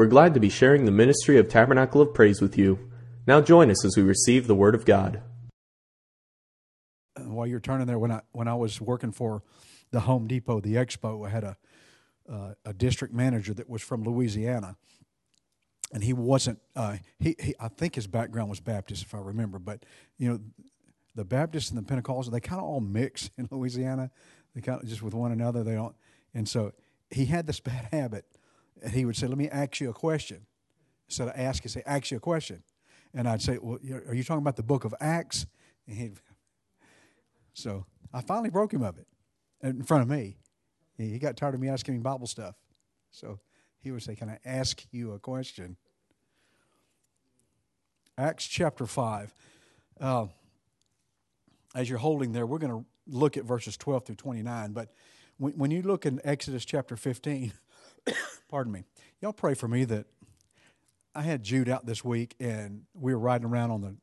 We're 0.00 0.06
glad 0.06 0.32
to 0.32 0.40
be 0.40 0.48
sharing 0.48 0.86
the 0.86 0.92
ministry 0.92 1.36
of 1.36 1.50
Tabernacle 1.50 2.00
of 2.00 2.14
Praise 2.14 2.40
with 2.40 2.56
you. 2.56 2.90
Now 3.26 3.42
join 3.42 3.70
us 3.70 3.84
as 3.84 3.98
we 3.98 4.02
receive 4.02 4.46
the 4.46 4.54
Word 4.54 4.74
of 4.74 4.86
God. 4.86 5.20
While 7.18 7.46
you're 7.46 7.60
turning 7.60 7.86
there, 7.86 7.98
when 7.98 8.10
I 8.10 8.22
when 8.32 8.48
I 8.48 8.54
was 8.54 8.80
working 8.80 9.12
for 9.12 9.42
the 9.90 10.00
Home 10.00 10.26
Depot, 10.26 10.62
the 10.62 10.76
Expo, 10.76 11.26
I 11.26 11.28
had 11.28 11.44
a 11.44 11.56
uh, 12.32 12.54
a 12.64 12.72
district 12.72 13.12
manager 13.12 13.52
that 13.52 13.68
was 13.68 13.82
from 13.82 14.02
Louisiana, 14.02 14.78
and 15.92 16.02
he 16.02 16.14
wasn't. 16.14 16.60
Uh, 16.74 16.96
he, 17.18 17.36
he 17.38 17.54
I 17.60 17.68
think 17.68 17.94
his 17.94 18.06
background 18.06 18.48
was 18.48 18.58
Baptist, 18.58 19.02
if 19.02 19.14
I 19.14 19.18
remember. 19.18 19.58
But 19.58 19.84
you 20.16 20.30
know, 20.30 20.40
the 21.14 21.26
Baptists 21.26 21.70
and 21.70 21.78
the 21.78 21.82
Pentecostals, 21.82 22.30
they 22.30 22.40
kind 22.40 22.58
of 22.58 22.66
all 22.66 22.80
mix 22.80 23.28
in 23.36 23.48
Louisiana. 23.50 24.10
They 24.54 24.62
kind 24.62 24.82
of 24.82 24.88
just 24.88 25.02
with 25.02 25.12
one 25.12 25.30
another. 25.30 25.62
They 25.62 25.74
don't. 25.74 25.94
And 26.32 26.48
so 26.48 26.72
he 27.10 27.26
had 27.26 27.46
this 27.46 27.60
bad 27.60 27.88
habit, 27.92 28.24
and 28.82 28.92
he 28.92 29.04
would 29.04 29.16
say, 29.16 29.26
"Let 29.26 29.38
me 29.38 29.48
ask 29.48 29.80
you 29.80 29.90
a 29.90 29.94
question." 29.94 30.46
Instead 31.08 31.28
of 31.28 31.34
ask, 31.36 31.62
he'd 31.62 31.70
say, 31.70 31.82
"Ask 31.86 32.10
you 32.10 32.16
a 32.16 32.20
question," 32.20 32.62
and 33.14 33.28
I'd 33.28 33.42
say, 33.42 33.58
"Well, 33.60 33.78
are 34.06 34.14
you 34.14 34.24
talking 34.24 34.42
about 34.42 34.56
the 34.56 34.62
Book 34.62 34.84
of 34.84 34.94
Acts?" 35.00 35.46
And 35.86 35.96
he, 35.96 36.10
so 37.52 37.86
I 38.12 38.20
finally 38.20 38.50
broke 38.50 38.72
him 38.72 38.82
of 38.82 38.98
it 38.98 39.06
in 39.62 39.82
front 39.82 40.02
of 40.02 40.08
me. 40.08 40.36
He 40.96 41.18
got 41.18 41.36
tired 41.36 41.54
of 41.54 41.60
me 41.60 41.68
asking 41.68 41.94
him 41.94 42.02
Bible 42.02 42.26
stuff, 42.26 42.56
so 43.10 43.40
he 43.80 43.90
would 43.90 44.02
say, 44.02 44.14
"Can 44.14 44.28
I 44.28 44.38
ask 44.44 44.84
you 44.90 45.12
a 45.12 45.18
question?" 45.18 45.76
Acts 48.18 48.46
chapter 48.46 48.86
five. 48.86 49.34
Uh, 50.00 50.26
as 51.74 51.88
you're 51.88 51.98
holding 51.98 52.32
there, 52.32 52.46
we're 52.46 52.58
going 52.58 52.72
to 52.72 52.84
look 53.06 53.36
at 53.36 53.44
verses 53.44 53.76
12 53.76 54.06
through 54.06 54.16
29. 54.16 54.72
But 54.72 54.92
when, 55.38 55.52
when 55.52 55.70
you 55.70 55.82
look 55.82 56.06
in 56.06 56.20
Exodus 56.24 56.64
chapter 56.64 56.96
15, 56.96 57.52
pardon 58.48 58.72
me, 58.72 58.84
y'all 59.20 59.32
pray 59.32 59.54
for 59.54 59.68
me 59.68 59.84
that 59.84 60.06
I 61.14 61.22
had 61.22 61.42
Jude 61.42 61.68
out 61.68 61.86
this 61.86 62.04
week 62.04 62.34
and 62.40 62.82
we 62.94 63.12
were 63.14 63.20
riding 63.20 63.46
around 63.46 63.70
on 63.70 63.80
the 63.80 63.96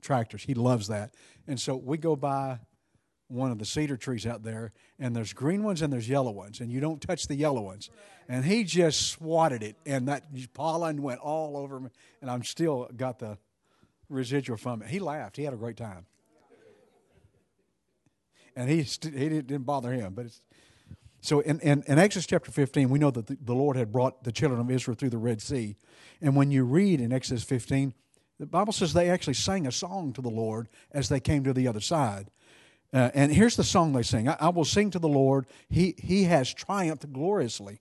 tractors. 0.00 0.42
He 0.42 0.54
loves 0.54 0.88
that. 0.88 1.14
And 1.46 1.60
so 1.60 1.76
we 1.76 1.98
go 1.98 2.16
by 2.16 2.60
one 3.28 3.50
of 3.50 3.58
the 3.58 3.66
cedar 3.66 3.98
trees 3.98 4.26
out 4.26 4.42
there, 4.42 4.72
and 4.98 5.14
there's 5.14 5.34
green 5.34 5.62
ones 5.62 5.82
and 5.82 5.92
there's 5.92 6.08
yellow 6.08 6.30
ones, 6.30 6.60
and 6.60 6.72
you 6.72 6.80
don't 6.80 6.98
touch 6.98 7.28
the 7.28 7.34
yellow 7.34 7.60
ones. 7.60 7.90
And 8.26 8.42
he 8.42 8.64
just 8.64 9.08
swatted 9.08 9.62
it, 9.62 9.76
and 9.84 10.08
that 10.08 10.24
pollen 10.54 11.02
went 11.02 11.20
all 11.20 11.58
over 11.58 11.78
me, 11.78 11.90
and 12.22 12.30
I'm 12.30 12.42
still 12.42 12.88
got 12.96 13.18
the 13.18 13.36
residual 14.08 14.56
from 14.56 14.80
it. 14.80 14.88
He 14.88 14.98
laughed. 14.98 15.36
He 15.36 15.44
had 15.44 15.52
a 15.52 15.58
great 15.58 15.76
time 15.76 16.06
and 18.58 18.68
he 18.68 18.82
st- 18.82 19.14
he 19.14 19.28
didn't 19.28 19.62
bother 19.62 19.92
him. 19.92 20.14
But 20.14 20.26
it's 20.26 20.42
so 21.20 21.40
in, 21.40 21.58
in, 21.60 21.82
in, 21.86 21.98
Exodus 21.98 22.26
chapter 22.26 22.50
15, 22.50 22.88
we 22.90 22.98
know 22.98 23.10
that 23.10 23.26
the, 23.26 23.36
the, 23.44 23.54
Lord 23.54 23.76
had 23.76 23.92
brought 23.92 24.22
the 24.22 24.32
children 24.32 24.60
of 24.60 24.70
Israel 24.70 24.94
through 24.94 25.10
the 25.10 25.18
Red 25.18 25.42
Sea. 25.42 25.76
And 26.20 26.36
when 26.36 26.50
you 26.50 26.64
read 26.64 27.00
in 27.00 27.12
Exodus 27.12 27.42
15, 27.42 27.92
the 28.38 28.46
Bible 28.46 28.72
says 28.72 28.92
they 28.92 29.10
actually 29.10 29.34
sang 29.34 29.66
a 29.66 29.72
song 29.72 30.12
to 30.12 30.22
the 30.22 30.30
Lord 30.30 30.68
as 30.92 31.08
they 31.08 31.18
came 31.18 31.42
to 31.44 31.52
the 31.52 31.66
other 31.66 31.80
side. 31.80 32.30
Uh, 32.92 33.10
and 33.14 33.32
here's 33.32 33.56
the 33.56 33.64
song 33.64 33.92
they 33.92 34.02
sing 34.02 34.28
I, 34.28 34.36
I 34.40 34.48
will 34.48 34.64
sing 34.64 34.90
to 34.92 34.98
the 34.98 35.08
Lord, 35.08 35.46
he, 35.68 35.94
he 35.98 36.24
has 36.24 36.54
triumphed 36.54 37.12
gloriously. 37.12 37.80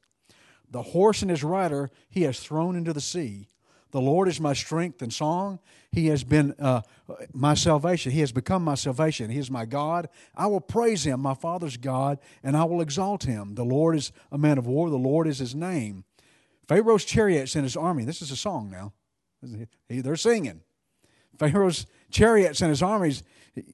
The 0.70 0.82
horse 0.82 1.22
and 1.22 1.32
his 1.32 1.44
rider 1.44 1.90
he 2.10 2.24
has 2.24 2.40
thrown 2.40 2.76
into 2.76 2.92
the 2.92 3.02
sea. 3.02 3.48
The 3.92 4.02
Lord 4.02 4.28
is 4.28 4.40
my 4.40 4.54
strength 4.54 5.02
and 5.02 5.14
song. 5.14 5.60
He 5.92 6.08
has 6.08 6.24
been 6.24 6.54
uh, 6.60 6.82
my 7.34 7.54
salvation. 7.54 8.12
He 8.12 8.20
has 8.20 8.32
become 8.32 8.64
my 8.64 8.76
salvation. 8.76 9.30
He 9.30 9.40
is 9.40 9.50
my 9.50 9.66
God. 9.66 10.10
I 10.36 10.48
will 10.48 10.62
praise 10.62 11.06
him, 11.06 11.22
my 11.22 11.34
Father's 11.34 11.78
God, 11.78 12.20
and 12.44 12.58
I 12.58 12.66
will 12.66 12.82
exalt 12.82 13.24
him. 13.24 13.56
The 13.56 13.64
Lord 13.64 13.96
is 13.96 14.12
a 14.32 14.38
man 14.38 14.58
of 14.58 14.68
war. 14.68 14.90
The 14.90 14.98
Lord 14.98 15.28
is 15.28 15.40
his 15.40 15.56
name. 15.56 16.04
Pharaoh's 16.68 17.06
chariots 17.06 17.56
and 17.56 17.64
his 17.64 17.78
army. 17.78 18.04
This 18.04 18.22
is 18.22 18.32
a 18.32 18.36
song 18.36 18.70
now. 18.70 18.94
They're 19.90 20.16
singing. 20.18 20.62
Pharaoh's 21.40 21.86
chariots 22.12 22.62
and 22.62 22.70
his 22.70 22.84
armies. 22.84 23.24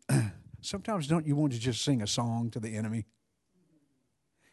Sometimes 0.62 1.08
don't 1.08 1.26
you 1.26 1.36
want 1.36 1.54
to 1.54 1.60
just 1.60 1.82
sing 1.82 2.02
a 2.04 2.08
song 2.08 2.52
to 2.52 2.60
the 2.60 2.76
enemy? 2.76 3.06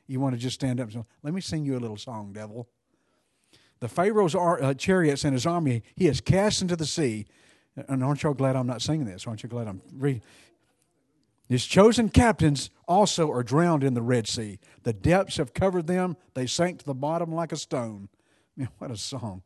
You 0.07 0.21
want 0.21 0.34
to 0.34 0.41
just 0.41 0.55
stand 0.55 0.81
up 0.81 0.84
and 0.84 0.93
say, 0.95 1.05
Let 1.23 1.34
me 1.34 1.41
sing 1.41 1.65
you 1.65 1.77
a 1.77 1.81
little 1.81 1.99
song, 1.99 2.33
devil 2.33 2.69
the 3.81 3.89
Pharaoh's 3.89 4.35
uh, 4.35 4.75
chariots 4.75 5.25
and 5.25 5.33
his 5.33 5.47
army 5.47 5.83
he 5.97 6.07
has 6.07 6.21
cast 6.21 6.63
into 6.63 6.77
the 6.77 6.87
sea. 6.87 7.27
And 7.89 8.05
aren't 8.05 8.23
y'all 8.23 8.35
glad 8.35 8.57
I'm 8.57 8.67
not 8.67 8.83
singing 8.83 9.07
this? 9.07 9.27
Aren't 9.27 9.43
you 9.43 9.49
glad 9.49 9.67
I'm 9.67 9.81
reading? 9.95 10.23
His 11.49 11.67
chosen 11.67 12.11
captains 12.11 12.71
also 12.87 13.31
are 13.33 13.43
drowned 13.43 13.83
in 13.83 13.95
the 13.95 14.03
Red 14.03 14.29
Sea. 14.29 14.61
The 14.85 14.93
depths 14.93 15.39
have 15.39 15.53
covered 15.53 15.87
them. 15.87 16.17
They 16.35 16.47
sank 16.47 16.79
to 16.81 16.87
the 16.87 16.95
bottom 16.95 17.35
like 17.35 17.51
a 17.51 17.57
stone. 17.57 18.09
Man, 18.57 18.69
what 18.79 18.91
a 18.91 18.97
song. 18.97 19.43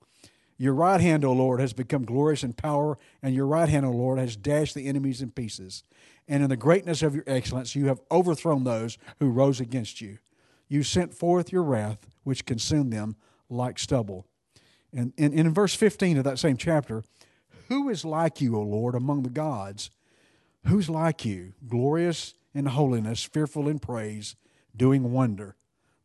Your 0.58 0.74
right 0.74 1.00
hand, 1.00 1.24
O 1.24 1.32
Lord, 1.32 1.60
has 1.60 1.72
become 1.72 2.04
glorious 2.04 2.44
in 2.44 2.52
power, 2.52 2.98
and 3.22 3.34
your 3.34 3.46
right 3.46 3.68
hand, 3.68 3.86
O 3.86 3.90
Lord, 3.90 4.18
has 4.18 4.36
dashed 4.36 4.74
the 4.74 4.86
enemies 4.86 5.22
in 5.22 5.30
pieces. 5.30 5.82
And 6.28 6.42
in 6.42 6.50
the 6.50 6.56
greatness 6.56 7.02
of 7.02 7.14
your 7.14 7.24
excellence, 7.26 7.74
you 7.74 7.86
have 7.86 8.00
overthrown 8.10 8.64
those 8.64 8.98
who 9.18 9.30
rose 9.30 9.60
against 9.60 10.00
you. 10.00 10.18
You 10.68 10.82
sent 10.82 11.14
forth 11.14 11.52
your 11.52 11.62
wrath, 11.62 12.06
which 12.22 12.46
consumed 12.46 12.92
them 12.92 13.16
like 13.48 13.78
stubble. 13.78 14.26
And, 14.92 15.12
and, 15.18 15.32
and, 15.32 15.48
in 15.48 15.54
verse 15.54 15.74
15 15.74 16.18
of 16.18 16.24
that 16.24 16.38
same 16.38 16.56
chapter, 16.56 17.02
who 17.68 17.88
is 17.88 18.04
like 18.04 18.40
you, 18.40 18.56
O 18.56 18.62
Lord, 18.62 18.94
among 18.94 19.22
the 19.22 19.30
gods? 19.30 19.90
Who's 20.66 20.88
like 20.88 21.24
you, 21.24 21.52
glorious 21.68 22.34
in 22.54 22.66
holiness, 22.66 23.24
fearful 23.24 23.68
in 23.68 23.78
praise, 23.78 24.36
doing 24.76 25.12
wonder? 25.12 25.56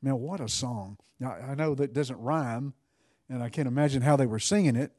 Man, 0.01 0.19
what 0.19 0.39
a 0.39 0.49
song. 0.49 0.97
Now, 1.19 1.31
I 1.33 1.55
know 1.55 1.75
that 1.75 1.93
doesn't 1.93 2.19
rhyme, 2.19 2.73
and 3.29 3.43
I 3.43 3.49
can't 3.49 3.67
imagine 3.67 4.01
how 4.01 4.15
they 4.15 4.25
were 4.25 4.39
singing 4.39 4.75
it. 4.75 4.91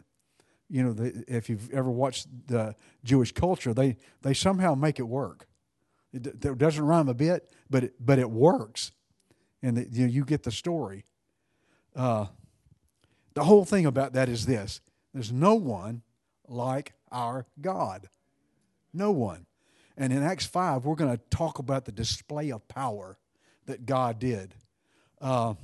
You 0.69 0.85
know, 0.85 0.93
the, 0.93 1.25
if 1.27 1.49
you've 1.51 1.71
ever 1.73 1.91
watched 1.91 2.29
the 2.47 2.75
Jewish 3.03 3.33
culture, 3.33 3.75
they, 3.75 3.97
they 4.23 4.35
somehow 4.35 4.75
make 4.75 4.99
it 4.99 5.05
work. 5.09 5.49
It, 6.13 6.27
it 6.27 6.59
doesn't 6.59 6.85
rhyme 6.85 7.09
a 7.09 7.15
bit, 7.15 7.51
but 7.69 7.85
it, 7.85 7.95
but 7.99 8.19
it 8.19 8.31
works. 8.31 8.93
And 9.63 9.77
the, 9.77 9.89
you, 9.91 10.07
know, 10.07 10.13
you 10.13 10.25
get 10.25 10.43
the 10.43 10.51
story. 10.51 11.05
Uh, 11.95 12.27
the 13.35 13.45
whole 13.45 13.65
thing 13.65 13.87
about 13.87 14.13
that 14.15 14.29
is 14.29 14.47
this 14.47 14.81
there's 15.13 15.33
no 15.33 15.55
one 15.55 16.03
like 16.49 16.93
our 17.11 17.47
God. 17.61 18.09
No 18.93 19.11
one. 19.11 19.47
And 19.97 20.13
in 20.13 20.23
Acts 20.23 20.47
5, 20.47 20.85
we're 20.85 20.95
going 20.95 21.17
to 21.17 21.23
talk 21.31 21.59
about 21.59 21.85
the 21.85 21.93
display 21.93 22.51
of 22.51 22.67
power 22.69 23.19
that 23.67 23.87
God 23.87 24.19
did. 24.19 24.55
Uh, 25.21 25.55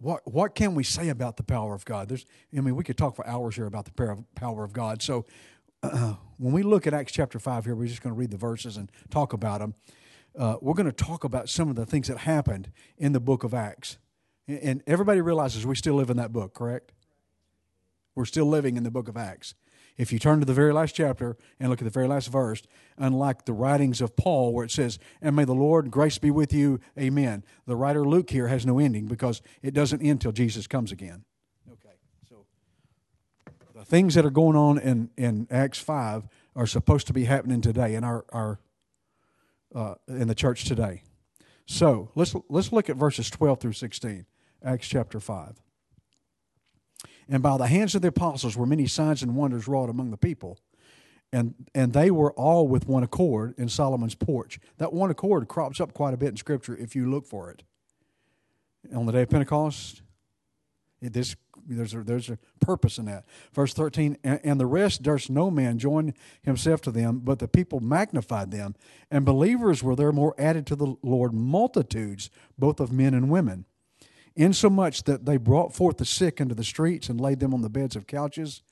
what, 0.00 0.22
what 0.30 0.54
can 0.54 0.74
we 0.74 0.84
say 0.84 1.08
about 1.08 1.36
the 1.36 1.42
power 1.42 1.74
of 1.74 1.84
God? 1.84 2.08
There's, 2.08 2.26
I 2.56 2.60
mean, 2.60 2.76
we 2.76 2.84
could 2.84 2.96
talk 2.96 3.16
for 3.16 3.26
hours 3.26 3.56
here 3.56 3.66
about 3.66 3.84
the 3.84 4.24
power 4.34 4.64
of 4.64 4.72
God. 4.72 5.02
So 5.02 5.26
uh, 5.82 6.14
when 6.38 6.52
we 6.52 6.62
look 6.62 6.86
at 6.86 6.94
Acts 6.94 7.12
chapter 7.12 7.38
5 7.38 7.64
here, 7.64 7.74
we're 7.74 7.86
just 7.86 8.02
going 8.02 8.14
to 8.14 8.18
read 8.18 8.30
the 8.30 8.36
verses 8.36 8.76
and 8.76 8.90
talk 9.10 9.32
about 9.32 9.60
them. 9.60 9.74
Uh, 10.36 10.56
we're 10.60 10.74
going 10.74 10.86
to 10.86 10.92
talk 10.92 11.24
about 11.24 11.48
some 11.48 11.68
of 11.68 11.76
the 11.76 11.86
things 11.86 12.08
that 12.08 12.18
happened 12.18 12.70
in 12.96 13.12
the 13.12 13.20
book 13.20 13.44
of 13.44 13.54
Acts. 13.54 13.98
And 14.48 14.82
everybody 14.86 15.20
realizes 15.20 15.66
we 15.66 15.76
still 15.76 15.94
live 15.94 16.08
in 16.08 16.16
that 16.16 16.32
book, 16.32 16.54
correct? 16.54 16.92
We're 18.14 18.24
still 18.24 18.46
living 18.46 18.76
in 18.76 18.82
the 18.82 18.90
book 18.90 19.06
of 19.06 19.16
Acts. 19.16 19.54
If 19.98 20.12
you 20.12 20.18
turn 20.18 20.38
to 20.40 20.46
the 20.46 20.54
very 20.54 20.72
last 20.72 20.94
chapter 20.94 21.36
and 21.60 21.68
look 21.68 21.80
at 21.80 21.84
the 21.84 21.90
very 21.90 22.08
last 22.08 22.28
verse, 22.28 22.62
unlike 22.96 23.44
the 23.44 23.52
writings 23.52 24.00
of 24.00 24.16
Paul, 24.16 24.54
where 24.54 24.64
it 24.64 24.70
says, 24.70 24.98
And 25.20 25.36
may 25.36 25.44
the 25.44 25.54
Lord 25.54 25.90
grace 25.90 26.18
be 26.18 26.30
with 26.30 26.52
you, 26.52 26.80
amen. 26.98 27.44
The 27.66 27.76
writer 27.76 28.04
Luke 28.06 28.30
here 28.30 28.48
has 28.48 28.64
no 28.64 28.78
ending 28.78 29.06
because 29.06 29.42
it 29.60 29.74
doesn't 29.74 30.00
end 30.00 30.20
till 30.20 30.32
Jesus 30.32 30.66
comes 30.66 30.92
again. 30.92 31.24
Okay, 31.70 31.96
so 32.28 32.46
the 33.74 33.84
things 33.84 34.14
that 34.14 34.24
are 34.24 34.30
going 34.30 34.56
on 34.56 34.78
in, 34.78 35.10
in 35.16 35.48
Acts 35.50 35.80
5 35.80 36.28
are 36.54 36.66
supposed 36.66 37.08
to 37.08 37.12
be 37.12 37.24
happening 37.24 37.60
today 37.60 37.94
in 37.94 38.04
our, 38.04 38.24
our 38.30 38.60
uh, 39.74 39.94
in 40.06 40.28
the 40.28 40.34
church 40.34 40.64
today. 40.64 41.02
So 41.66 42.10
let's 42.14 42.34
let's 42.48 42.72
look 42.72 42.88
at 42.88 42.96
verses 42.96 43.28
12 43.30 43.60
through 43.60 43.72
16. 43.74 44.24
Acts 44.64 44.88
chapter 44.88 45.20
5. 45.20 45.60
And 47.28 47.42
by 47.42 47.56
the 47.58 47.66
hands 47.66 47.94
of 47.94 48.02
the 48.02 48.08
apostles 48.08 48.56
were 48.56 48.66
many 48.66 48.86
signs 48.86 49.22
and 49.22 49.36
wonders 49.36 49.68
wrought 49.68 49.90
among 49.90 50.10
the 50.10 50.16
people. 50.16 50.58
And, 51.32 51.54
and 51.74 51.92
they 51.92 52.10
were 52.10 52.32
all 52.32 52.66
with 52.66 52.88
one 52.88 53.02
accord 53.02 53.54
in 53.58 53.68
Solomon's 53.68 54.14
porch. 54.14 54.58
That 54.78 54.94
one 54.94 55.10
accord 55.10 55.46
crops 55.46 55.78
up 55.80 55.92
quite 55.92 56.14
a 56.14 56.16
bit 56.16 56.30
in 56.30 56.36
Scripture 56.36 56.74
if 56.76 56.96
you 56.96 57.10
look 57.10 57.26
for 57.26 57.50
it. 57.50 57.62
On 58.94 59.04
the 59.04 59.12
day 59.12 59.22
of 59.22 59.28
Pentecost, 59.28 60.00
it, 61.02 61.12
this, 61.12 61.36
there's, 61.66 61.92
a, 61.92 62.02
there's 62.02 62.30
a 62.30 62.38
purpose 62.60 62.96
in 62.96 63.04
that. 63.04 63.26
Verse 63.52 63.74
13, 63.74 64.16
and, 64.24 64.40
and 64.42 64.58
the 64.58 64.66
rest 64.66 65.02
durst 65.02 65.28
no 65.28 65.50
man 65.50 65.78
join 65.78 66.14
himself 66.42 66.80
to 66.82 66.90
them, 66.90 67.20
but 67.22 67.40
the 67.40 67.48
people 67.48 67.80
magnified 67.80 68.50
them. 68.50 68.74
And 69.10 69.26
believers 69.26 69.82
were 69.82 69.94
there 69.94 70.12
more 70.12 70.34
added 70.38 70.66
to 70.68 70.76
the 70.76 70.96
Lord, 71.02 71.34
multitudes, 71.34 72.30
both 72.56 72.80
of 72.80 72.90
men 72.90 73.12
and 73.12 73.28
women 73.28 73.66
insomuch 74.38 75.02
that 75.04 75.26
they 75.26 75.36
brought 75.36 75.74
forth 75.74 75.98
the 75.98 76.04
sick 76.04 76.40
into 76.40 76.54
the 76.54 76.64
streets 76.64 77.08
and 77.08 77.20
laid 77.20 77.40
them 77.40 77.52
on 77.52 77.62
the 77.62 77.68
beds 77.68 77.96
of 77.96 78.06
couches 78.06 78.62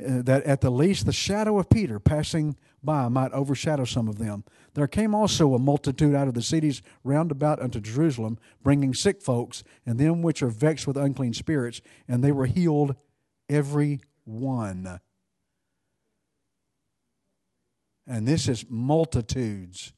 uh, 0.00 0.22
that 0.22 0.42
at 0.44 0.60
the 0.60 0.70
least 0.70 1.06
the 1.06 1.12
shadow 1.12 1.58
of 1.58 1.68
Peter 1.70 2.00
passing 2.00 2.56
by 2.82 3.08
might 3.08 3.32
overshadow 3.32 3.84
some 3.84 4.08
of 4.08 4.18
them. 4.18 4.44
There 4.74 4.88
came 4.88 5.14
also 5.14 5.54
a 5.54 5.58
multitude 5.58 6.14
out 6.14 6.28
of 6.28 6.34
the 6.34 6.42
cities 6.42 6.82
round 7.04 7.30
about 7.30 7.60
unto 7.60 7.80
Jerusalem, 7.80 8.38
bringing 8.62 8.92
sick 8.92 9.22
folks, 9.22 9.62
and 9.86 9.98
them 9.98 10.22
which 10.22 10.42
are 10.42 10.48
vexed 10.48 10.86
with 10.86 10.96
unclean 10.96 11.32
spirits, 11.32 11.80
and 12.08 12.22
they 12.22 12.32
were 12.32 12.46
healed 12.46 12.96
every 13.48 14.00
one. 14.24 15.00
And 18.06 18.26
this 18.26 18.48
is 18.48 18.66
multitudes. 18.68 19.92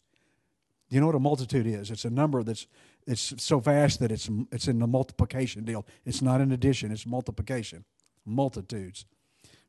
Do 0.89 0.95
you 0.95 1.01
know 1.01 1.07
what 1.07 1.17
a 1.17 1.21
multitude 1.21 1.67
is? 1.67 1.91
It's 1.91 2.05
a 2.05 2.11
number 2.11 2.43
that's 2.43 2.67
it's 3.07 3.35
so 3.43 3.61
vast 3.61 4.01
that 4.01 4.11
it's 4.11 4.29
it's 4.51 4.69
in 4.69 4.79
the 4.79 4.87
multiplication 4.87 5.65
deal. 5.65 5.87
It's 6.05 6.23
not 6.23 6.41
an 6.41 6.53
addition, 6.53 6.91
it's 6.91 7.07
multiplication. 7.07 7.85
Multitudes. 8.25 9.07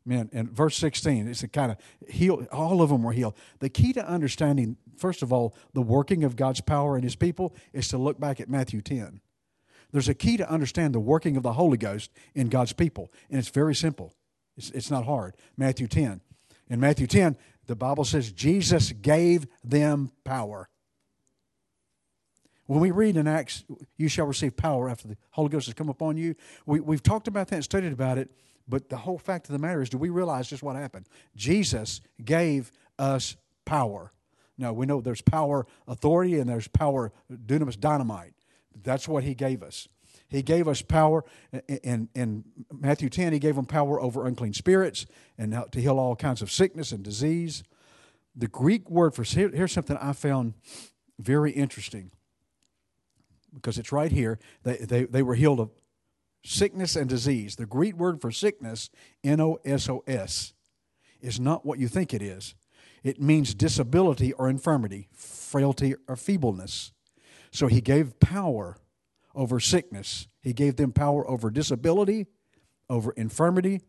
Man, 0.08 0.30
and 0.32 0.50
verse 0.50 0.78
16, 0.78 1.28
it's 1.28 1.44
a 1.44 1.50
kind 1.50 1.70
of 1.70 1.78
heal, 2.10 2.48
all 2.54 2.82
of 2.82 2.90
them 2.90 3.04
were 3.04 3.12
healed. 3.12 3.36
The 3.60 3.68
key 3.68 3.92
to 3.92 4.08
understanding, 4.08 4.78
first 4.96 5.22
of 5.22 5.34
all, 5.34 5.54
the 5.74 5.82
working 5.82 6.24
of 6.24 6.38
God's 6.38 6.62
power 6.62 6.98
in 6.98 7.04
his 7.04 7.18
people 7.18 7.54
is 7.74 7.90
to 7.90 7.98
look 7.98 8.18
back 8.18 8.40
at 8.40 8.50
Matthew 8.50 8.80
10. 8.80 9.20
There's 9.92 10.08
a 10.08 10.14
key 10.14 10.38
to 10.38 10.50
understand 10.50 10.96
the 10.96 11.02
working 11.02 11.36
of 11.36 11.44
the 11.44 11.54
Holy 11.54 11.78
Ghost 11.78 12.12
in 12.34 12.48
God's 12.48 12.72
people, 12.72 13.12
and 13.30 13.38
it's 13.38 13.50
very 13.50 13.76
simple. 13.76 14.14
It's, 14.56 14.72
it's 14.72 14.90
not 14.90 15.04
hard. 15.06 15.36
Matthew 15.58 15.88
10. 15.88 16.22
In 16.70 16.80
Matthew 16.80 17.08
10, 17.08 17.38
the 17.66 17.76
Bible 17.76 18.06
says 18.06 18.32
Jesus 18.32 18.94
gave 18.94 19.46
them 19.62 20.12
power. 20.24 20.70
When 22.68 22.80
we 22.80 22.92
read 22.92 23.18
in 23.18 23.28
Acts, 23.28 23.64
you 23.98 24.08
shall 24.08 24.26
receive 24.26 24.56
power 24.56 24.90
after 24.90 25.08
the 25.08 25.18
Holy 25.32 25.50
Ghost 25.50 25.66
has 25.68 25.74
come 25.74 25.90
upon 25.90 26.18
you, 26.18 26.36
we, 26.66 26.80
we've 26.80 27.04
talked 27.04 27.28
about 27.28 27.48
that 27.48 27.56
and 27.56 27.64
studied 27.64 27.92
about 27.92 28.18
it 28.18 28.30
but 28.68 28.90
the 28.90 28.98
whole 28.98 29.18
fact 29.18 29.48
of 29.48 29.54
the 29.54 29.60
matter 29.60 29.82
is, 29.82 29.90
do 29.90 29.98
we 29.98 30.10
realize 30.10 30.50
just 30.50 30.64
what 30.64 30.76
happened? 30.76 31.08
Jesus 31.36 32.02
gave 32.24 32.72
us 33.00 33.38
power. 33.66 34.12
Now, 34.58 34.74
we 34.74 34.86
know 34.86 35.02
there's 35.02 35.22
power 35.22 35.66
authority 35.88 36.40
and 36.40 36.50
there's 36.50 36.68
power 36.68 37.14
dunamis 37.32 37.80
dynamite. 37.80 38.34
That's 38.84 39.08
what 39.08 39.24
he 39.24 39.34
gave 39.34 39.64
us. 39.64 39.88
He 40.28 40.42
gave 40.42 40.68
us 40.68 40.82
power. 40.82 41.24
In, 41.84 42.10
in 42.14 42.44
Matthew 42.72 43.10
10, 43.10 43.34
he 43.34 43.40
gave 43.40 43.56
them 43.56 43.66
power 43.66 44.02
over 44.02 44.28
unclean 44.28 44.54
spirits 44.54 45.06
and 45.38 45.58
to 45.72 45.80
heal 45.80 46.00
all 46.00 46.16
kinds 46.16 46.42
of 46.42 46.52
sickness 46.52 46.92
and 46.92 47.04
disease. 47.04 47.64
The 48.36 48.48
Greek 48.48 48.90
word 48.90 49.14
for 49.16 49.24
here's 49.24 49.72
something 49.72 49.98
I 49.98 50.14
found 50.14 50.56
very 51.18 51.52
interesting 51.52 52.12
because 53.58 53.78
it's 53.78 53.92
right 53.92 54.12
here. 54.12 54.40
They, 54.64 54.78
they, 54.78 55.04
they 55.04 55.24
were 55.24 55.36
healed 55.36 55.60
of 55.60 55.72
sickness 56.44 56.96
and 56.96 57.10
disease. 57.10 57.56
The 57.56 57.66
Greek 57.66 57.96
word 57.98 58.22
for 58.22 58.32
sickness, 58.32 58.90
N 59.24 59.42
O 59.42 59.60
S 59.66 59.90
O 59.90 60.04
S, 60.08 60.54
is 61.22 61.40
not 61.40 61.66
what 61.66 61.80
you 61.80 61.88
think 61.88 62.14
it 62.14 62.22
is. 62.22 62.56
It 63.04 63.22
means 63.22 63.54
disability 63.54 64.34
or 64.34 64.50
infirmity, 64.50 65.08
frailty 65.14 65.96
or 66.08 66.16
feebleness. 66.16 66.92
So 67.52 67.68
he 67.68 67.82
gave 67.82 68.20
power 68.20 68.78
over 69.36 69.60
sickness. 69.60 70.28
He 70.42 70.54
gave 70.54 70.76
them 70.76 70.92
power 70.92 71.30
over 71.30 71.50
disability, 71.50 72.28
over 72.90 73.12
infirmity, 73.12 73.82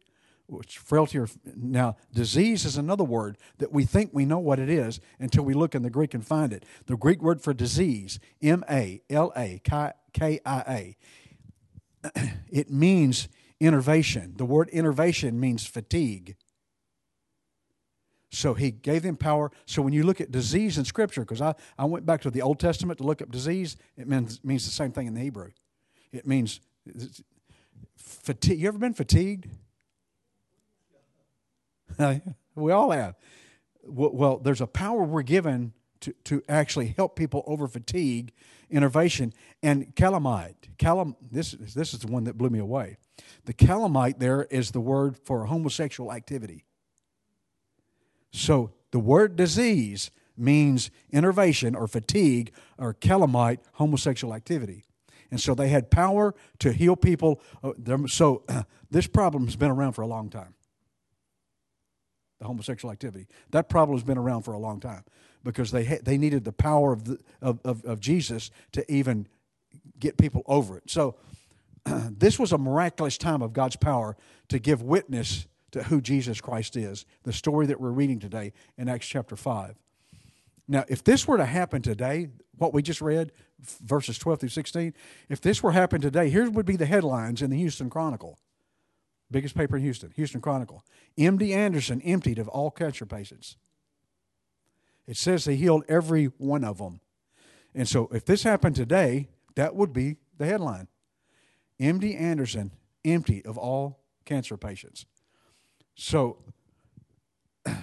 which 0.49 0.79
frailty 0.79 1.19
or 1.19 1.29
now 1.55 1.97
disease 2.13 2.65
is 2.65 2.77
another 2.77 3.05
word 3.05 3.37
that 3.59 3.71
we 3.71 3.85
think 3.85 4.11
we 4.13 4.25
know 4.25 4.39
what 4.39 4.59
it 4.59 4.71
is 4.71 4.99
until 5.19 5.45
we 5.45 5.55
look 5.55 5.75
in 5.75 5.83
the 5.83 5.91
Greek 5.91 6.15
and 6.15 6.27
find 6.27 6.53
it. 6.53 6.65
The 6.87 6.97
Greek 6.97 7.23
word 7.23 7.43
for 7.43 7.53
disease, 7.53 8.19
M 8.43 8.65
A 8.69 9.03
L 9.11 9.33
A 9.37 9.61
K 9.63 10.41
I 10.45 10.97
A, 12.07 12.13
it 12.51 12.71
means 12.71 13.29
enervation. 13.61 14.35
The 14.37 14.47
word 14.47 14.71
enervation 14.73 15.39
means 15.39 15.67
fatigue. 15.67 16.37
So 18.31 18.55
he 18.55 18.71
gave 18.71 19.03
them 19.03 19.17
power. 19.17 19.51
So 19.67 19.81
when 19.83 19.93
you 19.93 20.03
look 20.03 20.21
at 20.21 20.31
disease 20.31 20.77
in 20.77 20.85
Scripture, 20.85 21.23
because 21.23 21.41
I, 21.41 21.55
I 21.79 21.85
went 21.87 22.05
back 22.05 22.21
to 22.23 22.31
the 22.31 22.43
Old 22.43 22.59
Testament 22.59 22.99
to 22.99 23.05
look 23.05 23.23
up 23.23 23.31
disease, 23.31 23.77
it 23.97 24.07
means, 24.07 24.43
means 24.45 24.65
the 24.65 24.71
same 24.71 24.93
thing 24.93 25.07
in 25.07 25.15
the 25.15 25.21
Hebrew. 25.21 25.51
It 26.13 26.27
means 26.27 26.61
fatigue. 27.97 28.61
You 28.61 28.69
ever 28.69 28.79
been 28.79 28.95
fatigued? 28.95 29.49
we 32.55 32.73
all 32.73 32.91
have. 32.91 33.15
Well, 33.85 34.39
there's 34.39 34.61
a 34.61 34.67
power 34.67 35.03
we're 35.03 35.23
given 35.23 35.73
to, 36.01 36.13
to 36.25 36.43
actually 36.49 36.89
help 36.89 37.17
people 37.17 37.43
over 37.47 37.67
fatigue, 37.67 38.33
enervation, 38.71 39.33
and 39.63 39.95
calamite. 39.95 40.69
Calam, 40.79 41.17
this, 41.31 41.53
this 41.53 41.95
is 41.95 42.01
the 42.01 42.07
one 42.07 42.25
that 42.25 42.37
blew 42.37 42.51
me 42.51 42.59
away. 42.59 42.99
The 43.45 43.53
calamite 43.53 44.19
there 44.19 44.45
is 44.45 44.71
the 44.71 44.81
word 44.81 45.17
for 45.17 45.47
homosexual 45.47 46.13
activity. 46.13 46.65
So 48.31 48.73
the 48.91 48.99
word 48.99 49.37
disease 49.37 50.11
means 50.37 50.91
enervation 51.13 51.75
or 51.75 51.89
fatigue 51.89 52.53
or 52.79 52.95
calamite, 52.95 53.61
homosexual 53.73 54.35
activity. 54.35 54.85
And 55.31 55.41
so 55.41 55.55
they 55.55 55.69
had 55.69 55.91
power 55.91 56.35
to 56.61 56.73
heal 56.73 56.97
people. 56.97 57.41
Uh, 57.63 57.73
so 58.07 58.45
this 58.91 59.07
problem 59.07 59.47
has 59.47 59.57
been 59.57 59.71
around 59.71 59.93
for 59.93 60.03
a 60.03 60.07
long 60.07 60.31
time. 60.31 60.55
The 62.39 62.47
homosexual 62.47 62.93
activity. 62.93 63.27
That 63.51 63.69
problem 63.69 63.97
has 63.97 64.05
been 64.05 64.19
around 64.19 64.43
for 64.43 64.53
a 64.53 64.59
long 64.59 64.81
time 64.81 65.05
because 65.43 65.71
they, 65.71 65.85
ha- 65.85 66.01
they 66.03 66.19
needed 66.19 66.45
the 66.45 66.53
power 66.53 66.93
of, 66.93 67.05
the, 67.05 67.19
of, 67.43 67.61
of, 67.65 67.85
of 67.85 68.01
Jesus 68.01 68.51
to 68.73 68.91
even 68.93 69.27
get 69.99 70.17
people 70.17 70.43
over 70.47 70.77
it. 70.77 70.85
So 70.87 71.17
this 71.85 72.39
was 72.39 72.53
a 72.53 72.59
miraculous 72.59 73.19
time 73.19 73.43
of 73.43 73.53
God's 73.53 73.77
power 73.77 74.17
to 74.49 74.59
give 74.59 74.83
witness 74.83 75.47
to 75.73 75.83
who 75.85 76.01
Jesus 76.01 76.41
Christ 76.41 76.77
is, 76.77 77.05
the 77.25 77.33
story 77.33 77.67
that 77.67 77.81
we're 77.81 77.91
reading 77.91 78.19
today 78.19 78.53
in 78.77 78.89
Acts 78.89 79.07
chapter 79.07 79.37
5. 79.37 79.75
Now, 80.67 80.85
if 80.89 81.03
this 81.03 81.27
were 81.27 81.39
to 81.39 81.47
happen 81.47 81.83
today, 81.83 82.29
what 82.57 82.75
we 82.75 82.83
just 82.83 83.01
read, 83.01 83.33
verses 83.83 84.19
12 84.19 84.41
through 84.41 84.49
16, 84.51 84.95
if 85.29 85.41
this 85.41 85.63
were 85.63 85.71
to 85.71 85.79
happen 85.79 86.01
today, 86.01 86.31
here 86.31 86.49
would 86.51 86.67
be 86.67 86.77
the 86.77 86.87
headlines 86.87 87.43
in 87.43 87.51
the 87.51 87.57
Houston 87.57 87.89
Chronicle. 87.89 88.39
Biggest 89.31 89.55
paper 89.55 89.77
in 89.77 89.83
Houston, 89.83 90.13
Houston 90.17 90.41
Chronicle. 90.41 90.85
MD 91.19 91.55
Anderson 91.55 92.01
emptied 92.03 92.39
of 92.39 92.49
all 92.49 92.71
cancer 92.71 93.05
patients. 93.05 93.57
It 95.07 95.17
says 95.17 95.45
they 95.45 95.57
healed 95.57 95.85
every 95.89 96.27
one 96.39 96.65
of 96.65 96.79
them. 96.79 97.01
And 97.75 97.89
so 97.89 98.09
if 98.13 98.25
this 98.25 98.43
happened 98.43 98.77
today, 98.77 99.29
that 99.55 99.75
would 99.75 99.93
be 99.93 100.17
the 100.37 100.47
headline. 100.47 100.89
MD 101.81 102.19
Anderson 102.19 102.73
empty 103.05 103.45
of 103.45 103.57
all 103.57 104.01
cancer 104.25 104.57
patients. 104.57 105.07
So 105.95 106.39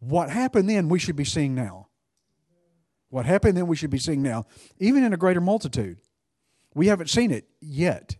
what 0.00 0.30
happened 0.30 0.68
then 0.68 0.88
we 0.88 0.98
should 0.98 1.16
be 1.16 1.24
seeing 1.24 1.54
now. 1.54 1.88
What 3.10 3.24
happened 3.24 3.56
then 3.56 3.66
we 3.66 3.76
should 3.76 3.90
be 3.90 3.98
seeing 3.98 4.22
now, 4.22 4.46
even 4.78 5.02
in 5.02 5.12
a 5.12 5.16
greater 5.16 5.40
multitude. 5.40 6.00
We 6.74 6.88
haven't 6.88 7.08
seen 7.08 7.30
it 7.30 7.48
yet. 7.60 8.16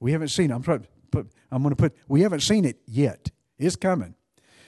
We 0.00 0.12
haven't 0.12 0.28
seen 0.28 0.50
it. 0.50 0.54
I'm 0.54 0.62
trying 0.62 0.86
put, 1.10 1.30
I'm 1.50 1.62
going 1.62 1.74
to 1.74 1.76
put 1.76 1.96
we 2.06 2.22
haven't 2.22 2.40
seen 2.40 2.64
it 2.64 2.80
yet. 2.86 3.30
It's 3.58 3.76
coming. 3.76 4.14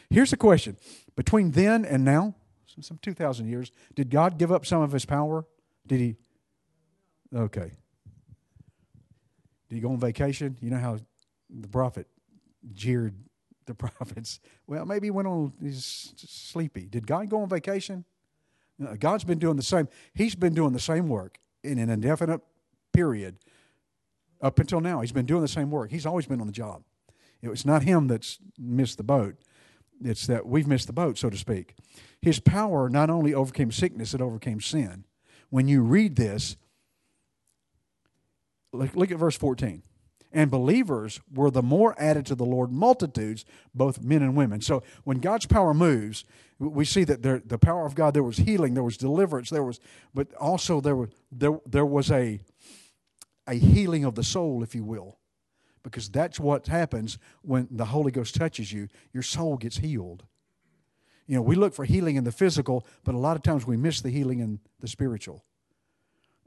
Here's 0.09 0.31
the 0.31 0.37
question 0.37 0.77
between 1.17 1.53
then 1.53 1.85
and 1.85 2.05
now, 2.05 2.35
some 2.81 2.99
2,000 3.03 3.49
years, 3.49 3.71
did 3.95 4.11
God 4.11 4.39
give 4.39 4.51
up 4.51 4.65
some 4.65 4.83
of 4.83 4.93
his 4.93 5.05
power? 5.05 5.45
Did 5.87 6.01
he? 6.01 6.17
Okay. 7.35 7.73
Did 9.69 9.75
he 9.75 9.81
go 9.81 9.91
on 9.91 10.01
vacation? 10.01 10.57
You 10.61 10.71
know 10.71 10.79
how 10.79 10.99
the 11.49 11.69
prophet 11.69 12.07
jeered 12.73 13.15
the 13.67 13.75
prophets. 13.89 14.41
Well, 14.67 14.85
maybe 14.85 15.09
he 15.09 15.11
went 15.11 15.29
on, 15.29 15.53
he's 15.63 16.15
sleepy. 16.17 16.87
Did 16.87 17.07
God 17.07 17.29
go 17.29 17.43
on 17.43 17.49
vacation? 17.49 18.05
God's 18.99 19.25
been 19.25 19.39
doing 19.39 19.57
the 19.57 19.63
same. 19.63 19.89
He's 20.15 20.35
been 20.35 20.55
doing 20.55 20.73
the 20.73 20.81
same 20.81 21.09
work 21.09 21.39
in 21.63 21.79
an 21.79 21.91
indefinite 21.91 22.41
period 22.93 23.37
up 24.43 24.59
until 24.59 24.81
now. 24.81 25.01
He's 25.01 25.13
been 25.13 25.27
doing 25.27 25.43
the 25.43 25.49
same 25.49 25.71
work. 25.71 25.91
He's 25.91 26.07
always 26.07 26.27
been 26.27 26.41
on 26.41 26.47
the 26.47 26.53
job. 26.53 26.83
It 27.43 27.49
was 27.49 27.65
not 27.65 27.83
him 27.83 28.07
that's 28.07 28.39
missed 28.59 28.97
the 28.97 29.03
boat. 29.03 29.37
It's 30.03 30.27
that 30.27 30.47
we've 30.47 30.67
missed 30.67 30.87
the 30.87 30.93
boat, 30.93 31.19
so 31.19 31.31
to 31.31 31.37
speak. 31.37 31.75
His 32.21 32.41
power 32.41 32.89
not 32.89 33.11
only 33.11 33.35
overcame 33.35 33.71
sickness, 33.71 34.15
it 34.15 34.21
overcame 34.21 34.61
sin. 34.61 35.05
When 35.51 35.69
you 35.69 35.83
read 35.83 36.17
this, 36.17 36.57
look, 38.73 38.95
look 38.95 39.11
at 39.11 39.19
verse 39.19 39.37
14 39.37 39.83
and 40.33 40.51
believers 40.51 41.21
were 41.33 41.51
the 41.51 41.63
more 41.63 41.95
added 41.99 42.27
to 42.27 42.35
the 42.35 42.45
Lord 42.45 42.71
multitudes, 42.71 43.45
both 43.75 44.01
men 44.01 44.23
and 44.23 44.37
women. 44.37 44.61
So 44.61 44.83
when 45.05 45.19
God's 45.19 45.47
power 45.47 45.75
moves, 45.75 46.25
we 46.59 46.85
see 46.85 47.05
that 47.05 47.23
there, 47.23 47.43
the 47.45 47.59
power 47.59 47.87
of 47.87 47.95
God, 47.95 48.15
there 48.15 48.23
was 48.23 48.37
healing, 48.39 48.75
there 48.75 48.85
was 48.85 48.97
deliverance, 48.97 49.51
there 49.51 49.65
was, 49.65 49.81
but 50.15 50.33
also 50.35 50.81
there 50.81 50.97
was, 50.97 51.09
there, 51.33 51.59
there 51.67 51.87
was 51.87 52.11
a, 52.11 52.41
a 53.51 53.55
healing 53.55 54.05
of 54.05 54.15
the 54.15 54.25
soul, 54.25 54.63
if 54.63 54.75
you 54.75 54.85
will 54.85 55.19
because 55.83 56.09
that's 56.09 56.39
what 56.39 56.67
happens 56.67 57.19
when 57.43 57.69
the 57.71 57.87
Holy 57.87 58.13
Ghost 58.13 58.35
touches 58.35 58.73
you. 58.73 58.89
Your 59.13 59.23
soul 59.23 59.57
gets 59.57 59.79
healed. 59.79 60.25
You 61.27 61.37
know, 61.37 61.43
we 61.43 61.55
look 61.55 61.75
for 61.75 61.85
healing 61.85 62.17
in 62.17 62.25
the 62.25 62.33
physical, 62.33 62.87
but 63.05 63.15
a 63.15 63.19
lot 63.19 63.37
of 63.37 63.43
times 63.43 63.67
we 63.67 63.77
miss 63.77 64.01
the 64.01 64.11
healing 64.11 64.41
in 64.41 64.61
the 64.81 64.89
spiritual. 64.89 65.45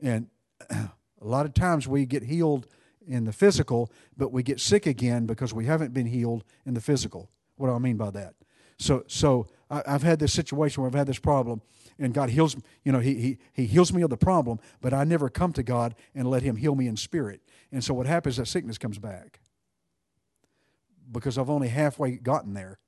And 0.01 0.27
a 0.69 0.89
lot 1.22 1.45
of 1.45 1.53
times 1.53 1.88
we 1.88 2.05
get 2.05 2.24
healed 2.24 2.67
in 3.07 3.25
the 3.25 3.33
physical, 3.33 3.91
but 4.17 4.31
we 4.31 4.43
get 4.43 4.60
sick 4.60 4.86
again 4.86 5.25
because 5.25 5.53
we 5.53 5.65
haven't 5.65 5.93
been 5.93 6.05
healed 6.05 6.43
in 6.65 6.74
the 6.74 6.81
physical. 6.81 7.29
What 7.55 7.67
do 7.67 7.74
I 7.74 7.79
mean 7.79 7.98
by 7.98 8.12
that? 8.12 8.36
So, 8.77 9.03
so 9.07 9.48
I, 9.69 9.83
have 9.86 10.03
had 10.03 10.19
this 10.19 10.33
situation 10.33 10.81
where 10.81 10.89
I've 10.89 10.95
had 10.98 11.07
this 11.07 11.19
problem, 11.19 11.62
and 12.00 12.14
God 12.14 12.30
heals. 12.30 12.56
You 12.84 12.92
know, 12.92 13.00
he, 13.00 13.16
he 13.16 13.38
He 13.54 13.66
heals 13.66 13.94
me 13.94 14.02
of 14.02 14.10
the 14.10 14.18
problem, 14.18 14.60
but 14.82 14.94
I 14.94 15.04
never 15.04 15.30
come 15.30 15.54
to 15.54 15.64
God 15.64 15.96
and 16.16 16.28
let 16.28 16.44
Him 16.44 16.56
heal 16.56 16.76
me 16.76 16.88
in 16.88 16.98
spirit. 16.98 17.42
And 17.72 17.84
so 17.84 17.94
what 17.94 18.08
happens? 18.08 18.36
is 18.36 18.38
That 18.38 18.48
sickness 18.48 18.78
comes 18.78 19.00
back 19.00 19.40
because 21.12 21.38
I've 21.38 21.50
only 21.50 21.70
halfway 21.70 22.18
gotten 22.18 22.54
there. 22.54 22.80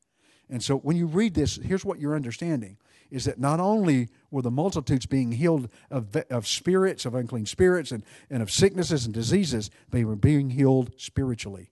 And 0.50 0.64
so 0.64 0.78
when 0.78 0.96
you 0.96 1.08
read 1.08 1.34
this, 1.34 1.56
here's 1.56 1.84
what 1.84 2.00
you're 2.00 2.16
understanding 2.16 2.78
is 3.12 3.26
that 3.26 3.40
not 3.40 3.60
only 3.60 4.10
were 4.32 4.42
the 4.42 4.52
multitudes 4.52 5.06
being 5.06 5.32
healed 5.32 5.70
of, 5.92 6.16
of 6.30 6.48
spirits, 6.48 7.06
of 7.06 7.14
unclean 7.14 7.46
spirits, 7.46 7.92
and, 7.92 8.04
and 8.30 8.42
of 8.42 8.52
sicknesses 8.52 9.06
and 9.06 9.14
diseases, 9.14 9.70
they 9.92 10.04
were 10.04 10.16
being 10.16 10.50
healed 10.50 10.92
spiritually. 10.98 11.70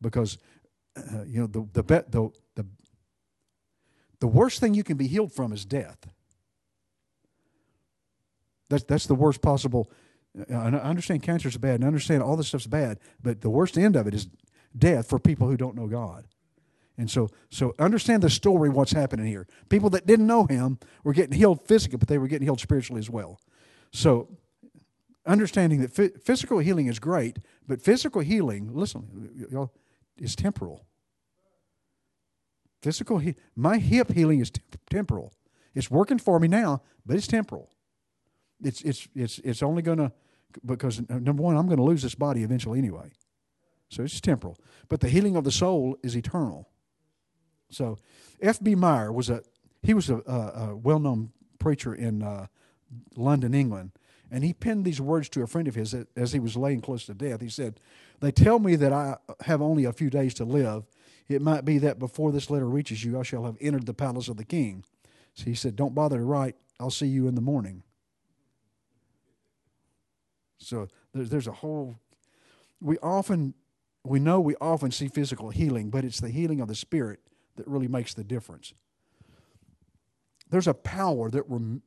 Because, 0.00 0.38
uh, 0.96 1.24
you 1.26 1.40
know, 1.40 1.46
the, 1.46 1.68
the, 1.72 1.82
the, 1.82 2.30
the, 2.56 2.66
the 4.18 4.26
worst 4.26 4.60
thing 4.60 4.74
you 4.74 4.82
can 4.82 4.96
be 4.96 5.06
healed 5.06 5.32
from 5.32 5.52
is 5.52 5.64
death. 5.64 6.08
That's, 8.70 8.84
that's 8.84 9.06
the 9.06 9.14
worst 9.14 9.42
possible. 9.42 9.90
Uh, 10.50 10.54
I 10.54 10.68
understand 10.68 11.22
cancer 11.22 11.48
is 11.48 11.58
bad, 11.58 11.74
and 11.74 11.84
I 11.84 11.88
understand 11.88 12.22
all 12.22 12.36
this 12.36 12.48
stuff's 12.48 12.66
bad, 12.66 12.98
but 13.22 13.42
the 13.42 13.50
worst 13.50 13.76
end 13.76 13.96
of 13.96 14.06
it 14.06 14.14
is 14.14 14.28
death 14.78 15.08
for 15.08 15.18
people 15.18 15.48
who 15.48 15.56
don't 15.56 15.74
know 15.74 15.88
God. 15.88 16.24
And 16.96 17.10
so, 17.10 17.28
so 17.50 17.74
understand 17.78 18.22
the 18.22 18.30
story, 18.30 18.68
what's 18.68 18.92
happening 18.92 19.26
here. 19.26 19.46
People 19.68 19.90
that 19.90 20.06
didn't 20.06 20.26
know 20.26 20.44
him 20.44 20.78
were 21.02 21.12
getting 21.12 21.36
healed 21.36 21.66
physically, 21.66 21.98
but 21.98 22.08
they 22.08 22.18
were 22.18 22.28
getting 22.28 22.46
healed 22.46 22.60
spiritually 22.60 23.00
as 23.00 23.10
well. 23.10 23.40
So, 23.92 24.28
understanding 25.26 25.80
that 25.80 26.22
physical 26.22 26.58
healing 26.60 26.86
is 26.86 26.98
great, 26.98 27.38
but 27.66 27.82
physical 27.82 28.20
healing, 28.20 28.70
listen, 28.72 29.46
y'all, 29.50 29.72
is 30.16 30.36
temporal. 30.36 30.86
Physical, 32.82 33.18
he- 33.18 33.34
my 33.56 33.78
hip 33.78 34.12
healing 34.12 34.40
is 34.40 34.52
temporal. 34.88 35.32
It's 35.74 35.90
working 35.90 36.18
for 36.18 36.38
me 36.38 36.48
now, 36.48 36.82
but 37.04 37.16
it's 37.16 37.26
temporal. 37.26 37.70
It's 38.62 38.82
it's 38.82 39.08
it's 39.14 39.38
it's 39.40 39.62
only 39.62 39.82
going 39.82 39.98
to 39.98 40.12
because 40.64 41.02
number 41.08 41.42
one, 41.42 41.56
I'm 41.56 41.66
going 41.66 41.78
to 41.78 41.84
lose 41.84 42.02
this 42.02 42.14
body 42.14 42.42
eventually 42.42 42.78
anyway. 42.78 43.12
So 43.88 44.02
it's 44.02 44.20
temporal. 44.20 44.58
But 44.88 45.00
the 45.00 45.08
healing 45.08 45.36
of 45.36 45.44
the 45.44 45.50
soul 45.50 45.96
is 46.02 46.16
eternal. 46.16 46.68
So, 47.70 47.98
F.B. 48.40 48.74
Meyer 48.74 49.12
was 49.12 49.30
a 49.30 49.42
he 49.82 49.94
was 49.94 50.10
a, 50.10 50.16
a, 50.26 50.70
a 50.70 50.76
well-known 50.76 51.30
preacher 51.58 51.94
in 51.94 52.22
uh, 52.22 52.46
London, 53.16 53.54
England, 53.54 53.92
and 54.30 54.44
he 54.44 54.52
penned 54.52 54.84
these 54.84 55.00
words 55.00 55.28
to 55.30 55.42
a 55.42 55.46
friend 55.46 55.68
of 55.68 55.74
his 55.74 55.94
as 56.16 56.32
he 56.32 56.38
was 56.38 56.56
laying 56.56 56.80
close 56.80 57.06
to 57.06 57.14
death. 57.14 57.40
He 57.40 57.48
said, 57.48 57.80
"They 58.20 58.32
tell 58.32 58.58
me 58.58 58.76
that 58.76 58.92
I 58.92 59.16
have 59.42 59.62
only 59.62 59.84
a 59.84 59.92
few 59.92 60.10
days 60.10 60.34
to 60.34 60.44
live. 60.44 60.84
It 61.28 61.42
might 61.42 61.64
be 61.64 61.78
that 61.78 62.00
before 62.00 62.32
this 62.32 62.50
letter 62.50 62.68
reaches 62.68 63.04
you, 63.04 63.18
I 63.18 63.22
shall 63.22 63.44
have 63.44 63.56
entered 63.60 63.86
the 63.86 63.94
palace 63.94 64.28
of 64.28 64.36
the 64.36 64.44
king." 64.44 64.84
So 65.34 65.44
he 65.44 65.54
said, 65.54 65.76
"Don't 65.76 65.94
bother 65.94 66.18
to 66.18 66.24
write. 66.24 66.56
I'll 66.78 66.90
see 66.90 67.06
you 67.06 67.28
in 67.28 67.34
the 67.34 67.40
morning." 67.40 67.82
So 70.60 70.88
there's 71.12 71.30
there's 71.30 71.46
a 71.46 71.52
whole. 71.52 71.98
We 72.80 72.98
often 72.98 73.54
we 74.04 74.20
know 74.20 74.40
we 74.40 74.54
often 74.60 74.90
see 74.90 75.08
physical 75.08 75.50
healing, 75.50 75.90
but 75.90 76.04
it's 76.04 76.20
the 76.20 76.30
healing 76.30 76.60
of 76.60 76.68
the 76.68 76.74
spirit 76.74 77.20
that 77.56 77.66
really 77.66 77.88
makes 77.88 78.14
the 78.14 78.24
difference. 78.24 78.72
There's 80.48 80.68
a 80.68 80.74
power 80.74 81.30
that 81.30 81.48
we're 81.48 81.80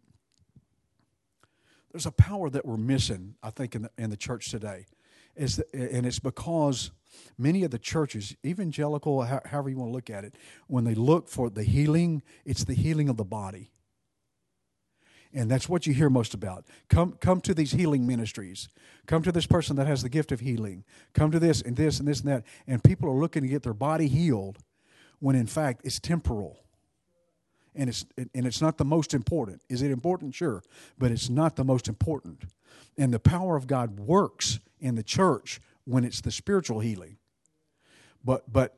there's 1.92 2.06
a 2.08 2.12
power 2.12 2.50
that 2.50 2.65
we're 2.65 2.77
missing, 2.77 3.36
I 3.44 3.51
think, 3.51 3.75
in 3.75 3.84
the, 3.84 3.92
in 4.00 4.10
the 4.10 4.18
church 4.18 4.50
today. 4.50 4.88
Is 5.36 5.58
the, 5.58 5.65
and 5.74 6.06
it's 6.06 6.20
because 6.20 6.92
many 7.38 7.63
of 7.63 7.72
the 7.72 7.80
churches, 7.80 8.36
evangelical, 8.46 9.22
however 9.22 9.70
you 9.70 9.77
want 9.77 9.89
to 9.89 9.94
look 9.94 10.10
at 10.10 10.24
it, 10.24 10.36
when 10.68 10.84
they 10.84 10.96
look 10.96 11.27
for 11.27 11.50
the 11.50 11.63
healing, 11.63 12.24
it's 12.46 12.63
the 12.63 12.74
healing 12.74 13.10
of 13.10 13.18
the 13.18 13.24
body. 13.24 13.72
And 15.34 15.50
that's 15.50 15.68
what 15.68 15.88
you 15.88 15.94
hear 15.94 16.10
most 16.10 16.34
about. 16.34 16.66
Come, 16.90 17.13
come 17.20 17.42
to 17.42 17.54
these 17.54 17.72
healing 17.72 18.06
ministries. 18.06 18.70
Come 19.08 19.24
to 19.24 19.32
this 19.32 19.48
person 19.48 19.75
that 19.78 19.88
has 19.88 20.04
the 20.04 20.10
gift 20.10 20.32
of 20.32 20.42
healing. 20.42 20.84
Come 21.13 21.32
to 21.32 21.40
this 21.40 21.62
and 21.62 21.75
this 21.75 22.00
and 22.00 22.08
this 22.08 22.20
and 22.20 22.30
that. 22.30 22.44
And 22.68 22.84
people 22.84 23.10
are 23.10 23.20
looking 23.20 23.42
to 23.42 23.48
get 23.48 23.63
their 23.63 23.74
body 23.74 24.08
healed 24.08 24.60
when 25.20 25.36
in 25.36 25.48
fact 25.48 25.82
it's 25.84 26.00
temporal 26.00 26.60
and 27.75 27.90
it's 27.90 28.06
and 28.18 28.46
it's 28.46 28.62
not 28.62 28.78
the 28.78 28.86
most 28.86 29.13
important. 29.13 29.62
Is 29.70 29.82
it 29.82 29.90
important? 29.90 30.36
Sure, 30.36 30.62
but 30.98 31.12
it's 31.12 31.30
not 31.30 31.56
the 31.56 31.63
most 31.63 31.88
important. 31.88 32.44
And 32.98 33.13
the 33.13 33.20
power 33.20 33.56
of 33.56 33.66
God 33.66 34.00
works 34.00 34.60
in 34.80 34.96
the 34.96 35.04
church 35.04 35.60
when 35.86 36.04
it's 36.04 36.22
the 36.22 36.32
spiritual 36.32 36.80
healing. 36.80 37.18
But 38.24 38.52
but 38.52 38.78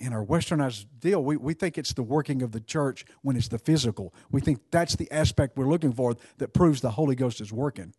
in 0.00 0.12
our 0.12 0.24
westernized 0.24 0.86
deal, 0.98 1.22
we, 1.22 1.36
we 1.36 1.54
think 1.54 1.78
it's 1.78 1.92
the 1.92 2.02
working 2.02 2.42
of 2.42 2.52
the 2.52 2.60
church 2.60 3.04
when 3.22 3.36
it's 3.36 3.48
the 3.48 3.58
physical. 3.58 4.14
We 4.30 4.40
think 4.40 4.60
that's 4.70 4.96
the 4.96 5.10
aspect 5.10 5.56
we're 5.56 5.68
looking 5.68 5.92
for 5.92 6.16
that 6.38 6.54
proves 6.54 6.80
the 6.80 6.92
Holy 6.92 7.14
Ghost 7.14 7.40
is 7.40 7.52
working. 7.52 7.94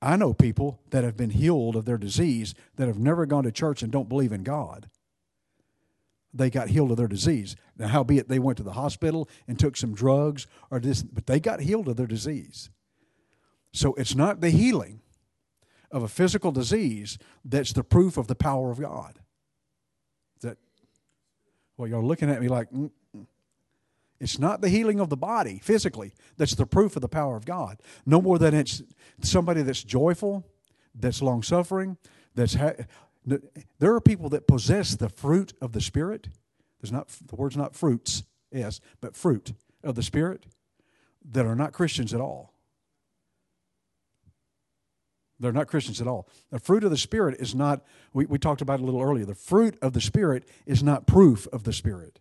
I 0.00 0.16
know 0.16 0.32
people 0.32 0.80
that 0.90 1.04
have 1.04 1.16
been 1.16 1.30
healed 1.30 1.74
of 1.74 1.84
their 1.84 1.98
disease 1.98 2.54
that 2.76 2.86
have 2.86 2.98
never 2.98 3.26
gone 3.26 3.44
to 3.44 3.52
church 3.52 3.82
and 3.82 3.90
don't 3.90 4.08
believe 4.08 4.32
in 4.32 4.44
God 4.44 4.88
they 6.32 6.50
got 6.50 6.68
healed 6.68 6.90
of 6.90 6.96
their 6.96 7.08
disease. 7.08 7.56
Now, 7.76 7.88
howbeit 7.88 8.28
they 8.28 8.38
went 8.38 8.58
to 8.58 8.64
the 8.64 8.72
hospital 8.72 9.28
and 9.46 9.58
took 9.58 9.76
some 9.76 9.94
drugs 9.94 10.46
or 10.70 10.80
this, 10.80 11.02
but 11.02 11.26
they 11.26 11.40
got 11.40 11.60
healed 11.60 11.88
of 11.88 11.96
their 11.96 12.06
disease. 12.06 12.70
So 13.72 13.94
it's 13.94 14.14
not 14.14 14.40
the 14.40 14.50
healing 14.50 15.00
of 15.90 16.02
a 16.02 16.08
physical 16.08 16.52
disease 16.52 17.18
that's 17.44 17.72
the 17.72 17.84
proof 17.84 18.16
of 18.16 18.26
the 18.26 18.34
power 18.34 18.70
of 18.70 18.80
God. 18.80 19.20
Well, 21.78 21.88
you're 21.88 22.02
looking 22.02 22.28
at 22.28 22.42
me 22.42 22.48
like 22.48 22.70
mm, 22.70 22.90
mm. 23.16 23.26
it's 24.20 24.38
not 24.38 24.60
the 24.60 24.68
healing 24.68 25.00
of 25.00 25.08
the 25.08 25.16
body 25.16 25.60
physically 25.62 26.12
that's 26.36 26.56
the 26.56 26.66
proof 26.66 26.96
of 26.96 27.02
the 27.02 27.08
power 27.08 27.36
of 27.36 27.46
God. 27.46 27.78
No 28.04 28.20
more 28.20 28.38
than 28.38 28.52
it's 28.52 28.82
somebody 29.22 29.62
that's 29.62 29.82
joyful, 29.82 30.44
that's 30.94 31.22
long 31.22 31.42
suffering, 31.42 31.96
that's 32.34 32.54
ha- 32.54 32.74
there 33.78 33.94
are 33.94 34.00
people 34.00 34.28
that 34.30 34.46
possess 34.46 34.96
the 34.96 35.08
fruit 35.08 35.52
of 35.60 35.72
the 35.72 35.80
Spirit. 35.80 36.28
There's 36.80 36.92
not 36.92 37.08
the 37.08 37.36
word's 37.36 37.56
not 37.56 37.74
fruits, 37.74 38.24
yes, 38.52 38.80
but 39.00 39.14
fruit 39.16 39.52
of 39.84 39.94
the 39.94 40.02
Spirit 40.02 40.46
that 41.30 41.46
are 41.46 41.56
not 41.56 41.72
Christians 41.72 42.12
at 42.12 42.20
all. 42.20 42.54
They're 45.40 45.52
not 45.52 45.68
Christians 45.68 46.00
at 46.00 46.08
all. 46.08 46.28
The 46.50 46.58
fruit 46.58 46.84
of 46.84 46.90
the 46.90 46.96
Spirit 46.96 47.36
is 47.38 47.54
not, 47.54 47.84
we, 48.12 48.26
we 48.26 48.38
talked 48.38 48.60
about 48.60 48.80
it 48.80 48.82
a 48.82 48.86
little 48.86 49.02
earlier, 49.02 49.24
the 49.24 49.34
fruit 49.34 49.78
of 49.80 49.92
the 49.92 50.00
Spirit 50.00 50.48
is 50.66 50.82
not 50.82 51.06
proof 51.06 51.46
of 51.52 51.64
the 51.64 51.72
Spirit. 51.72 52.18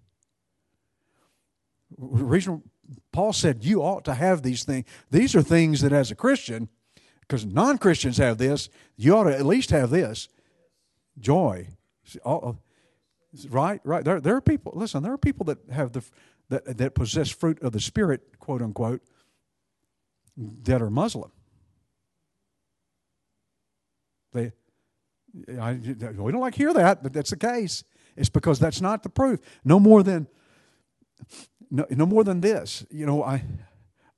reason 1.97 2.63
Paul 3.11 3.33
said 3.33 3.63
you 3.63 3.81
ought 3.81 4.05
to 4.05 4.13
have 4.13 4.43
these 4.43 4.63
things. 4.63 4.85
These 5.11 5.35
are 5.35 5.41
things 5.41 5.81
that 5.81 5.91
as 5.91 6.11
a 6.11 6.15
Christian, 6.15 6.69
because 7.21 7.45
non 7.45 7.77
Christians 7.77 8.17
have 8.17 8.37
this, 8.37 8.69
you 8.95 9.15
ought 9.15 9.25
to 9.25 9.37
at 9.37 9.45
least 9.45 9.71
have 9.71 9.89
this 9.89 10.29
joy. 11.19 11.67
Right, 13.49 13.81
right. 13.83 14.05
There, 14.05 14.21
there 14.21 14.35
are 14.35 14.41
people. 14.41 14.71
Listen, 14.75 15.03
there 15.03 15.11
are 15.13 15.17
people 15.17 15.45
that 15.45 15.57
have 15.71 15.91
the 15.91 16.03
that 16.49 16.77
that 16.77 16.95
possess 16.95 17.29
fruit 17.29 17.61
of 17.61 17.73
the 17.73 17.81
spirit, 17.81 18.39
quote 18.39 18.61
unquote, 18.61 19.01
that 20.37 20.81
are 20.81 20.89
Muslim. 20.89 21.31
They, 24.37 24.51
I, 25.59 25.73
we 25.73 26.31
don't 26.31 26.41
like 26.41 26.55
hear 26.55 26.73
that, 26.73 27.03
but 27.03 27.13
that's 27.13 27.31
the 27.31 27.37
case. 27.37 27.83
It's 28.15 28.29
because 28.29 28.59
that's 28.59 28.81
not 28.81 29.03
the 29.03 29.09
proof. 29.09 29.39
No 29.63 29.79
more 29.79 30.03
than, 30.03 30.27
no, 31.69 31.85
no 31.89 32.05
more 32.05 32.23
than 32.23 32.41
this. 32.41 32.85
You 32.89 33.05
know, 33.05 33.23
I 33.23 33.43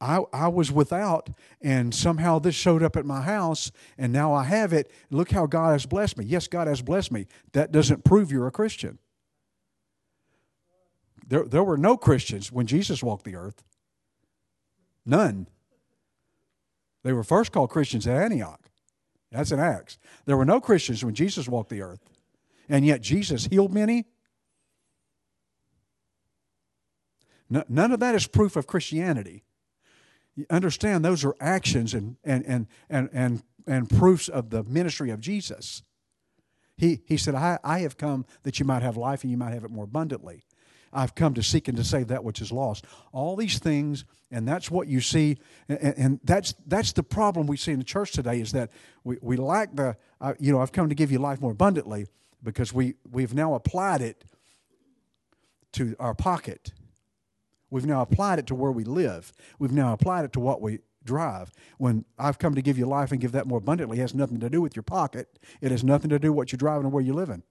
I, 0.02 0.22
I 0.32 0.48
was 0.48 0.72
without, 0.72 1.30
and 1.62 1.94
somehow 1.94 2.40
this 2.40 2.56
showed 2.56 2.84
up 2.84 2.96
at 2.96 3.06
my 3.06 3.22
house, 3.22 3.72
and 3.98 4.14
now 4.14 4.34
I 4.34 4.46
have 4.46 4.72
it. 4.72 4.90
Look 5.10 5.32
how 5.32 5.46
God 5.46 5.74
has 5.74 5.86
blessed 5.86 6.18
me. 6.18 6.26
Yes, 6.26 6.48
God 6.48 6.68
has 6.68 6.82
blessed 6.82 7.12
me. 7.12 7.28
That 7.52 7.72
doesn't 7.72 8.06
prove 8.06 8.32
you're 8.32 8.48
a 8.48 8.52
Christian. 8.52 8.98
There, 11.28 11.44
there 11.44 11.64
were 11.64 11.78
no 11.78 11.98
Christians 11.98 12.52
when 12.52 12.66
Jesus 12.66 13.04
walked 13.04 13.26
the 13.26 13.36
earth. 13.36 13.64
None. 15.06 15.48
They 17.04 17.12
were 17.12 17.24
first 17.24 17.52
called 17.52 17.70
Christians 17.70 18.08
at 18.08 18.16
Antioch. 18.16 18.69
That's 19.32 19.52
in 19.52 19.60
Acts. 19.60 20.00
There 20.26 20.38
were 20.38 20.46
no 20.46 20.60
Christians 20.60 21.06
when 21.06 21.14
Jesus 21.14 21.48
walked 21.48 21.70
the 21.70 21.82
earth. 21.82 22.00
And 22.68 22.86
yet 22.86 23.02
Jesus 23.02 23.46
healed 23.46 23.74
many. 23.74 24.06
None 27.50 27.92
of 27.92 28.00
that 28.00 28.14
is 28.14 28.28
proof 28.28 28.56
of 28.56 28.68
Christianity 28.68 29.44
You 30.36 30.46
understand 30.50 31.04
those 31.04 31.26
are 31.26 31.36
actions 31.40 31.94
and, 31.94 32.18
and, 32.24 32.46
and, 32.46 32.68
and, 32.90 33.10
and, 33.12 33.44
and 33.66 33.90
proofs 33.90 34.30
of 34.30 34.52
the 34.52 34.64
ministry 34.64 35.10
of 35.10 35.20
Jesus. 35.20 35.82
He, 36.78 37.02
he 37.06 37.18
said, 37.18 37.36
I, 37.36 37.60
I 37.64 37.80
have 37.80 37.98
come 37.98 38.26
that 38.44 38.60
you 38.60 38.66
might 38.66 38.84
have 38.84 38.98
life 38.98 39.24
and 39.24 39.32
you 39.32 39.38
might 39.38 39.54
have 39.54 39.64
it 39.64 39.72
more 39.72 39.84
abundantly. 39.86 40.46
I've 40.92 41.16
come 41.16 41.34
to 41.36 41.44
seek 41.44 41.68
and 41.68 41.78
to 41.78 41.84
save 41.84 42.08
that 42.08 42.24
which 42.24 42.42
is 42.42 42.52
lost. 42.52 42.86
All 43.12 43.36
these 43.36 43.60
things, 43.60 44.06
and 44.32 44.48
that's 44.48 44.72
what 44.72 44.88
you 44.88 45.02
see, 45.02 45.38
and, 45.68 45.80
and 45.98 46.20
that's 46.24 46.56
that's 46.66 46.94
the 46.94 47.04
problem 47.04 47.48
we 47.48 47.58
see 47.58 47.72
in 47.72 47.80
the 47.80 47.86
church 47.86 48.12
today 48.12 48.42
is 48.42 48.52
that 48.52 48.72
we, 49.04 49.18
we 49.22 49.38
lack 49.38 49.76
the, 49.76 49.98
uh, 50.22 50.34
you 50.40 50.52
know, 50.52 50.62
I've 50.62 50.72
come 50.72 50.90
to 50.90 50.96
give 50.96 51.12
you 51.12 51.20
life 51.20 51.42
more 51.42 51.52
abundantly 51.52 52.08
because 52.44 52.74
we, 52.74 52.96
we've 53.10 53.34
now 53.34 53.54
applied 53.54 54.02
it 54.02 54.24
to 55.74 55.96
our 56.00 56.16
pocket. 56.16 56.72
We've 57.70 57.86
now 57.86 58.02
applied 58.02 58.40
it 58.40 58.48
to 58.48 58.56
where 58.56 58.72
we 58.72 58.84
live. 58.84 59.32
We've 59.60 59.72
now 59.72 59.94
applied 59.94 60.26
it 60.26 60.34
to 60.34 60.40
what 60.40 60.62
we 60.62 60.80
drive. 61.04 61.52
When 61.78 62.06
I've 62.18 62.40
come 62.40 62.56
to 62.56 62.62
give 62.62 62.78
you 62.78 62.86
life 62.86 63.12
and 63.12 63.22
give 63.22 63.32
that 63.34 63.48
more 63.48 63.60
abundantly, 63.60 64.00
it 64.00 64.02
has 64.02 64.16
nothing 64.16 64.40
to 64.40 64.50
do 64.50 64.62
with 64.62 64.76
your 64.76 64.84
pocket. 64.84 65.40
It 65.62 65.72
has 65.72 65.84
nothing 65.84 66.10
to 66.10 66.20
do 66.20 66.32
with 66.32 66.38
what 66.38 66.52
you're 66.52 66.58
driving 66.58 66.88
or 66.88 66.90
where 66.90 67.04
you're 67.04 67.16
living. 67.16 67.44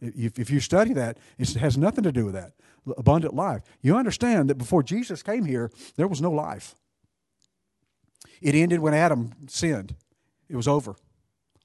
If, 0.00 0.38
if 0.38 0.50
you 0.50 0.60
study 0.60 0.92
that, 0.94 1.18
it 1.38 1.54
has 1.54 1.76
nothing 1.76 2.04
to 2.04 2.12
do 2.12 2.24
with 2.24 2.34
that. 2.34 2.52
Abundant 2.96 3.34
life. 3.34 3.62
You 3.82 3.96
understand 3.96 4.48
that 4.50 4.56
before 4.56 4.82
Jesus 4.82 5.22
came 5.22 5.44
here, 5.44 5.70
there 5.96 6.08
was 6.08 6.20
no 6.20 6.30
life. 6.30 6.74
It 8.40 8.54
ended 8.54 8.80
when 8.80 8.94
Adam 8.94 9.32
sinned. 9.48 9.94
It 10.48 10.56
was 10.56 10.66
over. 10.66 10.96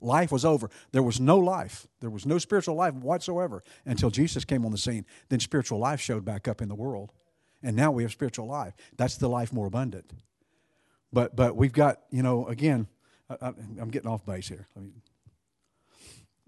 Life 0.01 0.31
was 0.31 0.43
over. 0.43 0.69
There 0.91 1.01
was 1.01 1.19
no 1.19 1.37
life. 1.37 1.87
There 2.01 2.09
was 2.09 2.25
no 2.25 2.37
spiritual 2.37 2.75
life 2.75 2.93
whatsoever 2.93 3.63
until 3.85 4.09
Jesus 4.09 4.43
came 4.43 4.65
on 4.65 4.71
the 4.71 4.77
scene. 4.77 5.05
Then 5.29 5.39
spiritual 5.39 5.79
life 5.79 6.01
showed 6.01 6.25
back 6.25 6.47
up 6.47 6.61
in 6.61 6.67
the 6.67 6.75
world. 6.75 7.11
And 7.63 7.75
now 7.75 7.91
we 7.91 8.03
have 8.03 8.11
spiritual 8.11 8.45
life. 8.45 8.73
That's 8.97 9.15
the 9.15 9.29
life 9.29 9.53
more 9.53 9.65
abundant. 9.65 10.11
But 11.11 11.35
but 11.35 11.55
we've 11.55 11.73
got, 11.73 12.01
you 12.11 12.21
know, 12.21 12.45
again, 12.47 12.87
I, 13.29 13.53
am 13.79 13.89
getting 13.89 14.09
off 14.09 14.25
base 14.25 14.47
here. 14.47 14.67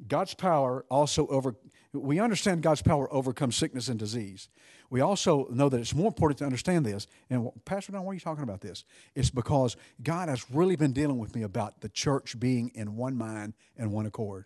God's 0.07 0.33
power 0.33 0.85
also 0.89 1.25
over 1.27 1.55
we 1.93 2.19
understand 2.19 2.61
God's 2.61 2.81
power 2.81 3.11
overcomes 3.13 3.55
sickness 3.55 3.87
and 3.87 3.99
disease. 3.99 4.49
We 4.89 5.01
also 5.01 5.47
know 5.51 5.69
that 5.69 5.79
it's 5.79 5.95
more 5.95 6.07
important 6.07 6.39
to 6.39 6.45
understand 6.45 6.85
this. 6.85 7.07
And 7.29 7.49
Pastor 7.65 7.91
Don, 7.91 8.03
why 8.03 8.11
are 8.11 8.13
you 8.13 8.19
talking 8.19 8.43
about 8.43 8.61
this? 8.61 8.85
It's 9.15 9.29
because 9.29 9.75
God 10.01 10.29
has 10.29 10.49
really 10.51 10.75
been 10.75 10.93
dealing 10.93 11.17
with 11.17 11.35
me 11.35 11.43
about 11.43 11.81
the 11.81 11.89
church 11.89 12.39
being 12.39 12.71
in 12.73 12.95
one 12.95 13.17
mind 13.17 13.53
and 13.77 13.91
one 13.91 14.05
accord 14.05 14.45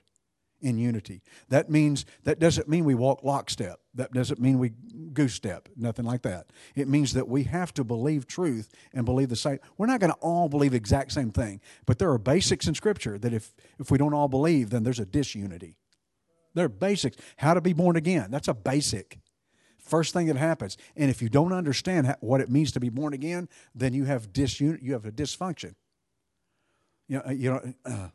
in 0.61 0.77
unity. 0.77 1.21
That 1.49 1.69
means 1.69 2.05
that 2.23 2.39
doesn't 2.39 2.69
mean 2.69 2.85
we 2.85 2.95
walk 2.95 3.23
lockstep. 3.23 3.79
That 3.95 4.13
doesn't 4.13 4.39
mean 4.39 4.59
we 4.59 4.69
goose 5.13 5.33
step. 5.33 5.69
Nothing 5.75 6.05
like 6.05 6.21
that. 6.21 6.47
It 6.75 6.87
means 6.87 7.13
that 7.13 7.27
we 7.27 7.43
have 7.43 7.73
to 7.75 7.83
believe 7.83 8.27
truth 8.27 8.71
and 8.93 9.03
believe 9.05 9.29
the 9.29 9.35
same. 9.35 9.59
We're 9.77 9.87
not 9.87 9.99
going 9.99 10.13
to 10.13 10.19
all 10.19 10.49
believe 10.49 10.71
the 10.71 10.77
exact 10.77 11.11
same 11.11 11.31
thing, 11.31 11.61
but 11.85 11.99
there 11.99 12.11
are 12.11 12.19
basics 12.19 12.67
in 12.67 12.75
Scripture 12.75 13.17
that 13.19 13.33
if 13.33 13.53
if 13.79 13.91
we 13.91 13.97
don't 13.97 14.13
all 14.13 14.27
believe, 14.27 14.69
then 14.69 14.83
there's 14.83 14.99
a 14.99 15.05
disunity. 15.05 15.77
There 16.53 16.65
are 16.65 16.69
basics. 16.69 17.17
How 17.37 17.53
to 17.53 17.61
be 17.61 17.73
born 17.73 17.95
again. 17.95 18.29
That's 18.29 18.47
a 18.47 18.53
basic. 18.53 19.19
First 19.77 20.13
thing 20.13 20.27
that 20.27 20.37
happens. 20.37 20.77
And 20.95 21.09
if 21.09 21.21
you 21.21 21.29
don't 21.29 21.53
understand 21.53 22.15
what 22.19 22.41
it 22.41 22.49
means 22.49 22.71
to 22.73 22.79
be 22.79 22.89
born 22.89 23.13
again, 23.13 23.49
then 23.73 23.93
you 23.93 24.05
have 24.05 24.31
disun- 24.31 24.81
you 24.81 24.93
have 24.93 25.05
a 25.05 25.11
dysfunction. 25.11 25.75
You 27.07 27.17
know, 27.17 27.31
you 27.31 27.49
know 27.51 27.73
uh, 27.85 28.07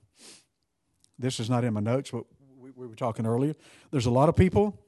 this 1.19 1.40
is 1.40 1.50
not 1.50 1.64
in 1.64 1.75
my 1.75 1.81
notes, 1.81 2.11
but 2.11 2.25
we 2.59 2.87
were 2.87 2.95
talking 2.95 3.26
earlier. 3.26 3.55
There's 3.90 4.07
a 4.07 4.11
lot 4.11 4.28
of 4.28 4.37
people 4.37 4.78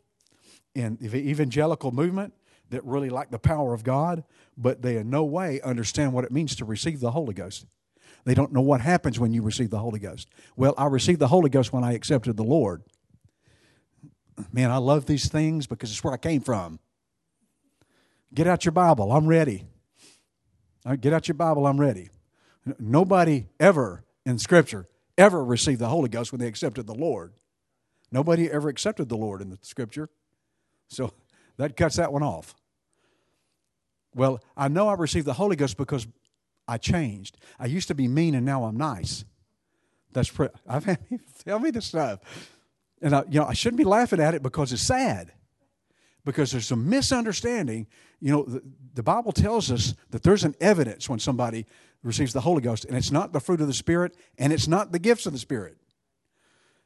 in 0.74 0.96
the 1.00 1.16
evangelical 1.16 1.90
movement 1.90 2.34
that 2.70 2.84
really 2.84 3.08
like 3.10 3.30
the 3.30 3.38
power 3.38 3.74
of 3.74 3.82
God, 3.82 4.24
but 4.56 4.82
they 4.82 4.96
in 4.96 5.10
no 5.10 5.24
way 5.24 5.60
understand 5.62 6.12
what 6.12 6.24
it 6.24 6.30
means 6.30 6.54
to 6.56 6.64
receive 6.64 7.00
the 7.00 7.10
Holy 7.10 7.34
Ghost. 7.34 7.66
They 8.24 8.34
don't 8.34 8.52
know 8.52 8.60
what 8.60 8.80
happens 8.80 9.18
when 9.18 9.32
you 9.32 9.42
receive 9.42 9.70
the 9.70 9.78
Holy 9.78 9.98
Ghost. 9.98 10.28
Well, 10.56 10.74
I 10.76 10.86
received 10.86 11.18
the 11.18 11.28
Holy 11.28 11.48
Ghost 11.48 11.72
when 11.72 11.84
I 11.84 11.94
accepted 11.94 12.36
the 12.36 12.44
Lord. 12.44 12.82
Man, 14.52 14.70
I 14.70 14.76
love 14.76 15.06
these 15.06 15.28
things 15.28 15.66
because 15.66 15.90
it's 15.90 16.02
where 16.02 16.14
I 16.14 16.18
came 16.18 16.40
from. 16.40 16.78
Get 18.34 18.46
out 18.46 18.64
your 18.64 18.72
Bible, 18.72 19.12
I'm 19.12 19.26
ready. 19.26 19.64
Uh, 20.84 20.96
get 20.96 21.12
out 21.12 21.28
your 21.28 21.34
Bible, 21.34 21.66
I'm 21.66 21.80
ready. 21.80 22.10
Nobody 22.78 23.46
ever 23.58 24.04
in 24.26 24.38
Scripture 24.38 24.88
ever 25.18 25.44
received 25.44 25.80
the 25.80 25.88
Holy 25.88 26.08
Ghost 26.08 26.32
when 26.32 26.40
they 26.40 26.46
accepted 26.46 26.86
the 26.86 26.94
Lord. 26.94 27.32
Nobody 28.10 28.50
ever 28.50 28.68
accepted 28.68 29.08
the 29.08 29.16
Lord 29.16 29.42
in 29.42 29.50
the 29.50 29.58
scripture. 29.60 30.08
So 30.86 31.12
that 31.58 31.76
cuts 31.76 31.96
that 31.96 32.12
one 32.12 32.22
off. 32.22 32.54
Well, 34.14 34.40
I 34.56 34.68
know 34.68 34.88
I 34.88 34.94
received 34.94 35.26
the 35.26 35.34
Holy 35.34 35.56
Ghost 35.56 35.76
because 35.76 36.06
I 36.66 36.78
changed. 36.78 37.36
I 37.58 37.66
used 37.66 37.88
to 37.88 37.94
be 37.94 38.08
mean 38.08 38.34
and 38.34 38.46
now 38.46 38.64
I'm 38.64 38.76
nice. 38.76 39.24
That's 40.12 40.30
pre- 40.30 40.48
I've 40.68 40.84
had 40.84 40.98
tell 41.44 41.58
me 41.58 41.70
the 41.70 41.82
stuff. 41.82 42.20
And 43.00 43.14
I, 43.14 43.22
you 43.28 43.40
know, 43.40 43.46
I 43.46 43.52
shouldn't 43.52 43.78
be 43.78 43.84
laughing 43.84 44.20
at 44.20 44.34
it 44.34 44.42
because 44.42 44.72
it's 44.72 44.82
sad. 44.82 45.32
Because 46.24 46.52
there's 46.52 46.70
a 46.70 46.76
misunderstanding. 46.76 47.86
You 48.20 48.32
know, 48.32 48.42
the, 48.44 48.62
the 48.94 49.02
Bible 49.02 49.32
tells 49.32 49.70
us 49.70 49.94
that 50.10 50.22
there's 50.22 50.44
an 50.44 50.54
evidence 50.60 51.08
when 51.08 51.18
somebody 51.18 51.66
receives 52.02 52.32
the 52.32 52.40
Holy 52.40 52.60
Ghost, 52.60 52.84
and 52.84 52.96
it's 52.96 53.10
not 53.10 53.32
the 53.32 53.40
fruit 53.40 53.60
of 53.60 53.66
the 53.66 53.74
Spirit, 53.74 54.16
and 54.38 54.52
it's 54.52 54.68
not 54.68 54.92
the 54.92 54.98
gifts 54.98 55.26
of 55.26 55.32
the 55.32 55.38
Spirit. 55.38 55.76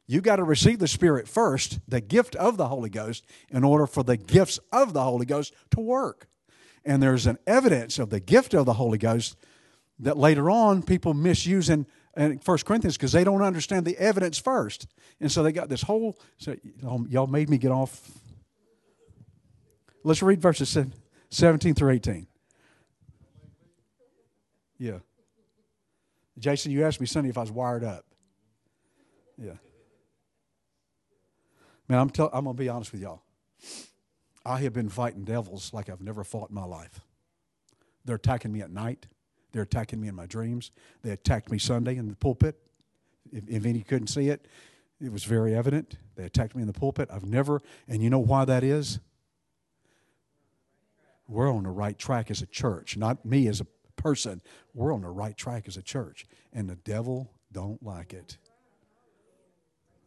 You 0.07 0.21
got 0.21 0.37
to 0.37 0.45
receive 0.45 0.79
the 0.79 0.89
Spirit 0.89 1.29
first, 1.29 1.81
the 1.89 2.01
gift 2.01 2.35
of 2.37 2.57
the 2.57 2.69
Holy 2.69 2.91
Ghost, 2.91 3.25
in 3.51 3.65
order 3.65 3.87
for 3.87 4.03
the 4.03 4.17
gifts 4.17 4.59
of 4.73 4.93
the 4.93 5.03
Holy 5.03 5.27
Ghost 5.27 5.55
to 5.71 5.81
work. 5.81 6.29
And 6.85 7.03
there's 7.03 7.27
an 7.27 7.39
evidence 7.47 7.99
of 7.99 8.11
the 8.11 8.21
gift 8.21 8.55
of 8.55 8.67
the 8.67 8.75
Holy 8.75 8.99
Ghost 8.99 9.37
that 10.01 10.17
later 10.17 10.51
on 10.51 10.83
people 10.83 11.15
misuse 11.15 11.71
in, 11.71 11.87
in 12.17 12.41
1 12.45 12.59
Corinthians 12.59 12.97
because 12.97 13.13
they 13.13 13.25
don't 13.25 13.43
understand 13.43 13.87
the 13.87 13.97
evidence 13.99 14.39
first. 14.39 14.87
And 15.21 15.31
so 15.31 15.43
they 15.43 15.53
got 15.53 15.69
this 15.69 15.83
whole, 15.83 16.19
so 16.39 16.57
y'all 17.09 17.27
made 17.27 17.49
me 17.49 17.59
get 17.59 17.71
off. 17.71 18.11
Let's 20.05 20.23
read 20.23 20.41
verses 20.41 20.77
17 21.31 21.75
through 21.75 21.91
18. 21.91 22.27
Yeah. 24.79 24.99
Jason, 26.39 26.73
you 26.73 26.85
asked 26.85 27.01
me 27.01 27.07
Sunday 27.07 27.31
if 27.31 27.39
I 27.39 27.43
was 27.43 27.53
wired 27.53 27.85
up. 27.85 28.05
Yeah. 29.39 29.53
Man, 31.89 31.99
I'm, 31.99 32.11
tell, 32.11 32.31
I'm 32.33 32.45
to 32.47 32.53
be 32.53 32.69
honest 32.69 32.93
with 32.93 33.01
y'all. 33.01 33.23
I 34.45 34.59
have 34.59 34.73
been 34.73 34.89
fighting 34.89 35.25
devils 35.25 35.73
like 35.73 35.89
I've 35.89 36.01
never 36.01 36.25
fought 36.25 36.51
in 36.51 36.55
my 36.55 36.65
life. 36.65 37.01
They're 38.05 38.17
attacking 38.17 38.53
me 38.53 38.61
at 38.61 38.71
night. 38.71 39.07
They're 39.53 39.63
attacking 39.63 40.01
me 40.01 40.09
in 40.09 40.15
my 40.15 40.27
dreams. 40.27 40.71
They 41.03 41.11
attacked 41.11 41.51
me 41.51 41.59
Sunday 41.59 41.97
in 41.97 42.09
the 42.09 42.17
pulpit. 42.17 42.59
If, 43.31 43.49
if 43.49 43.65
any 43.65 43.83
couldn't 43.83 44.09
see 44.09 44.29
it, 44.29 44.47
it 45.01 45.13
was 45.13 45.25
very 45.25 45.55
evident. 45.55 45.97
They 46.17 46.25
attacked 46.25 46.55
me 46.55 46.63
in 46.63 46.67
the 46.67 46.73
pulpit. 46.73 47.09
I've 47.13 47.25
never, 47.25 47.61
and 47.89 48.03
you 48.03 48.11
know 48.11 48.19
why 48.19 48.45
that 48.45 48.65
is? 48.65 48.99
We're 51.29 51.53
on 51.53 51.65
the 51.65 51.71
right 51.71 51.99
track 51.99 52.31
as 52.31 52.43
a 52.43 52.47
church, 52.47 52.97
not 52.97 53.25
me 53.25 53.49
as 53.49 53.61
a 53.61 53.67
person. 53.97 54.43
We're 54.75 54.93
on 54.93 55.03
the 55.03 55.09
right 55.09 55.37
track 55.37 55.65
as 55.67 55.77
a 55.77 55.83
church, 55.83 56.27
and 56.53 56.69
the 56.69 56.77
devil 56.77 57.31
don't 57.53 57.83
like 57.83 58.13
it. 58.13 58.37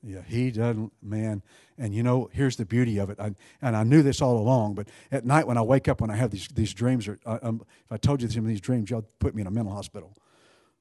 Yeah, 0.08 0.22
he 0.22 0.52
doesn't, 0.52 0.94
man. 1.02 1.41
And 1.80 1.94
you 1.94 2.04
know, 2.04 2.30
here's 2.32 2.58
the 2.58 2.65
beauty 2.65 3.00
of 3.00 3.10
it. 3.10 3.20
I, 3.20 3.32
and 3.60 3.76
I 3.76 3.84
knew 3.84 4.04
this 4.04 4.22
all 4.22 4.38
along, 4.38 4.76
but 4.76 4.88
at 5.12 5.26
night 5.26 5.48
when 5.48 5.58
I 5.58 5.63
wake 5.63 5.88
up, 5.88 6.00
when 6.00 6.12
I 6.12 6.15
have 6.15 6.30
these, 6.30 6.48
these 6.50 6.76
dreams, 6.76 7.08
or 7.08 7.20
uh, 7.26 7.39
um, 7.41 7.65
if 7.86 7.91
I 7.91 7.98
told 7.98 8.22
you 8.22 8.30
some 8.30 8.44
of 8.44 8.48
these 8.48 8.62
dreams, 8.62 8.91
y'all 8.91 9.06
put 9.18 9.34
me 9.34 9.41
in 9.41 9.48
a 9.48 9.52
mental 9.52 9.74
hospital. 9.74 10.15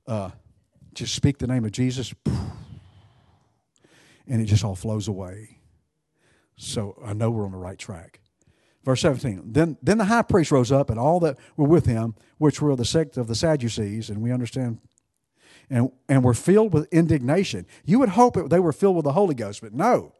Uh, 0.06 0.30
just 0.92 1.14
speak 1.14 1.38
the 1.38 1.46
name 1.46 1.64
of 1.64 1.72
Jesus, 1.72 2.12
and 4.26 4.42
it 4.42 4.44
just 4.44 4.62
all 4.62 4.74
flows 4.74 5.08
away. 5.08 5.58
So 6.56 7.00
I 7.02 7.14
know 7.14 7.30
we're 7.30 7.46
on 7.46 7.52
the 7.52 7.58
right 7.58 7.78
track. 7.78 8.20
Verse 8.84 9.00
17. 9.00 9.52
Then, 9.52 9.78
then 9.82 9.96
the 9.96 10.04
high 10.04 10.20
priest 10.20 10.50
rose 10.50 10.70
up, 10.70 10.90
and 10.90 11.00
all 11.00 11.18
that 11.20 11.38
were 11.56 11.66
with 11.66 11.86
him, 11.86 12.14
which 12.36 12.60
were 12.60 12.76
the 12.76 12.84
sect 12.84 13.16
of 13.16 13.26
the 13.26 13.34
Sadducees, 13.34 14.10
and 14.10 14.20
we 14.20 14.30
understand 14.30 14.80
and, 15.70 15.90
and 16.08 16.22
were 16.22 16.34
filled 16.34 16.72
with 16.72 16.92
indignation. 16.92 17.66
You 17.84 17.98
would 18.00 18.10
hope 18.10 18.36
it, 18.36 18.50
they 18.50 18.60
were 18.60 18.72
filled 18.72 18.96
with 18.96 19.04
the 19.04 19.12
Holy 19.12 19.34
Ghost, 19.34 19.60
but 19.60 19.72
no. 19.72 20.14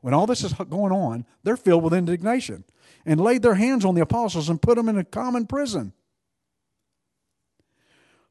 When 0.00 0.14
all 0.14 0.26
this 0.26 0.44
is 0.44 0.52
going 0.52 0.92
on, 0.92 1.26
they're 1.42 1.56
filled 1.56 1.84
with 1.84 1.92
indignation 1.92 2.64
and 3.04 3.20
laid 3.20 3.42
their 3.42 3.54
hands 3.54 3.84
on 3.84 3.94
the 3.94 4.00
apostles 4.02 4.48
and 4.48 4.60
put 4.60 4.76
them 4.76 4.88
in 4.88 4.98
a 4.98 5.04
common 5.04 5.46
prison. 5.46 5.92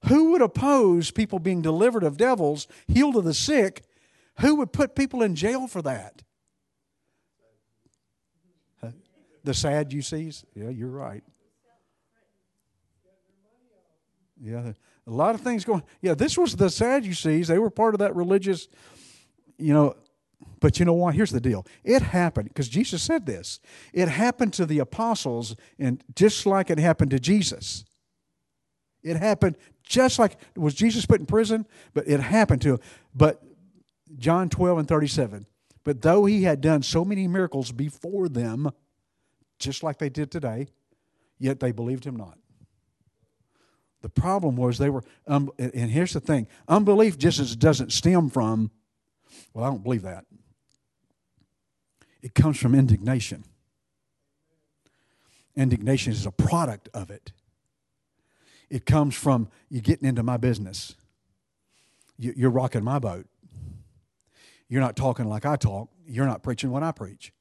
Who 0.07 0.31
would 0.31 0.41
oppose 0.41 1.11
people 1.11 1.39
being 1.39 1.61
delivered 1.61 2.03
of 2.03 2.17
devils, 2.17 2.67
healed 2.87 3.17
of 3.17 3.25
the 3.25 3.33
sick? 3.33 3.83
Who 4.39 4.55
would 4.55 4.71
put 4.71 4.95
people 4.95 5.21
in 5.21 5.35
jail 5.35 5.67
for 5.67 5.81
that? 5.81 6.23
The 9.43 9.53
Sadducees? 9.53 10.45
Yeah, 10.55 10.69
you're 10.69 10.89
right. 10.89 11.23
Yeah, 14.41 14.73
a 15.09 15.13
lot 15.13 15.35
of 15.35 15.41
things 15.41 15.65
going. 15.65 15.83
Yeah, 16.01 16.13
this 16.13 16.37
was 16.37 16.55
the 16.55 16.69
Sadducees. 16.69 17.47
They 17.47 17.59
were 17.59 17.69
part 17.69 17.95
of 17.95 17.99
that 17.99 18.15
religious, 18.15 18.67
you 19.57 19.73
know. 19.73 19.95
But 20.59 20.79
you 20.79 20.85
know 20.85 20.93
what? 20.93 21.15
Here's 21.15 21.31
the 21.31 21.41
deal. 21.41 21.65
It 21.83 22.01
happened 22.01 22.49
because 22.49 22.69
Jesus 22.69 23.01
said 23.01 23.25
this. 23.25 23.59
It 23.93 24.07
happened 24.09 24.53
to 24.53 24.65
the 24.65 24.79
apostles, 24.79 25.55
and 25.77 26.03
just 26.15 26.45
like 26.45 26.69
it 26.69 26.79
happened 26.79 27.11
to 27.11 27.19
Jesus. 27.19 27.85
It 29.03 29.15
happened 29.15 29.57
just 29.83 30.19
like 30.19 30.37
was 30.55 30.73
Jesus 30.73 31.05
put 31.05 31.19
in 31.19 31.25
prison, 31.25 31.65
but 31.93 32.07
it 32.07 32.19
happened 32.19 32.61
to 32.63 32.73
him. 32.73 32.79
But 33.15 33.41
John 34.17 34.49
12 34.49 34.79
and 34.79 34.87
37. 34.87 35.45
But 35.83 36.01
though 36.01 36.25
he 36.25 36.43
had 36.43 36.61
done 36.61 36.83
so 36.83 37.05
many 37.05 37.27
miracles 37.27 37.71
before 37.71 38.29
them, 38.29 38.71
just 39.59 39.81
like 39.81 39.97
they 39.97 40.09
did 40.09 40.29
today, 40.31 40.67
yet 41.39 41.59
they 41.59 41.71
believed 41.71 42.05
him 42.05 42.15
not. 42.15 42.38
The 44.01 44.09
problem 44.09 44.55
was 44.55 44.77
they 44.77 44.89
were, 44.89 45.03
um, 45.27 45.51
and 45.57 45.91
here's 45.91 46.13
the 46.13 46.19
thing 46.19 46.47
unbelief 46.67 47.17
just 47.17 47.59
doesn't 47.59 47.91
stem 47.91 48.29
from, 48.29 48.71
well, 49.53 49.65
I 49.65 49.69
don't 49.69 49.83
believe 49.83 50.03
that. 50.03 50.25
It 52.21 52.33
comes 52.33 52.57
from 52.57 52.75
indignation. 52.75 53.43
Indignation 55.55 56.13
is 56.13 56.25
a 56.25 56.31
product 56.31 56.89
of 56.93 57.09
it. 57.11 57.31
It 58.69 58.85
comes 58.85 59.15
from 59.15 59.49
you 59.69 59.81
getting 59.81 60.07
into 60.07 60.23
my 60.23 60.37
business. 60.37 60.95
You, 62.17 62.47
are 62.47 62.51
rocking 62.51 62.83
my 62.83 62.99
boat. 62.99 63.25
You're 64.67 64.81
not 64.81 64.95
talking 64.95 65.25
like 65.25 65.45
I 65.45 65.55
talk. 65.55 65.89
You're 66.05 66.25
not 66.27 66.43
preaching 66.43 66.69
what 66.69 66.83
I 66.83 66.91
preach. 66.91 67.33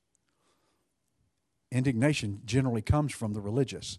Indignation 1.71 2.41
generally 2.45 2.81
comes 2.81 3.13
from 3.13 3.35
the 3.35 3.41
religious. 3.41 3.99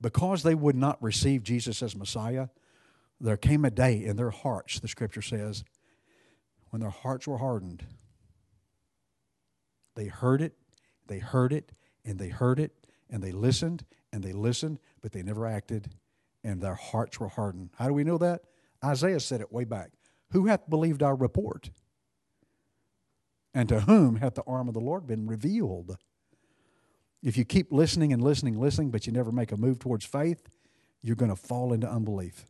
Because 0.00 0.42
they 0.42 0.54
would 0.54 0.76
not 0.76 1.02
receive 1.02 1.42
Jesus 1.42 1.82
as 1.82 1.96
Messiah, 1.96 2.48
there 3.20 3.36
came 3.36 3.64
a 3.64 3.70
day 3.70 4.04
in 4.04 4.16
their 4.16 4.30
hearts, 4.30 4.78
the 4.78 4.88
scripture 4.88 5.22
says, 5.22 5.64
when 6.70 6.80
their 6.80 6.90
hearts 6.90 7.26
were 7.26 7.38
hardened. 7.38 7.84
They 9.94 10.06
heard 10.06 10.42
it, 10.42 10.54
they 11.06 11.18
heard 11.18 11.52
it, 11.52 11.72
and 12.04 12.18
they 12.18 12.28
heard 12.28 12.60
it, 12.60 12.72
and 13.08 13.22
they 13.22 13.32
listened, 13.32 13.84
and 14.12 14.22
they 14.22 14.32
listened, 14.32 14.78
but 15.00 15.12
they 15.12 15.22
never 15.22 15.46
acted, 15.46 15.88
and 16.44 16.60
their 16.60 16.74
hearts 16.74 17.18
were 17.18 17.28
hardened. 17.28 17.70
How 17.78 17.86
do 17.86 17.94
we 17.94 18.04
know 18.04 18.18
that? 18.18 18.42
Isaiah 18.84 19.20
said 19.20 19.40
it 19.40 19.52
way 19.52 19.64
back. 19.64 19.90
Who 20.32 20.46
hath 20.46 20.68
believed 20.68 21.02
our 21.02 21.16
report? 21.16 21.70
And 23.54 23.68
to 23.70 23.80
whom 23.80 24.16
hath 24.16 24.34
the 24.34 24.42
arm 24.46 24.68
of 24.68 24.74
the 24.74 24.80
Lord 24.80 25.06
been 25.06 25.26
revealed? 25.26 25.96
If 27.22 27.36
you 27.36 27.44
keep 27.44 27.72
listening 27.72 28.12
and 28.12 28.22
listening, 28.22 28.58
listening, 28.58 28.90
but 28.90 29.06
you 29.06 29.12
never 29.12 29.32
make 29.32 29.52
a 29.52 29.56
move 29.56 29.78
towards 29.78 30.04
faith, 30.04 30.48
you're 31.02 31.16
going 31.16 31.30
to 31.30 31.36
fall 31.36 31.72
into 31.72 31.88
unbelief. 31.88 32.46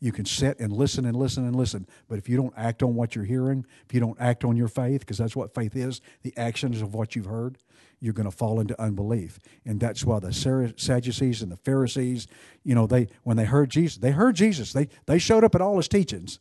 You 0.00 0.12
can 0.12 0.24
sit 0.24 0.58
and 0.58 0.72
listen 0.72 1.04
and 1.04 1.14
listen 1.14 1.44
and 1.44 1.54
listen, 1.54 1.86
but 2.08 2.18
if 2.18 2.26
you 2.26 2.36
don't 2.36 2.54
act 2.56 2.82
on 2.82 2.94
what 2.94 3.14
you're 3.14 3.26
hearing, 3.26 3.66
if 3.86 3.92
you 3.92 4.00
don't 4.00 4.18
act 4.18 4.44
on 4.44 4.56
your 4.56 4.68
faith, 4.68 5.00
because 5.00 5.18
that's 5.18 5.36
what 5.36 5.54
faith 5.54 5.76
is 5.76 6.00
the 6.22 6.32
actions 6.38 6.80
of 6.80 6.94
what 6.94 7.14
you've 7.14 7.26
heard, 7.26 7.58
you're 8.00 8.14
going 8.14 8.28
to 8.28 8.34
fall 8.34 8.60
into 8.60 8.80
unbelief. 8.80 9.38
And 9.66 9.78
that's 9.78 10.04
why 10.04 10.18
the 10.18 10.32
Sadducees 10.32 11.42
and 11.42 11.52
the 11.52 11.56
Pharisees, 11.58 12.26
you 12.64 12.74
know, 12.74 12.86
they 12.86 13.08
when 13.24 13.36
they 13.36 13.44
heard 13.44 13.68
Jesus, 13.68 13.98
they 13.98 14.12
heard 14.12 14.36
Jesus. 14.36 14.72
They 14.72 14.88
they 15.04 15.18
showed 15.18 15.44
up 15.44 15.54
at 15.54 15.60
all 15.60 15.76
his 15.76 15.88
teachings 15.88 16.40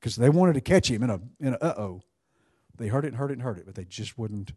because 0.00 0.16
they 0.16 0.28
wanted 0.28 0.54
to 0.54 0.60
catch 0.60 0.90
him 0.90 1.04
in 1.04 1.10
a 1.10 1.20
in 1.38 1.54
a 1.54 1.58
uh 1.58 1.74
oh. 1.78 2.02
They 2.78 2.88
heard 2.88 3.04
it 3.04 3.08
and 3.08 3.16
heard 3.16 3.30
it 3.30 3.34
and 3.34 3.42
heard 3.42 3.58
it, 3.58 3.66
but 3.66 3.76
they 3.76 3.84
just 3.84 4.18
wouldn't. 4.18 4.52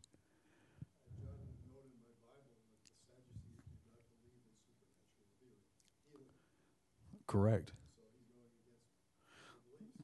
Correct. 7.27 7.71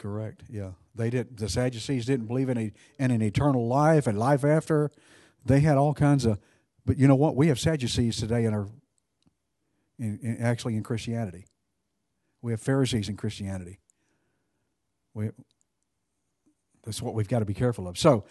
Correct. 0.02 0.42
Yeah, 0.50 0.72
they 0.96 1.12
did. 1.12 1.38
The 1.38 1.48
Sadducees 1.48 2.06
didn't 2.08 2.26
believe 2.26 2.50
in 2.50 2.58
a 2.58 2.74
in 2.98 3.12
an 3.12 3.22
eternal 3.22 3.68
life 3.68 4.08
and 4.08 4.18
life 4.18 4.44
after. 4.44 4.90
They 5.46 5.60
had 5.60 5.78
all 5.78 5.94
kinds 5.94 6.26
of. 6.26 6.40
But 6.86 6.98
you 6.98 7.08
know 7.08 7.16
what? 7.16 7.36
We 7.36 7.50
have 7.50 7.60
Sadducees 7.60 8.18
today 8.18 8.46
in 8.46 8.54
our. 8.54 8.68
In, 10.00 10.18
in, 10.24 10.38
actually, 10.42 10.76
in 10.76 10.82
Christianity, 10.82 11.46
we 12.42 12.52
have 12.52 12.60
Pharisees 12.60 13.10
in 13.10 13.16
Christianity. 13.16 13.78
We. 15.14 15.30
That's 16.84 17.00
what 17.00 17.14
we've 17.14 17.30
got 17.30 17.40
to 17.40 17.46
be 17.46 17.54
careful 17.54 17.88
of. 17.88 18.00
So, 18.00 18.26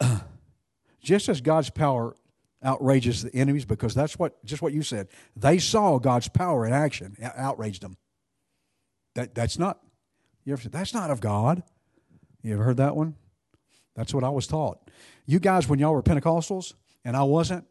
uh, 0.00 0.20
just 1.02 1.28
as 1.28 1.40
God's 1.40 1.70
power 1.70 2.14
outrages 2.62 3.24
the 3.24 3.34
enemies, 3.34 3.64
because 3.64 3.96
that's 3.96 4.16
what 4.16 4.44
just 4.44 4.62
what 4.62 4.72
you 4.72 4.82
said. 4.82 5.08
They 5.34 5.58
saw 5.58 5.98
God's 5.98 6.28
power 6.28 6.64
in 6.66 6.72
action, 6.72 7.16
outraged 7.20 7.82
them. 7.82 7.96
That 9.16 9.34
that's 9.34 9.58
not 9.58 9.80
you 10.46 10.52
ever 10.52 10.62
said, 10.62 10.72
that's 10.72 10.94
not 10.94 11.10
of 11.10 11.20
God? 11.20 11.64
You 12.42 12.54
ever 12.54 12.62
heard 12.62 12.76
that 12.76 12.94
one? 12.94 13.16
That's 13.96 14.14
what 14.14 14.22
I 14.22 14.28
was 14.28 14.46
taught. 14.46 14.78
You 15.26 15.40
guys, 15.40 15.68
when 15.68 15.80
y'all 15.80 15.92
were 15.92 16.02
Pentecostals, 16.02 16.74
and 17.04 17.16
I 17.16 17.24
wasn't, 17.24 17.64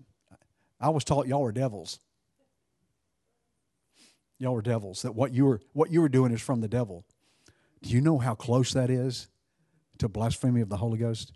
I 0.79 0.89
was 0.89 1.05
taught 1.05 1.27
y'all 1.27 1.41
were 1.41 1.53
devils. 1.53 1.99
Y'all 4.37 4.53
were 4.53 4.61
devils. 4.61 5.03
That 5.03 5.15
what 5.15 5.33
you 5.33 5.45
were 5.45 5.61
what 5.71 5.89
you 5.89 6.01
were 6.01 6.09
doing 6.09 6.33
is 6.33 6.41
from 6.41 6.59
the 6.59 6.67
devil. 6.67 7.05
Do 7.81 7.91
you 7.91 8.01
know 8.01 8.17
how 8.17 8.35
close 8.35 8.73
that 8.73 8.89
is 8.89 9.27
to 9.99 10.09
blasphemy 10.09 10.59
of 10.59 10.67
the 10.67 10.77
Holy 10.77 10.97
Ghost? 10.97 11.31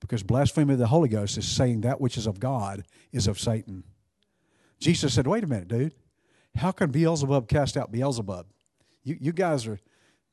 Because 0.00 0.24
blasphemy 0.24 0.72
of 0.72 0.80
the 0.80 0.88
Holy 0.88 1.08
Ghost 1.08 1.38
is 1.38 1.46
saying 1.46 1.82
that 1.82 2.00
which 2.00 2.18
is 2.18 2.26
of 2.26 2.40
God 2.40 2.84
is 3.12 3.28
of 3.28 3.38
Satan. 3.38 3.84
Jesus 4.80 5.14
said, 5.14 5.26
wait 5.26 5.44
a 5.44 5.46
minute, 5.46 5.68
dude. 5.68 5.94
How 6.56 6.72
can 6.72 6.90
Beelzebub 6.90 7.48
cast 7.48 7.76
out 7.76 7.92
Beelzebub? 7.92 8.46
You, 9.04 9.16
you 9.20 9.32
guys 9.32 9.66
are 9.66 9.78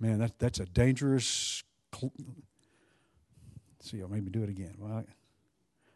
Man, 0.01 0.17
that, 0.17 0.39
that's 0.39 0.59
a 0.59 0.65
dangerous. 0.65 1.63
Cl- 1.95 2.11
see, 3.79 4.01
I'll 4.01 4.07
maybe 4.07 4.31
do 4.31 4.41
it 4.41 4.49
again. 4.49 4.73
Well, 4.79 4.91
I, 4.91 5.03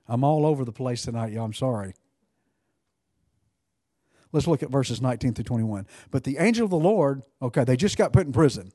I'm 0.07 0.23
all 0.23 0.45
over 0.45 0.63
the 0.63 0.71
place 0.71 1.01
tonight, 1.01 1.31
y'all. 1.31 1.43
I'm 1.43 1.53
sorry. 1.53 1.95
Let's 4.31 4.45
look 4.45 4.61
at 4.61 4.69
verses 4.69 5.01
19 5.01 5.33
through 5.33 5.45
21. 5.45 5.87
But 6.11 6.23
the 6.23 6.37
angel 6.37 6.65
of 6.65 6.69
the 6.69 6.77
Lord, 6.77 7.23
okay, 7.41 7.63
they 7.63 7.75
just 7.75 7.97
got 7.97 8.13
put 8.13 8.27
in 8.27 8.31
prison. 8.31 8.71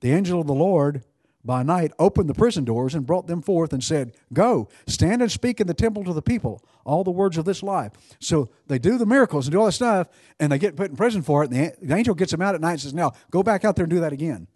The 0.00 0.12
angel 0.12 0.40
of 0.40 0.46
the 0.46 0.54
Lord 0.54 1.04
by 1.44 1.62
night 1.62 1.92
opened 1.98 2.28
the 2.28 2.34
prison 2.34 2.64
doors 2.64 2.94
and 2.94 3.06
brought 3.06 3.26
them 3.26 3.42
forth 3.42 3.72
and 3.72 3.82
said, 3.82 4.14
Go, 4.32 4.68
stand 4.86 5.22
and 5.22 5.30
speak 5.30 5.60
in 5.60 5.66
the 5.66 5.74
temple 5.74 6.04
to 6.04 6.12
the 6.12 6.22
people 6.22 6.64
all 6.84 7.04
the 7.04 7.10
words 7.10 7.38
of 7.38 7.44
this 7.44 7.62
life. 7.62 7.92
So 8.20 8.50
they 8.66 8.78
do 8.78 8.98
the 8.98 9.06
miracles 9.06 9.46
and 9.46 9.52
do 9.52 9.60
all 9.60 9.66
this 9.66 9.76
stuff, 9.76 10.08
and 10.38 10.52
they 10.52 10.58
get 10.58 10.76
put 10.76 10.90
in 10.90 10.96
prison 10.96 11.22
for 11.22 11.42
it. 11.42 11.50
And 11.50 11.58
the, 11.58 11.74
the 11.80 11.94
angel 11.94 12.14
gets 12.14 12.32
them 12.32 12.42
out 12.42 12.54
at 12.54 12.60
night 12.60 12.72
and 12.72 12.80
says, 12.80 12.94
Now 12.94 13.12
go 13.30 13.42
back 13.42 13.64
out 13.64 13.76
there 13.76 13.84
and 13.84 13.90
do 13.90 14.00
that 14.00 14.12
again 14.12 14.46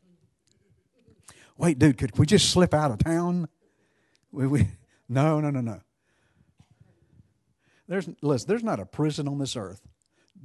wait, 1.58 1.78
dude, 1.78 1.98
could 1.98 2.16
we 2.18 2.26
just 2.26 2.50
slip 2.50 2.74
out 2.74 2.90
of 2.90 2.98
town? 2.98 3.48
We, 4.30 4.46
we, 4.46 4.68
no, 5.08 5.40
no, 5.40 5.50
no, 5.50 5.60
no. 5.60 5.80
There's, 7.88 8.08
listen, 8.20 8.48
there's 8.48 8.64
not 8.64 8.80
a 8.80 8.86
prison 8.86 9.28
on 9.28 9.38
this 9.38 9.56
earth 9.56 9.80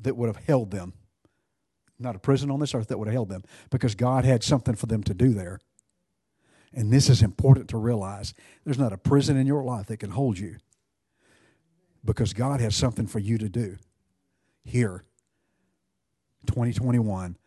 that 0.01 0.15
would 0.15 0.27
have 0.27 0.45
held 0.45 0.71
them. 0.71 0.93
Not 1.99 2.15
a 2.15 2.19
prison 2.19 2.49
on 2.49 2.59
this 2.59 2.73
earth 2.73 2.87
that 2.87 2.97
would 2.97 3.07
have 3.07 3.13
held 3.13 3.29
them 3.29 3.43
because 3.69 3.95
God 3.95 4.25
had 4.25 4.43
something 4.43 4.75
for 4.75 4.85
them 4.87 5.03
to 5.03 5.13
do 5.13 5.33
there. 5.33 5.59
And 6.73 6.91
this 6.91 7.09
is 7.09 7.21
important 7.21 7.69
to 7.69 7.77
realize. 7.77 8.33
There's 8.63 8.79
not 8.79 8.93
a 8.93 8.97
prison 8.97 9.37
in 9.37 9.45
your 9.45 9.63
life 9.63 9.87
that 9.87 9.97
can 9.97 10.11
hold 10.11 10.37
you 10.37 10.57
because 12.03 12.33
God 12.33 12.61
has 12.61 12.75
something 12.75 13.07
for 13.07 13.19
you 13.19 13.37
to 13.37 13.49
do 13.49 13.77
here, 14.63 15.03
2021, 16.47 17.37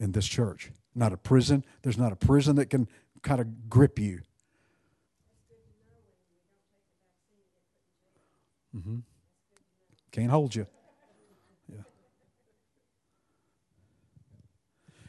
in 0.00 0.12
this 0.12 0.26
church 0.26 0.70
not 0.94 1.12
a 1.12 1.16
prison. 1.16 1.64
There's 1.82 1.98
not 1.98 2.12
a 2.12 2.16
prison 2.16 2.56
that 2.56 2.66
can 2.66 2.88
kind 3.22 3.40
of 3.40 3.68
grip 3.68 3.98
you. 3.98 4.20
Mm-hmm. 8.76 8.98
Can't 10.12 10.30
hold 10.30 10.54
you. 10.54 10.66
Yeah. 11.68 11.82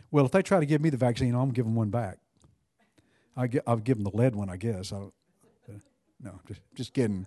Well, 0.10 0.26
if 0.26 0.32
they 0.32 0.42
try 0.42 0.60
to 0.60 0.66
give 0.66 0.82
me 0.82 0.90
the 0.90 0.98
vaccine, 0.98 1.36
I'm 1.36 1.52
them 1.52 1.76
one 1.76 1.90
back. 1.90 2.18
I 3.42 3.48
get, 3.48 3.64
I'll 3.66 3.78
give 3.78 3.98
them 3.98 4.04
the 4.04 4.16
lead 4.16 4.36
one, 4.36 4.52
I 4.52 4.58
guess. 4.58 4.94
I 4.94 4.98
uh, 4.98 5.74
no, 6.22 6.40
just 6.48 6.62
just 6.76 6.94
kidding. 6.94 7.26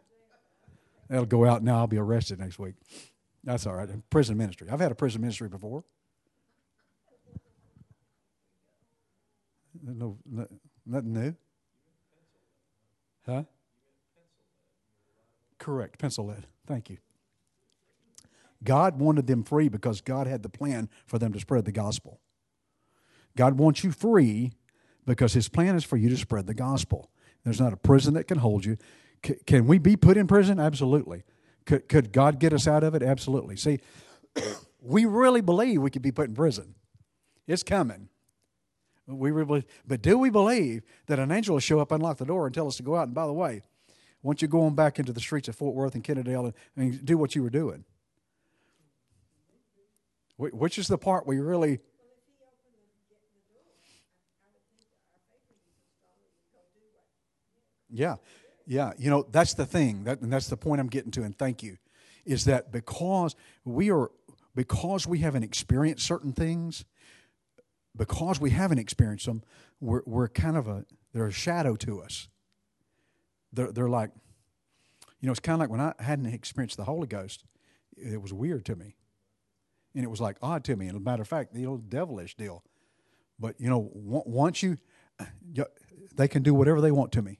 That'll 1.09 1.27
go 1.27 1.44
out 1.44 1.64
now. 1.64 1.79
I'll 1.79 1.88
be 1.88 1.98
arrested 1.98 2.38
next 2.38 2.57
week. 2.57 2.77
That's 3.42 3.66
all 3.66 3.74
right. 3.74 3.88
Prison 4.11 4.38
ministry. 4.38 4.68
I've 4.70 4.79
had 4.79 4.92
a 4.92 4.94
prison 4.94 5.22
ministry 5.22 5.48
before. 5.48 5.83
No, 9.83 10.16
no, 10.24 10.46
nothing 10.87 11.12
new. 11.12 11.35
Huh? 13.27 13.42
Correct, 15.59 15.98
pencil 15.98 16.27
lead. 16.27 16.46
Thank 16.64 16.90
you. 16.90 16.98
God 18.62 19.00
wanted 19.00 19.27
them 19.27 19.42
free 19.42 19.68
because 19.68 20.00
God 20.00 20.29
had 20.29 20.44
the 20.44 20.48
plan 20.48 20.88
for 21.07 21.18
them 21.18 21.33
to 21.33 21.40
spread 21.40 21.64
the 21.64 21.72
gospel. 21.72 22.20
God 23.37 23.59
wants 23.59 23.83
you 23.83 23.90
free 23.90 24.53
because 25.07 25.33
His 25.33 25.49
plan 25.49 25.77
is 25.77 25.85
for 25.85 25.97
you 25.97 26.09
to 26.09 26.17
spread 26.17 26.47
the 26.47 26.55
gospel. 26.55 27.11
There's 27.45 27.61
not 27.61 27.73
a 27.73 27.77
prison 27.77 28.14
that 28.14 28.25
can 28.25 28.38
hold 28.38 28.64
you. 28.64 28.77
C- 29.25 29.37
can 29.47 29.67
we 29.67 29.79
be 29.79 29.97
put 29.97 30.17
in 30.17 30.27
prison? 30.27 30.59
Absolutely. 30.59 31.25
Could, 31.67 31.88
could 31.88 32.12
God 32.12 32.38
get 32.38 32.53
us 32.53 32.67
out 32.67 32.83
of 32.83 32.95
it? 32.95 33.03
Absolutely. 33.03 33.57
See, 33.57 33.81
we 34.81 35.05
really 35.05 35.40
believe 35.40 35.81
we 35.81 35.90
could 35.90 36.03
be 36.03 36.12
put 36.12 36.29
in 36.29 36.35
prison. 36.35 36.75
It's 37.47 37.62
coming. 37.62 38.09
We 39.07 39.31
really, 39.31 39.67
but 39.87 40.01
do 40.01 40.19
we 40.19 40.31
believe 40.31 40.83
that 41.07 41.19
an 41.19 41.31
angel 41.31 41.55
will 41.55 41.61
show 41.61 41.79
up, 41.79 41.93
unlock 41.93 42.17
the 42.17 42.25
door, 42.25 42.47
and 42.47 42.55
tell 42.55 42.67
us 42.67 42.77
to 42.79 42.83
go 42.83 42.97
out? 42.97 43.07
And 43.07 43.14
by 43.14 43.27
the 43.27 43.35
way, 43.35 43.62
once 44.23 44.40
you 44.40 44.49
go 44.49 44.62
on 44.62 44.75
back 44.75 44.99
into 44.99 45.12
the 45.12 45.21
streets 45.21 45.49
of 45.49 45.55
Fort 45.55 45.75
Worth 45.75 45.95
and 45.95 46.03
Kennedale 46.03 46.47
and, 46.47 46.55
and 46.77 47.05
do 47.05 47.19
what 47.19 47.35
you 47.35 47.43
were 47.43 47.51
doing, 47.51 47.85
which 50.38 50.79
is 50.79 50.88
the 50.88 50.99
part 50.99 51.27
we 51.27 51.38
really. 51.38 51.81
Yeah, 57.95 58.17
yeah. 58.67 58.93
You 58.99 59.09
know, 59.09 59.27
that's 59.31 59.55
the 59.55 59.65
thing, 59.65 60.05
that, 60.05 60.21
and 60.21 60.33
that's 60.33 60.49
the 60.49 60.57
point 60.57 60.81
I'm 60.81 60.89
getting 60.89 61.13
to, 61.13 61.23
and 61.23 61.37
thank 61.39 61.63
you, 61.63 61.79
is 62.25 62.45
that 62.47 62.73
because 62.73 63.37
we 63.65 63.91
are, 63.91 64.11
because 64.55 65.07
we 65.07 65.21
haven't 65.21 65.45
experienced 65.45 66.05
certain 66.05 66.33
things, 66.33 66.85
because 67.97 68.41
we 68.41 68.51
haven't 68.51 68.79
experienced 68.79 69.27
them, 69.27 69.43
we're, 69.81 70.03
we're 70.07 70.29
kind 70.29 70.57
of 70.57 70.67
a, 70.67 70.85
they're 71.13 71.27
a 71.27 71.33
shadow 71.33 71.77
to 71.77 72.03
us. 72.03 72.29
They're, 73.53 73.71
they're 73.71 73.89
like, 73.89 74.11
you 75.21 75.27
know, 75.27 75.31
it's 75.31 75.41
kind 75.41 75.55
of 75.55 75.61
like 75.61 75.71
when 75.71 75.81
I 75.81 75.95
hadn't 76.01 76.27
experienced 76.27 76.77
the 76.77 76.85
Holy 76.85 77.07
Ghost, 77.07 77.45
it 77.97 78.21
was 78.21 78.33
weird 78.33 78.65
to 78.67 78.77
me. 78.77 78.97
And 79.95 80.03
it 80.03 80.11
was 80.11 80.21
like 80.21 80.37
odd 80.43 80.65
to 80.65 80.75
me. 80.75 80.89
And 80.89 80.97
a 80.97 81.01
matter 81.01 81.23
of 81.23 81.29
fact, 81.29 81.55
the 81.55 81.67
old 81.67 81.89
devilish 81.89 82.35
deal. 82.35 82.65
But, 83.39 83.61
you 83.61 83.71
know, 83.71 83.91
once 83.95 84.63
you, 84.63 84.79
uh, 85.21 85.27
they 86.17 86.27
can 86.27 86.43
do 86.43 86.53
whatever 86.53 86.81
they 86.81 86.91
want 86.91 87.13
to 87.13 87.23
me. 87.23 87.39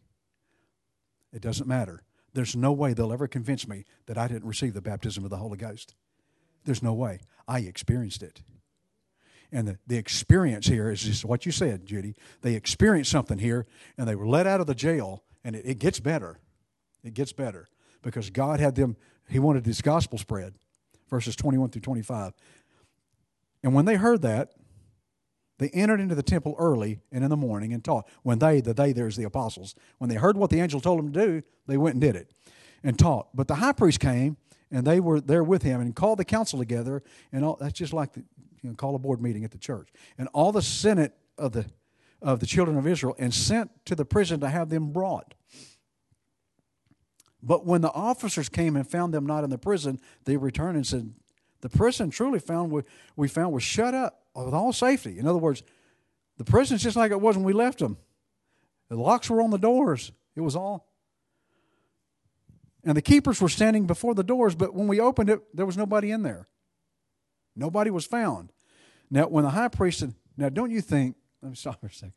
It 1.35 1.43
doesn't 1.43 1.67
matter. 1.67 2.03
There's 2.33 2.57
no 2.57 2.73
way 2.73 2.95
they'll 2.95 3.13
ever 3.13 3.29
convince 3.29 3.69
me 3.69 3.85
that 4.07 4.17
I 4.17 4.29
didn't 4.29 4.49
receive 4.49 4.73
the 4.73 4.81
baptism 4.81 5.25
of 5.25 5.31
the 5.31 5.37
Holy 5.37 5.59
Ghost. 5.59 5.95
There's 6.65 6.83
no 6.83 6.95
way. 6.95 7.21
I 7.47 7.61
experienced 7.61 8.23
it. 8.23 8.43
And 9.53 9.69
the, 9.69 9.79
the 9.87 9.97
experience 9.97 10.67
here 10.67 10.91
is 10.91 11.03
just 11.03 11.25
what 11.25 11.45
you 11.45 11.53
said, 11.53 11.87
Judy. 11.87 12.15
They 12.43 12.55
experienced 12.55 13.11
something 13.11 13.39
here 13.39 13.67
and 13.99 14.09
they 14.09 14.15
were 14.15 14.27
let 14.27 14.47
out 14.47 14.61
of 14.61 14.67
the 14.67 14.75
jail, 14.75 15.23
and 15.45 15.55
it, 15.55 15.65
it 15.67 15.79
gets 15.79 16.01
better. 16.01 16.39
It 17.03 17.15
gets 17.15 17.33
better 17.33 17.69
because 18.03 18.31
God 18.31 18.61
had 18.61 18.75
them, 18.75 18.97
He 19.29 19.39
wanted 19.39 19.65
this 19.65 19.83
gospel 19.83 20.19
spread, 20.19 20.55
verses 21.11 21.37
21 21.37 21.71
through 21.71 21.83
25. 21.83 22.33
And 23.63 23.75
when 23.75 23.85
they 23.85 23.97
heard 23.97 24.23
that, 24.23 24.53
they 25.65 25.71
entered 25.71 25.99
into 25.99 26.15
the 26.15 26.23
temple 26.23 26.55
early 26.59 27.01
and 27.11 27.25
in 27.25 27.31
the 27.31 27.39
morning 27.39 27.73
and 27.73 27.83
taught. 27.83 28.07
When 28.23 28.39
they, 28.39 28.61
the 28.61 28.75
they, 28.75 28.93
there's 28.93 29.17
the 29.17 29.25
apostles, 29.25 29.75
when 29.97 30.11
they 30.11 30.17
heard 30.17 30.37
what 30.37 30.51
the 30.51 30.61
angel 30.61 30.79
told 30.79 30.99
them 30.99 31.11
to 31.11 31.27
do, 31.27 31.43
they 31.67 31.79
went 31.79 31.95
and 31.95 32.03
did 32.03 32.17
it 32.17 32.31
and 32.83 32.99
taught. 32.99 33.35
But 33.35 33.49
the 33.49 33.55
high 33.55 33.73
priest 33.73 33.99
came 33.99 34.37
and 34.71 34.87
they 34.87 35.01
were 35.01 35.23
there 35.23 35.43
with 35.43 35.63
him 35.63 35.81
and 35.81 35.97
called 35.97 36.19
the 36.19 36.25
council 36.25 36.59
together. 36.59 37.03
And 37.33 37.47
all, 37.47 37.57
that's 37.59 37.73
just 37.73 37.95
like 37.95 38.13
the, 38.13 38.25
you 38.61 38.69
know, 38.69 38.75
call 38.75 38.95
a 38.95 38.99
board 38.99 39.23
meeting 39.23 39.43
at 39.43 39.53
the 39.53 39.59
church. 39.59 39.89
And 40.19 40.29
all 40.35 40.53
the 40.53 40.61
senate 40.61 41.15
of 41.39 41.53
the, 41.53 41.65
of 42.21 42.41
the 42.41 42.47
children 42.47 42.77
of 42.77 42.87
Israel 42.87 43.17
and 43.19 43.33
sent 43.33 43.71
to 43.87 43.95
the 43.95 44.05
prison 44.05 44.41
to 44.41 44.51
have 44.51 44.69
them 44.69 44.93
brought. 44.93 45.33
But 47.43 47.65
when 47.65 47.81
the 47.81 47.93
officers 47.93 48.51
came 48.51 48.77
and 48.77 48.87
found 48.87 49.15
them 49.15 49.25
not 49.25 49.45
in 49.45 49.51
the 49.51 49.59
prison, 49.59 49.99
they 50.25 50.37
returned 50.37 50.77
and 50.77 50.87
said, 50.87 51.15
The 51.65 51.71
prison 51.71 52.11
truly 52.11 52.41
found 52.41 52.71
we, 52.71 52.83
we 53.17 53.27
found 53.27 53.55
was 53.55 53.63
shut 53.63 53.95
up 53.95 54.21
with 54.35 54.53
all 54.53 54.75
safety. 54.75 55.19
In 55.19 55.27
other 55.27 55.39
words, 55.39 55.63
the 56.37 56.45
prison's 56.45 56.83
just 56.83 56.95
like 56.95 57.11
it 57.11 57.19
was 57.19 57.37
when 57.37 57.45
we 57.47 57.55
left 57.55 57.79
them. 57.79 57.97
The 58.91 58.97
locks 58.97 59.31
were 59.31 59.41
on 59.41 59.49
the 59.49 59.57
doors. 59.57 60.13
It 60.37 60.43
was 60.43 60.55
all. 60.55 60.87
And 62.85 62.95
the 62.95 63.01
keepers 63.01 63.41
were 63.41 63.49
standing 63.49 63.87
before 63.87 64.15
the 64.15 64.23
doors, 64.23 64.55
but 64.55 64.75
when 64.75 64.89
we 64.89 65.01
opened 65.01 65.31
it, 65.31 65.41
there 65.57 65.65
was 65.65 65.79
nobody 65.79 66.11
in 66.11 66.23
there. 66.23 66.49
Nobody 67.57 67.91
was 67.91 68.05
found. 68.05 68.53
Now, 69.11 69.29
when 69.29 69.45
the 69.45 69.51
high 69.51 69.69
priest 69.69 70.01
said, 70.01 70.13
Now, 70.37 70.51
don't 70.51 70.71
you 70.71 70.83
think, 70.83 71.17
let 71.41 71.49
me 71.49 71.57
stop 71.57 71.81
for 71.81 71.87
a 71.87 71.91
second. 71.91 72.13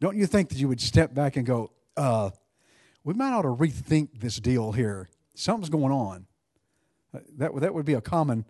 Don't 0.00 0.16
you 0.16 0.24
think 0.24 0.48
that 0.48 0.56
you 0.56 0.68
would 0.68 0.80
step 0.80 1.12
back 1.12 1.36
and 1.36 1.44
go, 1.44 1.70
uh, 1.98 2.30
we 3.04 3.12
might 3.12 3.34
ought 3.34 3.42
to 3.42 3.48
rethink 3.48 4.20
this 4.20 4.36
deal 4.36 4.72
here. 4.72 5.10
Something's 5.34 5.68
going 5.68 5.92
on. 5.92 6.24
Uh, 7.12 7.18
that, 7.36 7.54
that 7.60 7.74
would 7.74 7.84
be 7.84 7.92
a 7.92 8.00
common. 8.00 8.46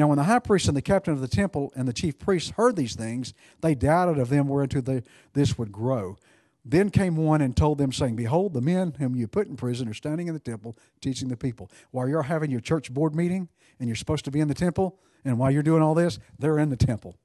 Now, 0.00 0.06
when 0.08 0.16
the 0.16 0.24
high 0.24 0.38
priest 0.38 0.66
and 0.66 0.74
the 0.74 0.80
captain 0.80 1.12
of 1.12 1.20
the 1.20 1.28
temple 1.28 1.74
and 1.76 1.86
the 1.86 1.92
chief 1.92 2.18
priests 2.18 2.52
heard 2.52 2.74
these 2.74 2.94
things, 2.94 3.34
they 3.60 3.74
doubted 3.74 4.18
of 4.18 4.30
them 4.30 4.48
whereunto 4.48 4.80
they, 4.80 5.02
this 5.34 5.58
would 5.58 5.70
grow. 5.70 6.16
Then 6.64 6.88
came 6.88 7.16
one 7.16 7.42
and 7.42 7.54
told 7.54 7.76
them, 7.76 7.92
saying, 7.92 8.16
Behold, 8.16 8.54
the 8.54 8.62
men 8.62 8.94
whom 8.98 9.14
you 9.14 9.28
put 9.28 9.48
in 9.48 9.58
prison 9.58 9.88
are 9.88 9.94
standing 9.94 10.26
in 10.26 10.32
the 10.32 10.40
temple 10.40 10.74
teaching 11.02 11.28
the 11.28 11.36
people. 11.36 11.70
While 11.90 12.08
you're 12.08 12.22
having 12.22 12.50
your 12.50 12.62
church 12.62 12.90
board 12.90 13.14
meeting 13.14 13.50
and 13.78 13.90
you're 13.90 13.96
supposed 13.96 14.24
to 14.24 14.30
be 14.30 14.40
in 14.40 14.48
the 14.48 14.54
temple, 14.54 14.98
and 15.22 15.38
while 15.38 15.50
you're 15.50 15.62
doing 15.62 15.82
all 15.82 15.94
this, 15.94 16.18
they're 16.38 16.58
in 16.58 16.70
the 16.70 16.78
temple 16.78 17.18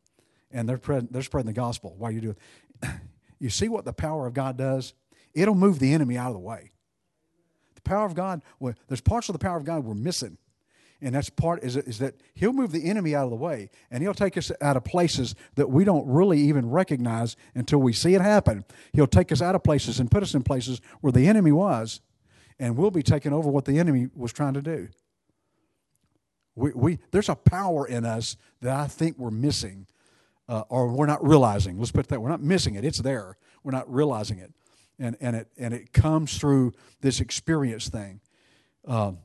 and 0.51 0.67
they're, 0.67 0.81
they're 1.09 1.21
spreading 1.21 1.47
the 1.47 1.53
gospel 1.53 1.95
while 1.97 2.11
you're 2.11 2.19
doing 2.19 2.37
You 3.39 3.49
see 3.49 3.69
what 3.69 3.85
the 3.85 3.93
power 3.93 4.27
of 4.27 4.33
God 4.33 4.57
does? 4.57 4.93
It'll 5.33 5.55
move 5.55 5.79
the 5.79 5.93
enemy 5.93 6.17
out 6.17 6.27
of 6.27 6.33
the 6.33 6.39
way 6.39 6.71
The 7.75 7.81
power 7.83 8.05
of 8.05 8.15
God, 8.15 8.41
well, 8.59 8.73
there's 8.89 8.99
parts 8.99 9.29
of 9.29 9.33
the 9.33 9.39
power 9.39 9.55
of 9.55 9.63
God 9.63 9.85
we're 9.85 9.93
missing. 9.93 10.37
And 11.01 11.13
that's 11.13 11.29
part 11.29 11.63
is, 11.63 11.75
is 11.75 11.99
that 11.99 12.15
He'll 12.33 12.53
move 12.53 12.71
the 12.71 12.89
enemy 12.89 13.13
out 13.15 13.25
of 13.25 13.29
the 13.29 13.35
way 13.35 13.69
and 13.91 14.01
He'll 14.01 14.13
take 14.13 14.37
us 14.37 14.51
out 14.61 14.77
of 14.77 14.83
places 14.83 15.35
that 15.55 15.69
we 15.69 15.83
don't 15.83 16.07
really 16.07 16.39
even 16.39 16.69
recognize 16.69 17.35
until 17.53 17.79
we 17.79 17.93
see 17.93 18.15
it 18.15 18.21
happen. 18.21 18.65
He'll 18.93 19.07
take 19.07 19.31
us 19.31 19.41
out 19.41 19.55
of 19.55 19.63
places 19.63 19.99
and 19.99 20.09
put 20.09 20.23
us 20.23 20.33
in 20.33 20.43
places 20.43 20.81
where 21.01 21.11
the 21.11 21.27
enemy 21.27 21.51
was, 21.51 22.01
and 22.59 22.77
we'll 22.77 22.91
be 22.91 23.03
taking 23.03 23.33
over 23.33 23.49
what 23.49 23.65
the 23.65 23.79
enemy 23.79 24.09
was 24.15 24.31
trying 24.31 24.53
to 24.53 24.61
do. 24.61 24.87
We, 26.55 26.71
we, 26.73 26.99
there's 27.11 27.29
a 27.29 27.35
power 27.35 27.85
in 27.85 28.05
us 28.05 28.37
that 28.61 28.75
I 28.75 28.87
think 28.87 29.17
we're 29.17 29.31
missing 29.31 29.87
uh, 30.47 30.63
or 30.69 30.87
we're 30.87 31.05
not 31.05 31.25
realizing. 31.25 31.77
Let's 31.77 31.91
put 31.91 32.07
that 32.07 32.21
we're 32.21 32.29
not 32.29 32.41
missing 32.41 32.75
it. 32.75 32.85
It's 32.85 32.99
there. 32.99 33.37
We're 33.63 33.71
not 33.71 33.91
realizing 33.91 34.39
it 34.39 34.53
and, 34.99 35.17
and, 35.19 35.35
it, 35.35 35.47
and 35.57 35.73
it 35.73 35.93
comes 35.93 36.37
through 36.37 36.73
this 37.01 37.19
experience 37.19 37.89
thing. 37.89 38.21
Um, 38.87 39.17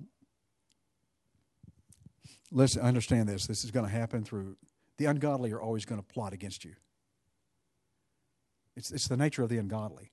let's 2.53 2.77
understand 2.77 3.29
this. 3.29 3.47
This 3.47 3.65
is 3.65 3.71
going 3.71 3.87
to 3.87 3.93
happen 3.93 4.25
through 4.25 4.57
the 4.99 5.07
ungodly 5.07 5.53
are 5.53 5.61
always 5.61 5.85
going 5.85 6.01
to 6.01 6.07
plot 6.07 6.33
against 6.33 6.65
you. 6.65 6.75
It's, 8.77 8.91
it's 8.91 9.09
the 9.09 9.17
nature 9.17 9.43
of 9.43 9.49
the 9.49 9.59
ungodly. 9.59 10.13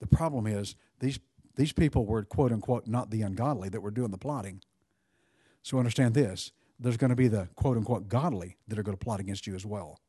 The 0.00 0.06
problem 0.06 0.46
is 0.46 0.74
these, 1.00 1.18
these 1.56 1.72
people 1.72 2.06
were, 2.06 2.24
quote 2.24 2.52
unquote, 2.52 2.86
not 2.86 3.10
the 3.10 3.22
ungodly 3.22 3.68
that 3.68 3.80
were 3.80 3.90
doing 3.90 4.10
the 4.10 4.18
plotting. 4.18 4.62
So 5.62 5.78
understand 5.78 6.14
this 6.14 6.52
there's 6.80 6.96
going 6.96 7.10
to 7.10 7.16
be 7.16 7.28
the, 7.28 7.48
quote 7.54 7.76
unquote, 7.76 8.08
godly 8.08 8.56
that 8.68 8.78
are 8.78 8.82
going 8.82 8.96
to 8.96 9.04
plot 9.04 9.20
against 9.20 9.46
you 9.46 9.54
as 9.54 9.64
well. 9.64 10.00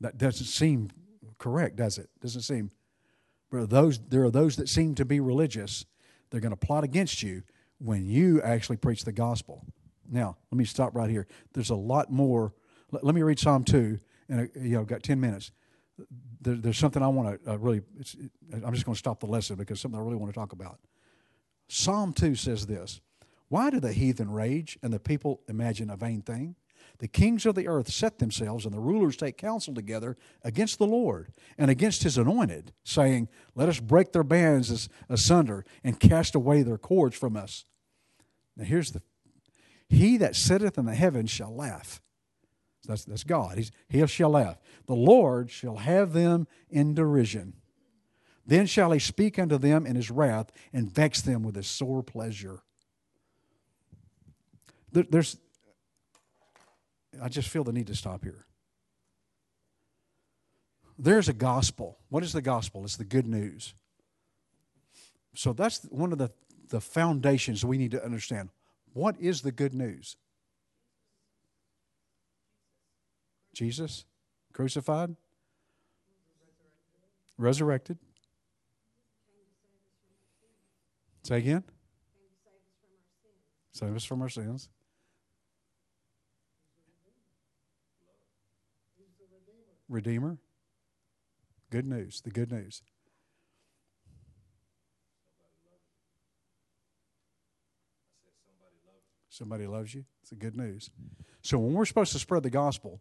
That 0.00 0.18
doesn't 0.18 0.46
seem 0.46 0.90
correct, 1.38 1.76
does 1.76 1.98
it? 1.98 2.08
Doesn't 2.20 2.42
seem. 2.42 2.70
But 3.50 3.70
those 3.70 3.98
there 4.08 4.22
are 4.24 4.30
those 4.30 4.56
that 4.56 4.68
seem 4.68 4.94
to 4.96 5.04
be 5.04 5.20
religious. 5.20 5.84
They're 6.30 6.40
going 6.40 6.50
to 6.50 6.56
plot 6.56 6.84
against 6.84 7.22
you 7.22 7.42
when 7.82 8.06
you 8.06 8.40
actually 8.42 8.76
preach 8.76 9.04
the 9.04 9.12
gospel. 9.12 9.64
Now, 10.10 10.36
let 10.50 10.58
me 10.58 10.64
stop 10.64 10.94
right 10.94 11.10
here. 11.10 11.26
There's 11.52 11.70
a 11.70 11.74
lot 11.74 12.10
more. 12.10 12.54
Let, 12.90 13.04
let 13.04 13.14
me 13.14 13.22
read 13.22 13.38
Psalm 13.38 13.64
two, 13.64 13.98
and 14.28 14.50
you 14.54 14.74
know, 14.74 14.80
I've 14.80 14.86
got 14.86 15.02
ten 15.02 15.20
minutes. 15.20 15.52
There, 16.40 16.56
there's 16.56 16.78
something 16.78 17.02
I 17.02 17.08
want 17.08 17.42
to 17.44 17.52
uh, 17.52 17.58
really. 17.58 17.82
I'm 18.52 18.72
just 18.72 18.84
going 18.84 18.94
to 18.94 18.98
stop 18.98 19.20
the 19.20 19.26
lesson 19.26 19.56
because 19.56 19.80
something 19.80 19.98
I 19.98 20.02
really 20.02 20.16
want 20.16 20.32
to 20.32 20.38
talk 20.38 20.52
about. 20.52 20.78
Psalm 21.68 22.12
two 22.12 22.34
says 22.34 22.66
this: 22.66 23.00
Why 23.48 23.70
do 23.70 23.80
the 23.80 23.92
heathen 23.92 24.30
rage 24.30 24.78
and 24.82 24.92
the 24.92 25.00
people 25.00 25.40
imagine 25.48 25.90
a 25.90 25.96
vain 25.96 26.22
thing? 26.22 26.56
The 26.98 27.08
kings 27.08 27.46
of 27.46 27.54
the 27.54 27.66
earth 27.66 27.90
set 27.90 28.18
themselves, 28.18 28.64
and 28.64 28.72
the 28.72 28.80
rulers 28.80 29.16
take 29.16 29.36
counsel 29.36 29.74
together 29.74 30.16
against 30.44 30.78
the 30.78 30.86
Lord 30.86 31.32
and 31.58 31.70
against 31.70 32.02
his 32.02 32.18
anointed, 32.18 32.72
saying, 32.84 33.28
Let 33.54 33.68
us 33.68 33.80
break 33.80 34.12
their 34.12 34.22
bands 34.22 34.88
asunder 35.08 35.64
and 35.82 35.98
cast 35.98 36.34
away 36.34 36.62
their 36.62 36.78
cords 36.78 37.16
from 37.16 37.36
us. 37.36 37.64
Now 38.56 38.64
here's 38.64 38.92
the 38.92 39.02
He 39.88 40.16
that 40.18 40.36
sitteth 40.36 40.78
in 40.78 40.86
the 40.86 40.94
heavens 40.94 41.30
shall 41.30 41.54
laugh. 41.54 42.00
That's, 42.86 43.04
that's 43.04 43.24
God. 43.24 43.58
He's, 43.58 43.70
he 43.88 44.04
shall 44.06 44.30
laugh. 44.30 44.58
The 44.86 44.94
Lord 44.94 45.50
shall 45.50 45.76
have 45.76 46.12
them 46.12 46.46
in 46.68 46.94
derision. 46.94 47.54
Then 48.44 48.66
shall 48.66 48.90
he 48.90 48.98
speak 48.98 49.38
unto 49.38 49.56
them 49.56 49.86
in 49.86 49.94
his 49.94 50.10
wrath 50.10 50.50
and 50.72 50.90
vex 50.90 51.20
them 51.22 51.42
with 51.42 51.54
his 51.54 51.68
sore 51.68 52.02
pleasure. 52.02 52.62
there's, 54.90 55.36
I 57.22 57.28
just 57.28 57.48
feel 57.48 57.62
the 57.62 57.72
need 57.72 57.86
to 57.86 57.94
stop 57.94 58.24
here. 58.24 58.46
There's 60.98 61.28
a 61.28 61.32
gospel. 61.32 61.98
What 62.08 62.22
is 62.24 62.32
the 62.32 62.42
gospel? 62.42 62.84
It's 62.84 62.96
the 62.96 63.04
good 63.04 63.26
news. 63.26 63.74
So 65.34 65.52
that's 65.52 65.84
one 65.84 66.12
of 66.12 66.18
the, 66.18 66.30
the 66.72 66.80
foundations 66.80 67.66
we 67.66 67.76
need 67.76 67.90
to 67.90 68.02
understand. 68.02 68.48
What 68.94 69.14
is 69.20 69.42
the 69.42 69.52
good 69.52 69.74
news? 69.74 70.16
Jesus 73.54 74.06
crucified, 74.54 75.14
resurrected. 77.36 77.98
Say 81.22 81.36
again. 81.36 81.62
Save 83.72 83.94
us 83.94 84.04
from 84.04 84.22
our 84.22 84.30
sins. 84.30 84.70
Redeemer. 89.90 90.38
Good 91.68 91.86
news, 91.86 92.22
the 92.22 92.30
good 92.30 92.50
news. 92.50 92.82
Somebody 99.32 99.66
loves 99.66 99.94
you. 99.94 100.04
It's 100.20 100.28
the 100.28 100.36
good 100.36 100.58
news. 100.58 100.90
So 101.40 101.58
when 101.58 101.72
we're 101.72 101.86
supposed 101.86 102.12
to 102.12 102.18
spread 102.18 102.42
the 102.42 102.50
gospel, 102.50 103.00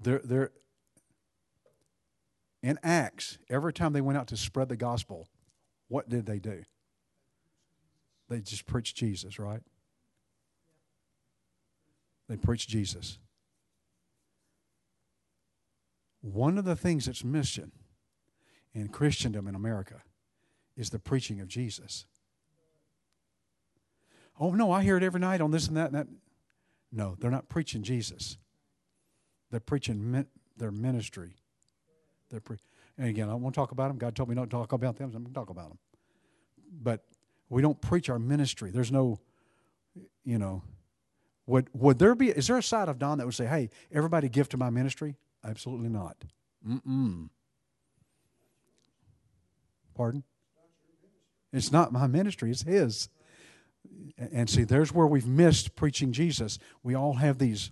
there, 0.00 0.20
there, 0.24 0.50
in 2.60 2.76
Acts, 2.82 3.38
every 3.48 3.72
time 3.72 3.92
they 3.92 4.00
went 4.00 4.18
out 4.18 4.26
to 4.28 4.36
spread 4.36 4.68
the 4.68 4.76
gospel, 4.76 5.28
what 5.86 6.08
did 6.08 6.26
they 6.26 6.40
do? 6.40 6.64
They 8.28 8.40
just 8.40 8.66
preached 8.66 8.96
Jesus, 8.96 9.38
right? 9.38 9.62
They 12.28 12.36
preached 12.36 12.68
Jesus. 12.68 13.20
One 16.20 16.58
of 16.58 16.64
the 16.64 16.74
things 16.74 17.06
that's 17.06 17.22
missing 17.22 17.70
in 18.74 18.88
Christendom 18.88 19.46
in 19.46 19.54
America 19.54 20.02
is 20.76 20.90
the 20.90 20.98
preaching 20.98 21.40
of 21.40 21.46
Jesus. 21.46 22.06
Oh, 24.40 24.52
no, 24.52 24.70
I 24.70 24.82
hear 24.82 24.96
it 24.96 25.02
every 25.02 25.20
night 25.20 25.40
on 25.40 25.50
this 25.50 25.68
and 25.68 25.76
that 25.76 25.86
and 25.86 25.94
that. 25.94 26.06
No, 26.92 27.16
they're 27.18 27.30
not 27.30 27.48
preaching 27.48 27.82
Jesus. 27.82 28.38
They're 29.50 29.60
preaching 29.60 30.26
their 30.56 30.70
ministry. 30.70 31.36
They're 32.30 32.40
pre- 32.40 32.58
and 32.96 33.08
again, 33.08 33.28
I 33.28 33.34
won't 33.34 33.54
talk 33.54 33.72
about 33.72 33.88
them. 33.88 33.98
God 33.98 34.14
told 34.14 34.28
me 34.28 34.34
not 34.34 34.44
to 34.44 34.50
talk 34.50 34.72
about 34.72 34.96
them, 34.96 35.10
so 35.10 35.16
I'm 35.16 35.22
going 35.22 35.32
to 35.32 35.38
talk 35.38 35.50
about 35.50 35.68
them. 35.68 35.78
But 36.82 37.04
we 37.48 37.62
don't 37.62 37.80
preach 37.80 38.08
our 38.08 38.18
ministry. 38.18 38.70
There's 38.70 38.92
no, 38.92 39.18
you 40.24 40.38
know, 40.38 40.62
would 41.46 41.68
would 41.72 41.98
there 41.98 42.14
be? 42.14 42.28
Is 42.28 42.46
there 42.46 42.58
a 42.58 42.62
side 42.62 42.88
of 42.88 42.98
Don 42.98 43.18
that 43.18 43.24
would 43.24 43.34
say, 43.34 43.46
"Hey, 43.46 43.70
everybody 43.92 44.28
give 44.28 44.48
to 44.50 44.56
my 44.58 44.68
ministry"? 44.68 45.16
Absolutely 45.44 45.88
not. 45.88 46.16
Mm-mm. 46.66 47.30
Pardon? 49.94 50.24
It's 51.52 51.72
not 51.72 51.92
my 51.92 52.06
ministry, 52.06 52.50
it's 52.50 52.62
his. 52.62 53.08
And 54.16 54.48
see, 54.48 54.64
there's 54.64 54.92
where 54.92 55.06
we've 55.06 55.26
missed 55.26 55.74
preaching 55.74 56.12
Jesus. 56.12 56.58
We 56.82 56.94
all 56.94 57.14
have 57.14 57.38
these, 57.38 57.70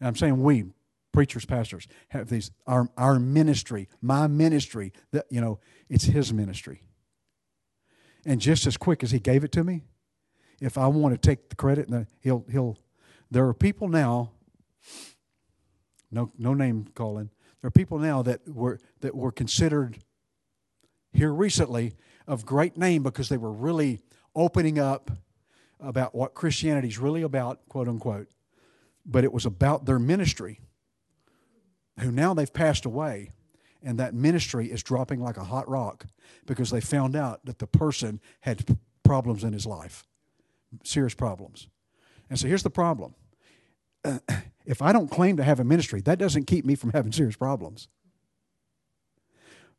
and 0.00 0.08
I'm 0.08 0.16
saying 0.16 0.42
we, 0.42 0.64
preachers, 1.12 1.44
pastors, 1.44 1.86
have 2.08 2.28
these, 2.28 2.50
our, 2.66 2.88
our 2.96 3.18
ministry, 3.18 3.88
my 4.00 4.26
ministry, 4.26 4.92
that, 5.12 5.26
you 5.30 5.40
know, 5.40 5.60
it's 5.88 6.04
his 6.04 6.32
ministry. 6.32 6.80
And 8.24 8.40
just 8.40 8.66
as 8.66 8.76
quick 8.76 9.02
as 9.02 9.10
he 9.10 9.18
gave 9.18 9.44
it 9.44 9.52
to 9.52 9.64
me, 9.64 9.82
if 10.60 10.78
I 10.78 10.86
want 10.86 11.14
to 11.14 11.18
take 11.18 11.48
the 11.48 11.56
credit, 11.56 11.88
he'll, 12.20 12.44
he'll, 12.50 12.78
there 13.30 13.46
are 13.46 13.54
people 13.54 13.88
now, 13.88 14.30
no, 16.10 16.30
no 16.38 16.54
name 16.54 16.86
calling, 16.94 17.30
there 17.60 17.68
are 17.68 17.72
people 17.72 17.98
now 17.98 18.22
that 18.22 18.48
were, 18.48 18.78
that 19.00 19.14
were 19.14 19.32
considered 19.32 19.98
here 21.12 21.32
recently 21.32 21.94
of 22.26 22.46
great 22.46 22.76
name 22.76 23.02
because 23.02 23.28
they 23.28 23.36
were 23.36 23.52
really 23.52 24.00
opening 24.34 24.78
up 24.78 25.10
about 25.80 26.14
what 26.14 26.34
Christianity 26.34 26.88
is 26.88 26.98
really 26.98 27.22
about, 27.22 27.66
quote 27.68 27.88
unquote. 27.88 28.28
But 29.04 29.24
it 29.24 29.32
was 29.32 29.44
about 29.44 29.84
their 29.84 29.98
ministry, 29.98 30.60
who 32.00 32.10
now 32.10 32.34
they've 32.34 32.52
passed 32.52 32.84
away, 32.84 33.30
and 33.82 33.98
that 33.98 34.14
ministry 34.14 34.70
is 34.70 34.82
dropping 34.82 35.20
like 35.20 35.36
a 35.36 35.44
hot 35.44 35.68
rock 35.68 36.06
because 36.46 36.70
they 36.70 36.80
found 36.80 37.16
out 37.16 37.44
that 37.44 37.58
the 37.58 37.66
person 37.66 38.20
had 38.42 38.78
problems 39.02 39.42
in 39.42 39.52
his 39.52 39.66
life, 39.66 40.06
serious 40.84 41.14
problems. 41.14 41.68
And 42.30 42.38
so 42.38 42.46
here's 42.46 42.62
the 42.62 42.70
problem 42.70 43.14
if 44.64 44.80
I 44.80 44.92
don't 44.92 45.10
claim 45.10 45.36
to 45.36 45.44
have 45.44 45.60
a 45.60 45.64
ministry, 45.64 46.00
that 46.02 46.18
doesn't 46.18 46.46
keep 46.46 46.64
me 46.64 46.74
from 46.74 46.92
having 46.92 47.12
serious 47.12 47.36
problems. 47.36 47.88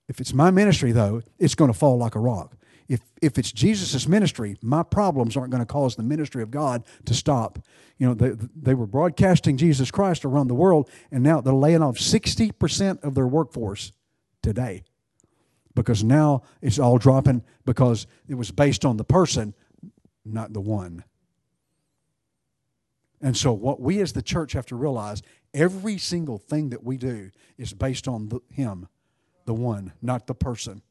If 0.07 0.19
it's 0.19 0.33
my 0.33 0.51
ministry, 0.51 0.91
though, 0.91 1.21
it's 1.39 1.55
going 1.55 1.71
to 1.71 1.77
fall 1.77 1.97
like 1.97 2.15
a 2.15 2.19
rock. 2.19 2.57
If, 2.87 3.01
if 3.21 3.37
it's 3.37 3.51
Jesus' 3.51 4.07
ministry, 4.07 4.57
my 4.61 4.83
problems 4.83 5.37
aren't 5.37 5.51
going 5.51 5.61
to 5.61 5.71
cause 5.71 5.95
the 5.95 6.03
ministry 6.03 6.43
of 6.43 6.51
God 6.51 6.83
to 7.05 7.13
stop. 7.13 7.59
You 7.97 8.07
know, 8.07 8.13
they, 8.13 8.31
they 8.55 8.73
were 8.73 8.85
broadcasting 8.85 9.57
Jesus 9.57 9.91
Christ 9.91 10.25
around 10.25 10.47
the 10.47 10.55
world, 10.55 10.89
and 11.11 11.23
now 11.23 11.41
they're 11.41 11.53
laying 11.53 11.81
off 11.81 11.97
60% 11.97 13.03
of 13.03 13.15
their 13.15 13.27
workforce 13.27 13.93
today 14.41 14.83
because 15.75 16.03
now 16.03 16.43
it's 16.61 16.79
all 16.79 16.97
dropping 16.97 17.43
because 17.65 18.07
it 18.27 18.35
was 18.35 18.51
based 18.51 18.85
on 18.85 18.97
the 18.97 19.03
person, 19.03 19.53
not 20.25 20.53
the 20.53 20.61
one. 20.61 21.03
And 23.21 23.37
so, 23.37 23.53
what 23.53 23.79
we 23.79 24.01
as 24.01 24.13
the 24.13 24.21
church 24.21 24.51
have 24.51 24.65
to 24.67 24.75
realize 24.75 25.21
every 25.53 25.97
single 25.97 26.37
thing 26.37 26.69
that 26.69 26.83
we 26.83 26.97
do 26.97 27.31
is 27.57 27.73
based 27.73 28.07
on 28.07 28.27
the, 28.29 28.41
Him, 28.49 28.87
the 29.45 29.53
one, 29.53 29.93
not 30.01 30.27
the 30.27 30.35
person. 30.35 30.81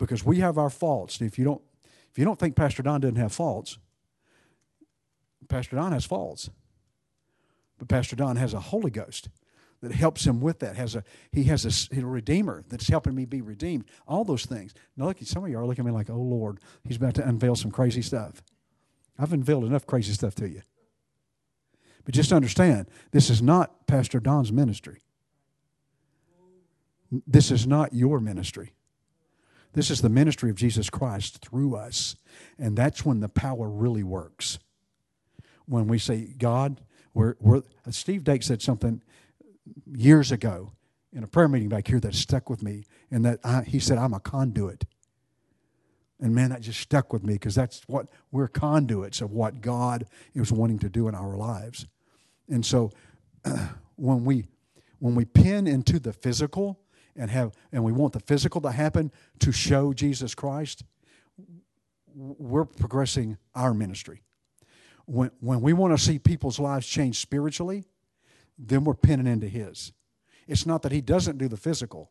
Because 0.00 0.24
we 0.24 0.38
have 0.38 0.58
our 0.58 0.70
faults. 0.70 1.20
And 1.20 1.30
If 1.30 1.38
you 1.38 1.44
don't, 1.44 1.62
if 2.10 2.18
you 2.18 2.24
don't 2.24 2.38
think 2.38 2.56
Pastor 2.56 2.82
Don 2.82 3.00
doesn't 3.00 3.16
have 3.16 3.32
faults, 3.32 3.78
Pastor 5.48 5.76
Don 5.76 5.92
has 5.92 6.04
faults. 6.04 6.50
But 7.78 7.88
Pastor 7.88 8.16
Don 8.16 8.36
has 8.36 8.52
a 8.54 8.60
Holy 8.60 8.90
Ghost 8.90 9.28
that 9.82 9.92
helps 9.92 10.26
him 10.26 10.40
with 10.40 10.58
that. 10.60 10.76
Has 10.76 10.94
a 10.94 11.04
he 11.32 11.44
has 11.44 11.64
a, 11.64 11.98
a, 11.98 12.04
redeemer 12.04 12.64
that's 12.68 12.88
helping 12.88 13.14
me 13.14 13.24
be 13.24 13.40
redeemed. 13.40 13.84
All 14.08 14.24
those 14.24 14.44
things. 14.44 14.74
Now 14.96 15.06
look, 15.06 15.18
some 15.22 15.44
of 15.44 15.50
you 15.50 15.58
are 15.58 15.66
looking 15.66 15.84
at 15.84 15.86
me 15.86 15.92
like, 15.92 16.10
oh 16.10 16.20
Lord, 16.20 16.58
he's 16.84 16.96
about 16.96 17.14
to 17.14 17.26
unveil 17.26 17.56
some 17.56 17.70
crazy 17.70 18.02
stuff. 18.02 18.42
I've 19.18 19.32
unveiled 19.32 19.64
enough 19.64 19.86
crazy 19.86 20.12
stuff 20.12 20.34
to 20.36 20.48
you. 20.48 20.62
But 22.04 22.14
just 22.14 22.32
understand, 22.32 22.88
this 23.12 23.30
is 23.30 23.42
not 23.42 23.86
Pastor 23.86 24.20
Don's 24.20 24.52
ministry. 24.52 25.02
This 27.26 27.50
is 27.50 27.66
not 27.66 27.92
your 27.92 28.20
ministry. 28.20 28.72
This 29.72 29.90
is 29.90 30.00
the 30.00 30.08
ministry 30.08 30.50
of 30.50 30.56
Jesus 30.56 30.90
Christ 30.90 31.38
through 31.38 31.76
us. 31.76 32.16
And 32.58 32.76
that's 32.76 33.04
when 33.04 33.20
the 33.20 33.28
power 33.28 33.68
really 33.68 34.02
works. 34.02 34.58
When 35.66 35.86
we 35.86 35.98
say, 35.98 36.34
God, 36.36 36.80
we're, 37.14 37.36
we're 37.40 37.62
Steve 37.90 38.24
Dake 38.24 38.42
said 38.42 38.62
something 38.62 39.02
years 39.86 40.32
ago 40.32 40.72
in 41.12 41.22
a 41.22 41.26
prayer 41.26 41.48
meeting 41.48 41.68
back 41.68 41.86
here 41.86 42.00
that 42.00 42.14
stuck 42.14 42.50
with 42.50 42.62
me. 42.62 42.84
And 43.10 43.24
that 43.24 43.40
I, 43.44 43.62
he 43.62 43.78
said, 43.78 43.98
I'm 43.98 44.14
a 44.14 44.20
conduit. 44.20 44.84
And 46.20 46.34
man, 46.34 46.50
that 46.50 46.60
just 46.60 46.80
stuck 46.80 47.12
with 47.12 47.24
me 47.24 47.34
because 47.34 47.54
that's 47.54 47.82
what 47.86 48.08
we're 48.30 48.48
conduits 48.48 49.20
of 49.20 49.30
what 49.32 49.60
God 49.60 50.06
is 50.34 50.52
wanting 50.52 50.78
to 50.80 50.88
do 50.88 51.08
in 51.08 51.14
our 51.14 51.36
lives. 51.36 51.86
And 52.48 52.64
so 52.64 52.90
when 53.96 54.24
we 54.24 54.44
when 54.98 55.14
we 55.14 55.24
pin 55.24 55.66
into 55.66 55.98
the 55.98 56.12
physical 56.12 56.78
and 57.16 57.30
have 57.30 57.52
and 57.72 57.84
we 57.84 57.92
want 57.92 58.12
the 58.12 58.20
physical 58.20 58.60
to 58.62 58.70
happen 58.70 59.12
to 59.40 59.52
show 59.52 59.92
Jesus 59.92 60.34
Christ, 60.34 60.84
we're 62.14 62.64
progressing 62.64 63.38
our 63.54 63.74
ministry. 63.74 64.22
When 65.06 65.30
when 65.40 65.60
we 65.60 65.72
want 65.72 65.96
to 65.96 66.02
see 66.02 66.18
people's 66.18 66.58
lives 66.58 66.86
change 66.86 67.18
spiritually, 67.18 67.84
then 68.58 68.84
we're 68.84 68.94
pinning 68.94 69.26
into 69.26 69.48
his. 69.48 69.92
It's 70.46 70.66
not 70.66 70.82
that 70.82 70.92
he 70.92 71.00
doesn't 71.00 71.38
do 71.38 71.48
the 71.48 71.56
physical, 71.56 72.10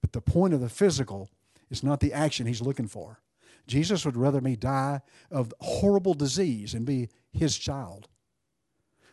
but 0.00 0.12
the 0.12 0.20
point 0.20 0.54
of 0.54 0.60
the 0.60 0.68
physical 0.68 1.30
is 1.70 1.82
not 1.82 2.00
the 2.00 2.12
action 2.12 2.46
he's 2.46 2.62
looking 2.62 2.88
for. 2.88 3.20
Jesus 3.66 4.04
would 4.04 4.16
rather 4.16 4.40
me 4.40 4.56
die 4.56 5.00
of 5.30 5.52
horrible 5.60 6.14
disease 6.14 6.74
and 6.74 6.84
be 6.84 7.08
his 7.32 7.56
child 7.56 8.08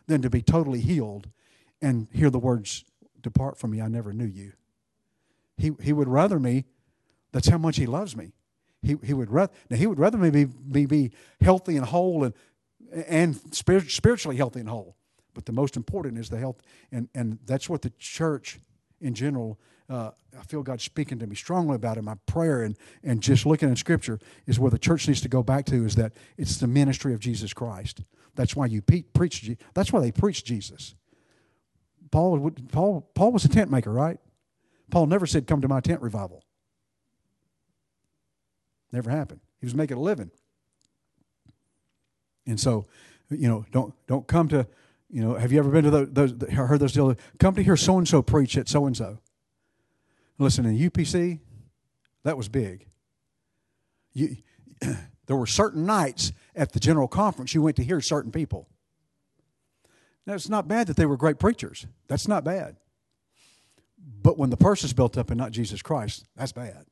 than 0.06 0.22
to 0.22 0.30
be 0.30 0.42
totally 0.42 0.80
healed 0.80 1.28
and 1.80 2.08
hear 2.12 2.30
the 2.30 2.38
words, 2.38 2.84
Depart 3.20 3.58
from 3.58 3.70
me, 3.70 3.80
I 3.80 3.88
never 3.88 4.12
knew 4.12 4.26
you. 4.26 4.52
He, 5.56 5.72
he 5.82 5.92
would 5.92 6.08
rather 6.08 6.38
me, 6.38 6.64
that's 7.32 7.48
how 7.48 7.58
much 7.58 7.76
he 7.76 7.86
loves 7.86 8.16
me. 8.16 8.32
He, 8.82 8.96
he 9.04 9.14
would 9.14 9.30
rather 9.30 9.52
now 9.70 9.76
he 9.76 9.86
would 9.86 9.98
rather 9.98 10.18
me 10.18 10.30
be, 10.30 10.44
be, 10.44 10.86
be 10.86 11.12
healthy 11.40 11.76
and 11.76 11.86
whole 11.86 12.24
and 12.24 12.34
and 13.06 13.40
spiritually 13.54 14.36
healthy 14.36 14.60
and 14.60 14.68
whole. 14.68 14.96
But 15.34 15.46
the 15.46 15.52
most 15.52 15.76
important 15.76 16.18
is 16.18 16.28
the 16.28 16.38
health, 16.38 16.60
and, 16.90 17.08
and 17.14 17.38
that's 17.46 17.68
what 17.68 17.82
the 17.82 17.90
church 17.98 18.58
in 19.00 19.14
general 19.14 19.58
uh, 19.88 20.10
I 20.38 20.42
feel 20.44 20.62
God 20.62 20.80
speaking 20.80 21.18
to 21.18 21.26
me 21.26 21.36
strongly 21.36 21.76
about 21.76 21.98
in 21.98 22.04
my 22.04 22.14
prayer 22.26 22.62
and, 22.62 22.76
and 23.02 23.20
just 23.20 23.44
looking 23.44 23.68
in 23.68 23.76
Scripture 23.76 24.18
is 24.46 24.58
where 24.58 24.70
the 24.70 24.78
church 24.78 25.06
needs 25.06 25.20
to 25.20 25.28
go 25.28 25.42
back 25.42 25.66
to 25.66 25.84
is 25.84 25.96
that 25.96 26.12
it's 26.38 26.56
the 26.56 26.66
ministry 26.66 27.12
of 27.12 27.20
Jesus 27.20 27.52
Christ. 27.52 28.02
That's 28.34 28.56
why 28.56 28.66
you 28.66 28.80
preach. 28.80 29.50
That's 29.74 29.92
why 29.92 30.00
they 30.00 30.10
preach 30.10 30.44
Jesus. 30.44 30.94
Paul, 32.10 32.50
Paul, 32.70 33.10
Paul 33.14 33.32
was 33.32 33.44
a 33.44 33.48
tent 33.48 33.70
maker, 33.70 33.92
right? 33.92 34.18
Paul 34.92 35.06
never 35.06 35.26
said, 35.26 35.46
"Come 35.46 35.62
to 35.62 35.68
my 35.68 35.80
tent 35.80 36.02
revival." 36.02 36.44
Never 38.92 39.10
happened. 39.10 39.40
He 39.58 39.64
was 39.64 39.74
making 39.74 39.96
a 39.96 40.00
living, 40.00 40.30
and 42.46 42.60
so, 42.60 42.86
you 43.30 43.48
know, 43.48 43.64
don't 43.72 43.94
don't 44.06 44.28
come 44.28 44.48
to, 44.48 44.66
you 45.08 45.22
know, 45.22 45.34
have 45.34 45.50
you 45.50 45.58
ever 45.58 45.70
been 45.70 45.84
to 45.84 45.90
those? 45.90 46.36
those 46.36 46.52
heard 46.52 46.78
those 46.78 46.92
deals? 46.92 47.16
Come 47.40 47.54
to 47.54 47.62
hear 47.62 47.76
so 47.76 47.96
and 47.96 48.06
so 48.06 48.20
preach 48.20 48.56
at 48.58 48.68
so 48.68 48.84
and 48.84 48.94
so. 48.94 49.18
Listen, 50.38 50.66
in 50.66 50.76
UPC, 50.76 51.40
that 52.22 52.36
was 52.36 52.48
big. 52.50 52.86
You, 54.12 54.36
there 55.26 55.36
were 55.36 55.46
certain 55.46 55.86
nights 55.86 56.32
at 56.54 56.72
the 56.72 56.80
general 56.80 57.08
conference 57.08 57.54
you 57.54 57.62
went 57.62 57.76
to 57.76 57.84
hear 57.84 58.02
certain 58.02 58.30
people. 58.30 58.68
Now, 60.26 60.34
it's 60.34 60.50
not 60.50 60.68
bad 60.68 60.86
that 60.88 60.96
they 60.96 61.06
were 61.06 61.16
great 61.16 61.38
preachers. 61.38 61.86
That's 62.08 62.28
not 62.28 62.44
bad. 62.44 62.76
But 64.22 64.38
when 64.38 64.50
the 64.50 64.56
person's 64.56 64.92
built 64.92 65.16
up 65.18 65.30
and 65.30 65.38
not 65.38 65.52
Jesus 65.52 65.82
Christ, 65.82 66.26
that's 66.36 66.52
bad. 66.52 66.86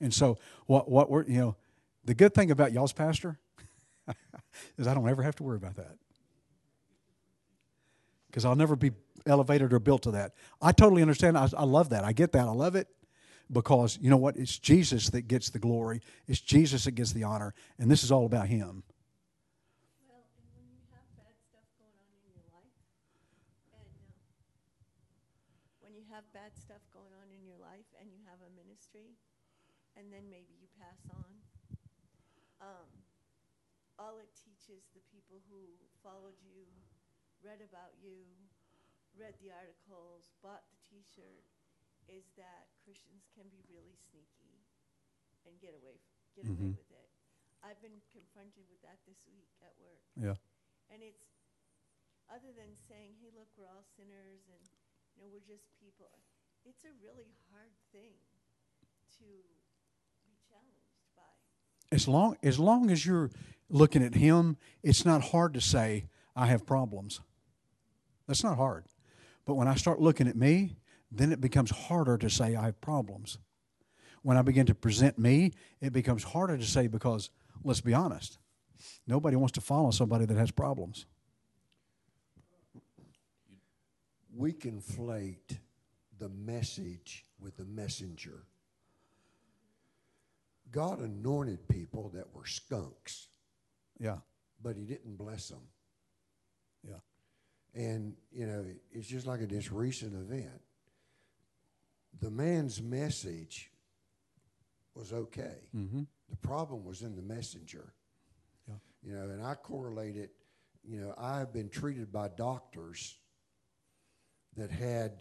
And 0.00 0.12
so, 0.14 0.38
what, 0.66 0.90
what 0.90 1.10
we're, 1.10 1.24
you 1.26 1.38
know, 1.38 1.56
the 2.04 2.14
good 2.14 2.34
thing 2.34 2.50
about 2.50 2.72
y'all's 2.72 2.92
pastor 2.92 3.38
is 4.78 4.86
I 4.86 4.94
don't 4.94 5.08
ever 5.08 5.22
have 5.22 5.36
to 5.36 5.42
worry 5.42 5.56
about 5.56 5.76
that. 5.76 5.96
because 8.30 8.44
I'll 8.44 8.56
never 8.56 8.76
be 8.76 8.92
elevated 9.26 9.72
or 9.72 9.78
built 9.78 10.02
to 10.02 10.12
that. 10.12 10.32
I 10.62 10.72
totally 10.72 11.02
understand. 11.02 11.36
I, 11.36 11.48
I 11.56 11.64
love 11.64 11.90
that. 11.90 12.04
I 12.04 12.12
get 12.12 12.32
that. 12.32 12.48
I 12.48 12.52
love 12.52 12.76
it 12.76 12.88
because 13.52 13.98
you 14.00 14.08
know 14.08 14.16
what? 14.16 14.36
It's 14.36 14.58
Jesus 14.58 15.10
that 15.10 15.22
gets 15.28 15.50
the 15.50 15.58
glory. 15.58 16.00
It's 16.26 16.40
Jesus 16.40 16.84
that 16.84 16.92
gets 16.92 17.12
the 17.12 17.24
honor, 17.24 17.54
and 17.78 17.90
this 17.90 18.04
is 18.04 18.12
all 18.12 18.24
about 18.26 18.46
Him. 18.46 18.84
Well, 20.08 20.22
and 20.38 20.46
when 20.54 20.70
you 20.70 20.80
have 20.94 21.04
bad 21.18 21.34
stuff 21.42 21.66
going 21.76 21.98
on 21.98 22.08
in 22.14 22.30
your 22.30 22.46
life, 22.54 22.78
and 23.74 23.74
uh, 23.74 23.82
when 25.82 25.92
you 25.98 26.06
have 26.14 26.24
bad 26.32 26.54
stuff 26.54 26.82
going 26.94 27.12
on 27.18 27.28
in 27.34 27.42
your 27.42 27.58
life, 27.58 27.90
and 27.98 28.08
you 28.14 28.22
have 28.30 28.38
a 28.46 28.50
ministry, 28.54 29.18
and 29.98 30.06
then 30.14 30.30
maybe 30.30 30.54
you 30.62 30.70
pass 30.78 31.02
on, 31.10 31.30
um, 32.62 32.88
all 33.98 34.16
it 34.22 34.30
teaches 34.32 34.86
the 34.94 35.02
people 35.10 35.42
who 35.50 35.66
followed 36.10 36.42
you, 36.42 36.66
read 37.38 37.62
about 37.62 37.94
you, 38.02 38.26
read 39.14 39.38
the 39.38 39.54
articles, 39.54 40.26
bought 40.42 40.66
the 40.74 40.78
T-shirt, 40.90 41.46
is 42.10 42.26
that 42.34 42.66
Christians 42.82 43.30
can 43.30 43.46
be 43.46 43.62
really 43.70 43.94
sneaky 44.10 44.58
and 45.46 45.54
get 45.62 45.70
away 45.78 45.94
f- 46.02 46.18
get 46.34 46.50
away 46.50 46.66
Mhm. 46.66 46.74
with 46.74 46.90
it. 46.90 47.10
I've 47.62 47.78
been 47.80 48.02
confronted 48.10 48.66
with 48.68 48.82
that 48.82 48.98
this 49.06 49.22
week 49.30 49.54
at 49.62 49.78
work. 49.78 50.02
Yeah. 50.16 50.34
And 50.90 51.02
it's 51.02 51.30
other 52.28 52.52
than 52.52 52.74
saying, 52.74 53.14
"Hey, 53.22 53.30
look, 53.30 53.56
we're 53.56 53.66
all 53.70 53.84
sinners, 53.84 54.48
and 54.48 54.68
you 55.14 55.22
know 55.22 55.28
we're 55.28 55.40
just 55.46 55.70
people." 55.78 56.10
It's 56.64 56.84
a 56.84 56.92
really 56.94 57.30
hard 57.50 57.72
thing 57.92 58.18
to 58.82 58.82
be 58.82 58.88
challenged 59.06 59.54
by. 59.54 59.59
As 61.92 62.06
long 62.06 62.36
as 62.42 62.58
long 62.58 62.90
as 62.90 63.04
you're 63.04 63.30
looking 63.68 64.02
at 64.02 64.14
Him, 64.14 64.56
it's 64.82 65.04
not 65.04 65.22
hard 65.22 65.54
to 65.54 65.60
say 65.60 66.06
I 66.36 66.46
have 66.46 66.66
problems. 66.66 67.20
That's 68.26 68.44
not 68.44 68.56
hard. 68.56 68.84
But 69.44 69.54
when 69.54 69.68
I 69.68 69.74
start 69.74 70.00
looking 70.00 70.28
at 70.28 70.36
me, 70.36 70.76
then 71.10 71.32
it 71.32 71.40
becomes 71.40 71.70
harder 71.70 72.16
to 72.18 72.30
say 72.30 72.54
I 72.54 72.66
have 72.66 72.80
problems. 72.80 73.38
When 74.22 74.36
I 74.36 74.42
begin 74.42 74.66
to 74.66 74.74
present 74.74 75.18
me, 75.18 75.52
it 75.80 75.92
becomes 75.92 76.22
harder 76.22 76.56
to 76.56 76.64
say 76.64 76.86
because 76.86 77.30
let's 77.64 77.80
be 77.80 77.94
honest, 77.94 78.38
nobody 79.06 79.36
wants 79.36 79.52
to 79.52 79.60
follow 79.60 79.90
somebody 79.90 80.26
that 80.26 80.36
has 80.36 80.50
problems. 80.50 81.06
we 84.40 84.52
conflate 84.52 85.58
the 86.18 86.28
message 86.28 87.24
with 87.38 87.56
the 87.56 87.64
messenger. 87.64 88.44
God 90.70 91.00
anointed 91.00 91.66
people 91.68 92.10
that 92.14 92.32
were 92.34 92.46
skunks, 92.46 93.28
Yeah, 93.98 94.18
but 94.62 94.76
He 94.76 94.84
didn't 94.84 95.16
bless 95.16 95.48
them. 95.48 95.62
yeah, 96.86 97.00
And, 97.74 98.14
you 98.32 98.46
know, 98.46 98.64
it's 98.92 99.08
just 99.08 99.26
like 99.26 99.40
at 99.42 99.48
this 99.48 99.70
recent 99.72 100.14
event. 100.14 100.60
The 102.20 102.30
man's 102.30 102.80
message 102.82 103.70
was 104.94 105.12
okay. 105.12 105.68
mm-hmm. 105.74 106.02
The 106.28 106.36
problem 106.36 106.84
was 106.84 107.02
in 107.02 107.16
the 107.16 107.22
messenger. 107.22 107.92
Yeah. 108.68 108.74
You 109.02 109.14
know, 109.14 109.30
and 109.30 109.42
I 109.42 109.54
correlate 109.54 110.16
it, 110.16 110.30
you 110.84 111.00
know, 111.00 111.14
I 111.18 111.38
have 111.38 111.52
been 111.52 111.68
treated 111.68 112.12
by 112.12 112.28
doctors 112.28 113.18
that 114.56 114.70
had 114.70 115.12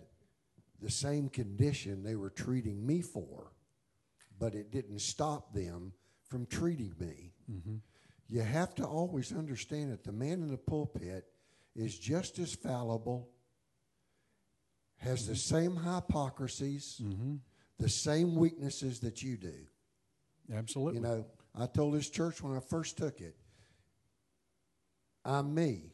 the 0.82 0.90
same 0.90 1.30
condition 1.30 2.04
they 2.04 2.16
were 2.16 2.30
treating 2.30 2.86
me 2.86 3.02
for, 3.02 3.52
but 4.40 4.56
it 4.56 4.72
didn't 4.72 5.00
stop 5.00 5.54
them 5.54 5.94
from 6.28 6.46
treating 6.46 6.96
me. 7.00 7.34
Mm-hmm. 7.52 7.76
You 8.30 8.42
have 8.42 8.74
to 8.76 8.86
always 8.86 9.36
understand 9.36 9.92
that 9.92 10.04
the 10.04 10.12
man 10.12 10.42
in 10.44 10.48
the 10.48 10.58
pulpit 10.58 11.26
is 11.76 11.98
just 11.98 12.40
as 12.40 12.54
fallible, 12.54 13.30
has 14.98 15.28
the 15.28 15.34
mm-hmm. 15.34 15.56
same 15.56 15.76
hypocrisies, 15.76 17.02
mm-hmm. 17.04 17.36
the 17.80 17.90
same 17.90 18.36
weaknesses 18.36 19.00
that 19.00 19.22
you 19.22 19.38
do. 19.38 19.54
absolutely. 20.54 21.02
You 21.02 21.08
know, 21.08 21.26
I 21.56 21.66
told 21.66 21.96
this 21.96 22.10
church 22.10 22.42
when 22.42 22.56
I 22.56 22.60
first 22.60 22.98
took 22.98 23.20
it, 23.20 23.36
I'm 25.26 25.54
me. 25.54 25.94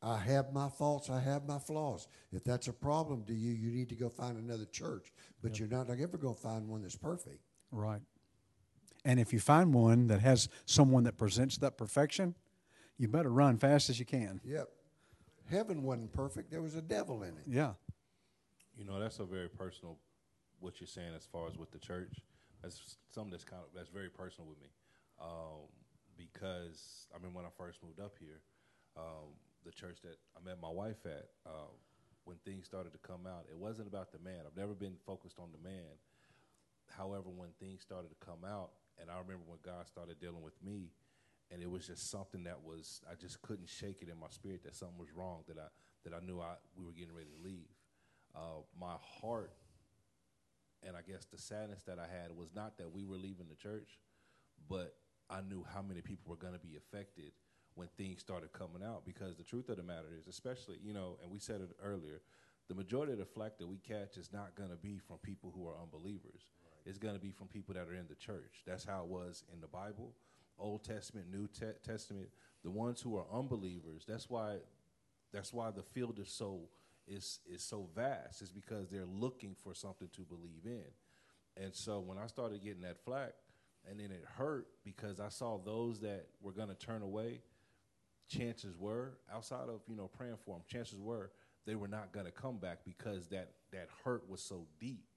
I 0.00 0.16
have 0.16 0.52
my 0.52 0.68
faults, 0.68 1.10
I 1.10 1.18
have 1.18 1.48
my 1.48 1.58
flaws. 1.58 2.06
If 2.32 2.44
that's 2.44 2.68
a 2.68 2.72
problem 2.72 3.24
to 3.24 3.34
you, 3.34 3.52
you 3.52 3.72
need 3.72 3.88
to 3.88 3.96
go 3.96 4.08
find 4.08 4.38
another 4.38 4.64
church. 4.64 5.12
But 5.42 5.58
you're 5.58 5.68
not 5.68 5.90
ever 5.90 6.16
going 6.16 6.36
to 6.36 6.40
find 6.40 6.68
one 6.68 6.82
that's 6.82 6.94
perfect. 6.94 7.40
Right. 7.70 8.00
And 9.04 9.20
if 9.20 9.32
you 9.32 9.40
find 9.40 9.72
one 9.72 10.08
that 10.08 10.20
has 10.20 10.48
someone 10.66 11.04
that 11.04 11.16
presents 11.16 11.58
that 11.58 11.78
perfection, 11.78 12.34
you 12.98 13.08
better 13.08 13.30
run 13.30 13.58
fast 13.58 13.88
as 13.90 13.98
you 13.98 14.04
can. 14.04 14.40
Yep. 14.44 14.68
Heaven 15.50 15.82
wasn't 15.82 16.12
perfect, 16.12 16.50
there 16.50 16.60
was 16.60 16.74
a 16.74 16.82
devil 16.82 17.22
in 17.22 17.30
it. 17.30 17.44
Yeah. 17.46 17.72
You 18.76 18.84
know, 18.84 19.00
that's 19.00 19.18
a 19.18 19.24
very 19.24 19.48
personal. 19.48 19.98
What 20.60 20.80
you're 20.80 20.88
saying 20.88 21.12
as 21.16 21.24
far 21.24 21.46
as 21.48 21.56
with 21.56 21.70
the 21.70 21.78
church, 21.78 22.12
that's 22.62 22.96
something 23.08 23.30
that's 23.30 23.44
kind 23.44 23.62
of 23.62 23.68
that's 23.74 23.88
very 23.88 24.08
personal 24.08 24.48
with 24.48 24.60
me, 24.60 24.68
um, 25.20 25.70
because 26.16 27.06
I 27.14 27.22
mean 27.22 27.32
when 27.32 27.44
I 27.44 27.48
first 27.56 27.78
moved 27.82 28.00
up 28.00 28.14
here, 28.18 28.40
um, 28.96 29.30
the 29.64 29.70
church 29.70 29.98
that 30.02 30.18
I 30.36 30.44
met 30.44 30.60
my 30.60 30.68
wife 30.70 31.06
at, 31.06 31.28
uh, 31.46 31.70
when 32.24 32.36
things 32.44 32.66
started 32.66 32.92
to 32.92 32.98
come 32.98 33.26
out, 33.26 33.46
it 33.48 33.56
wasn't 33.56 33.86
about 33.86 34.10
the 34.10 34.18
man. 34.18 34.40
I've 34.46 34.56
never 34.56 34.74
been 34.74 34.96
focused 35.06 35.38
on 35.38 35.48
the 35.52 35.68
man. 35.68 35.94
However, 36.96 37.28
when 37.34 37.50
things 37.60 37.82
started 37.82 38.08
to 38.08 38.16
come 38.24 38.44
out, 38.46 38.70
and 39.00 39.10
I 39.10 39.18
remember 39.18 39.44
when 39.46 39.58
God 39.64 39.86
started 39.86 40.20
dealing 40.20 40.42
with 40.42 40.54
me, 40.64 40.90
and 41.50 41.62
it 41.62 41.70
was 41.70 41.86
just 41.86 42.10
something 42.10 42.44
that 42.44 42.62
was 42.62 43.00
I 43.10 43.14
just 43.14 43.40
couldn't 43.42 43.68
shake 43.68 44.02
it 44.02 44.08
in 44.08 44.18
my 44.18 44.28
spirit 44.30 44.64
that 44.64 44.74
something 44.74 44.98
was 44.98 45.12
wrong 45.14 45.44
that 45.48 45.56
I 45.58 45.68
that 46.04 46.14
I 46.14 46.24
knew 46.24 46.40
I 46.40 46.54
we 46.76 46.84
were 46.84 46.92
getting 46.92 47.14
ready 47.14 47.30
to 47.36 47.42
leave. 47.42 47.68
Uh, 48.34 48.60
my 48.78 48.94
heart 49.20 49.52
and 50.86 50.96
I 50.96 51.00
guess 51.00 51.24
the 51.24 51.38
sadness 51.38 51.82
that 51.86 51.98
I 51.98 52.06
had 52.06 52.36
was 52.36 52.50
not 52.54 52.78
that 52.78 52.92
we 52.92 53.04
were 53.04 53.16
leaving 53.16 53.48
the 53.48 53.56
church, 53.56 53.98
but 54.68 54.94
I 55.28 55.40
knew 55.40 55.64
how 55.72 55.82
many 55.82 56.00
people 56.00 56.30
were 56.30 56.36
going 56.36 56.52
to 56.52 56.60
be 56.60 56.76
affected 56.76 57.32
when 57.74 57.88
things 57.96 58.20
started 58.20 58.52
coming 58.52 58.82
out. 58.84 59.04
Because 59.04 59.36
the 59.36 59.42
truth 59.42 59.68
of 59.68 59.76
the 59.76 59.82
matter 59.82 60.14
is, 60.18 60.28
especially 60.28 60.76
you 60.84 60.92
know, 60.92 61.18
and 61.22 61.30
we 61.30 61.38
said 61.38 61.60
it 61.60 61.70
earlier, 61.82 62.20
the 62.68 62.74
majority 62.74 63.12
of 63.12 63.18
the 63.18 63.24
flack 63.24 63.58
that 63.58 63.66
we 63.66 63.78
catch 63.78 64.16
is 64.16 64.32
not 64.32 64.54
going 64.54 64.70
to 64.70 64.76
be 64.76 64.98
from 64.98 65.16
people 65.18 65.52
who 65.54 65.66
are 65.66 65.74
unbelievers. 65.80 66.42
It's 66.88 66.96
going 66.98 67.14
to 67.14 67.20
be 67.20 67.30
from 67.30 67.48
people 67.48 67.74
that 67.74 67.86
are 67.86 67.94
in 67.94 68.06
the 68.08 68.14
church. 68.14 68.62
That's 68.66 68.82
how 68.82 69.02
it 69.02 69.08
was 69.08 69.44
in 69.52 69.60
the 69.60 69.66
Bible, 69.66 70.14
Old 70.58 70.84
Testament, 70.84 71.26
New 71.30 71.46
Te- 71.46 71.78
Testament. 71.84 72.28
The 72.64 72.70
ones 72.70 73.02
who 73.02 73.14
are 73.16 73.26
unbelievers. 73.32 74.04
That's 74.08 74.30
why. 74.30 74.56
That's 75.30 75.52
why 75.52 75.70
the 75.70 75.82
field 75.82 76.18
is 76.18 76.30
so 76.30 76.60
is 77.06 77.40
is 77.46 77.62
so 77.62 77.90
vast. 77.94 78.40
Is 78.40 78.50
because 78.50 78.88
they're 78.88 79.04
looking 79.04 79.54
for 79.62 79.74
something 79.74 80.08
to 80.16 80.22
believe 80.22 80.64
in. 80.64 81.62
And 81.62 81.74
so 81.74 82.00
when 82.00 82.16
I 82.16 82.26
started 82.26 82.64
getting 82.64 82.82
that 82.82 83.04
flack, 83.04 83.34
and 83.88 84.00
then 84.00 84.10
it 84.10 84.24
hurt 84.36 84.68
because 84.82 85.20
I 85.20 85.28
saw 85.28 85.58
those 85.58 86.00
that 86.00 86.26
were 86.40 86.52
going 86.52 86.68
to 86.68 86.74
turn 86.74 87.02
away. 87.02 87.42
Chances 88.28 88.76
were, 88.78 89.18
outside 89.32 89.68
of 89.68 89.80
you 89.88 89.96
know 89.96 90.08
praying 90.08 90.36
for 90.44 90.56
them, 90.56 90.62
chances 90.66 91.00
were 91.00 91.30
they 91.66 91.74
were 91.74 91.88
not 91.88 92.12
going 92.12 92.26
to 92.26 92.32
come 92.32 92.56
back 92.56 92.78
because 92.84 93.26
that 93.28 93.50
that 93.72 93.88
hurt 94.04 94.28
was 94.28 94.40
so 94.40 94.66
deep. 94.80 95.07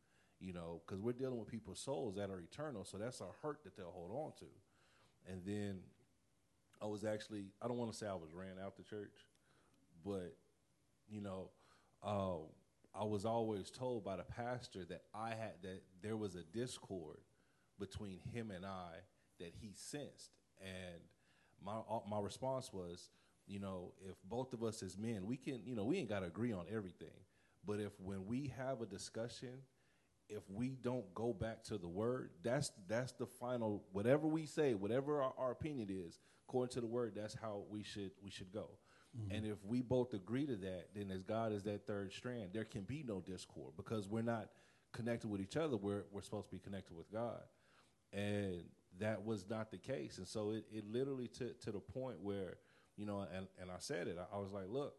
You 0.41 0.53
know, 0.53 0.81
because 0.85 0.99
we're 0.99 1.13
dealing 1.13 1.37
with 1.37 1.47
people's 1.47 1.79
souls 1.79 2.15
that 2.15 2.31
are 2.31 2.39
eternal, 2.39 2.83
so 2.83 2.97
that's 2.97 3.21
a 3.21 3.27
hurt 3.43 3.63
that 3.63 3.77
they'll 3.77 3.91
hold 3.91 4.11
on 4.11 4.31
to. 4.39 5.31
And 5.31 5.41
then 5.45 5.81
I 6.81 6.87
was 6.87 7.05
actually, 7.05 7.45
I 7.61 7.67
don't 7.67 7.77
want 7.77 7.91
to 7.91 7.97
say 7.97 8.07
I 8.07 8.15
was 8.15 8.33
ran 8.33 8.57
out 8.63 8.75
the 8.75 8.83
church, 8.83 9.13
but 10.03 10.35
you 11.07 11.21
know, 11.21 11.49
uh, 12.03 12.37
I 12.99 13.03
was 13.03 13.23
always 13.23 13.69
told 13.69 14.03
by 14.03 14.15
the 14.17 14.23
pastor 14.23 14.83
that 14.85 15.03
I 15.13 15.29
had 15.29 15.61
that 15.61 15.83
there 16.01 16.17
was 16.17 16.35
a 16.35 16.43
discord 16.43 17.19
between 17.79 18.19
him 18.33 18.49
and 18.51 18.65
I 18.65 18.93
that 19.39 19.53
he 19.61 19.73
sensed, 19.75 20.31
and 20.59 21.01
my 21.63 21.73
uh, 21.73 21.99
my 22.09 22.19
response 22.19 22.73
was, 22.73 23.09
you 23.47 23.59
know, 23.59 23.93
if 24.09 24.15
both 24.23 24.53
of 24.53 24.63
us 24.63 24.81
as 24.81 24.97
men, 24.97 25.27
we 25.27 25.37
can, 25.37 25.61
you 25.65 25.75
know, 25.75 25.83
we 25.83 25.97
ain't 25.97 26.09
got 26.09 26.21
to 26.21 26.27
agree 26.27 26.51
on 26.51 26.65
everything, 26.73 27.09
but 27.65 27.79
if 27.79 27.91
when 27.99 28.25
we 28.25 28.51
have 28.57 28.81
a 28.81 28.85
discussion, 28.85 29.59
if 30.31 30.43
we 30.49 30.69
don't 30.69 31.13
go 31.13 31.33
back 31.33 31.63
to 31.65 31.77
the 31.77 31.87
word, 31.87 32.31
that's 32.43 32.71
that's 32.87 33.11
the 33.13 33.25
final. 33.25 33.83
Whatever 33.91 34.27
we 34.27 34.45
say, 34.45 34.73
whatever 34.73 35.21
our, 35.21 35.33
our 35.37 35.51
opinion 35.51 35.89
is, 35.91 36.19
according 36.47 36.73
to 36.73 36.81
the 36.81 36.87
word, 36.87 37.13
that's 37.15 37.35
how 37.35 37.63
we 37.69 37.83
should 37.83 38.11
we 38.23 38.29
should 38.29 38.51
go. 38.51 38.69
Mm-hmm. 39.17 39.35
And 39.35 39.45
if 39.45 39.57
we 39.65 39.81
both 39.81 40.13
agree 40.13 40.45
to 40.45 40.55
that, 40.55 40.87
then 40.95 41.11
as 41.11 41.23
God 41.23 41.51
is 41.51 41.63
that 41.63 41.85
third 41.85 42.13
strand, 42.13 42.51
there 42.53 42.63
can 42.63 42.83
be 42.83 43.03
no 43.05 43.19
discord 43.19 43.73
because 43.75 44.07
we're 44.07 44.21
not 44.21 44.49
connected 44.93 45.29
with 45.29 45.41
each 45.41 45.57
other. 45.57 45.77
We're 45.77 46.03
we're 46.11 46.21
supposed 46.21 46.47
to 46.47 46.55
be 46.55 46.59
connected 46.59 46.95
with 46.95 47.11
God, 47.11 47.41
and 48.13 48.63
that 48.99 49.25
was 49.25 49.45
not 49.49 49.71
the 49.71 49.77
case. 49.77 50.17
And 50.17 50.27
so 50.27 50.51
it, 50.51 50.65
it 50.71 50.85
literally 50.89 51.27
to 51.39 51.53
to 51.53 51.71
the 51.71 51.79
point 51.79 52.21
where 52.21 52.57
you 52.95 53.05
know, 53.05 53.25
and 53.35 53.47
and 53.59 53.69
I 53.69 53.79
said 53.79 54.07
it. 54.07 54.17
I, 54.19 54.35
I 54.35 54.39
was 54.39 54.51
like, 54.51 54.69
look, 54.69 54.93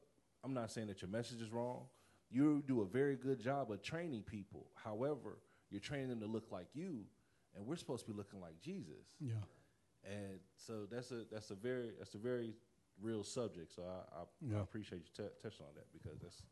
I'm 0.44 0.54
not 0.54 0.70
saying 0.70 0.88
that 0.88 1.00
your 1.00 1.10
message 1.10 1.40
is 1.40 1.50
wrong. 1.50 1.84
You 2.32 2.62
do 2.66 2.80
a 2.80 2.86
very 2.86 3.16
good 3.16 3.38
job 3.40 3.70
of 3.70 3.82
training 3.82 4.22
people. 4.22 4.66
However, 4.74 5.38
you're 5.70 5.80
training 5.80 6.08
them 6.08 6.20
to 6.20 6.26
look 6.26 6.50
like 6.50 6.68
you, 6.74 7.04
and 7.54 7.66
we're 7.66 7.76
supposed 7.76 8.06
to 8.06 8.10
be 8.12 8.16
looking 8.16 8.40
like 8.40 8.58
Jesus. 8.60 9.14
Yeah. 9.20 9.34
And 10.04 10.40
so 10.56 10.86
that's 10.90 11.10
a 11.12 11.24
that's 11.30 11.50
a 11.50 11.54
very 11.54 11.90
that's 11.98 12.14
a 12.14 12.18
very 12.18 12.54
real 13.00 13.22
subject. 13.22 13.72
So 13.74 13.82
I, 13.82 14.20
I, 14.20 14.22
Yeah. 14.40 14.58
I 14.58 14.62
appreciate 14.62 15.02
you 15.02 15.24
t- 15.24 15.30
touching 15.42 15.66
on 15.66 15.74
that 15.74 15.86
because 15.92 16.20
that's 16.20 16.42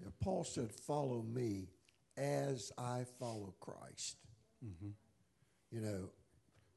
Yeah, 0.00 0.08
Paul 0.20 0.44
said, 0.44 0.70
"Follow 0.72 1.22
me 1.22 1.68
as 2.16 2.70
I 2.76 3.04
follow 3.18 3.54
Christ." 3.60 4.18
Mm-hmm. 4.64 4.90
You 5.70 5.80
know, 5.80 6.10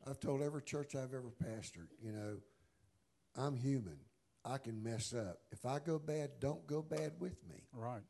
I've 0.08 0.20
told 0.20 0.42
every 0.42 0.62
church 0.62 0.96
I've 0.96 1.14
ever 1.14 1.32
pastored, 1.44 1.90
you 2.02 2.12
know, 2.12 2.38
I'm 3.36 3.56
human. 3.56 3.98
I 4.46 4.58
can 4.58 4.82
mess 4.82 5.14
up. 5.14 5.40
If 5.52 5.66
I 5.66 5.80
go 5.80 6.00
bad, 6.00 6.32
don't 6.40 6.66
go 6.66 6.82
bad 6.82 7.14
with 7.20 7.36
me. 7.48 7.64
Right. 7.74 8.02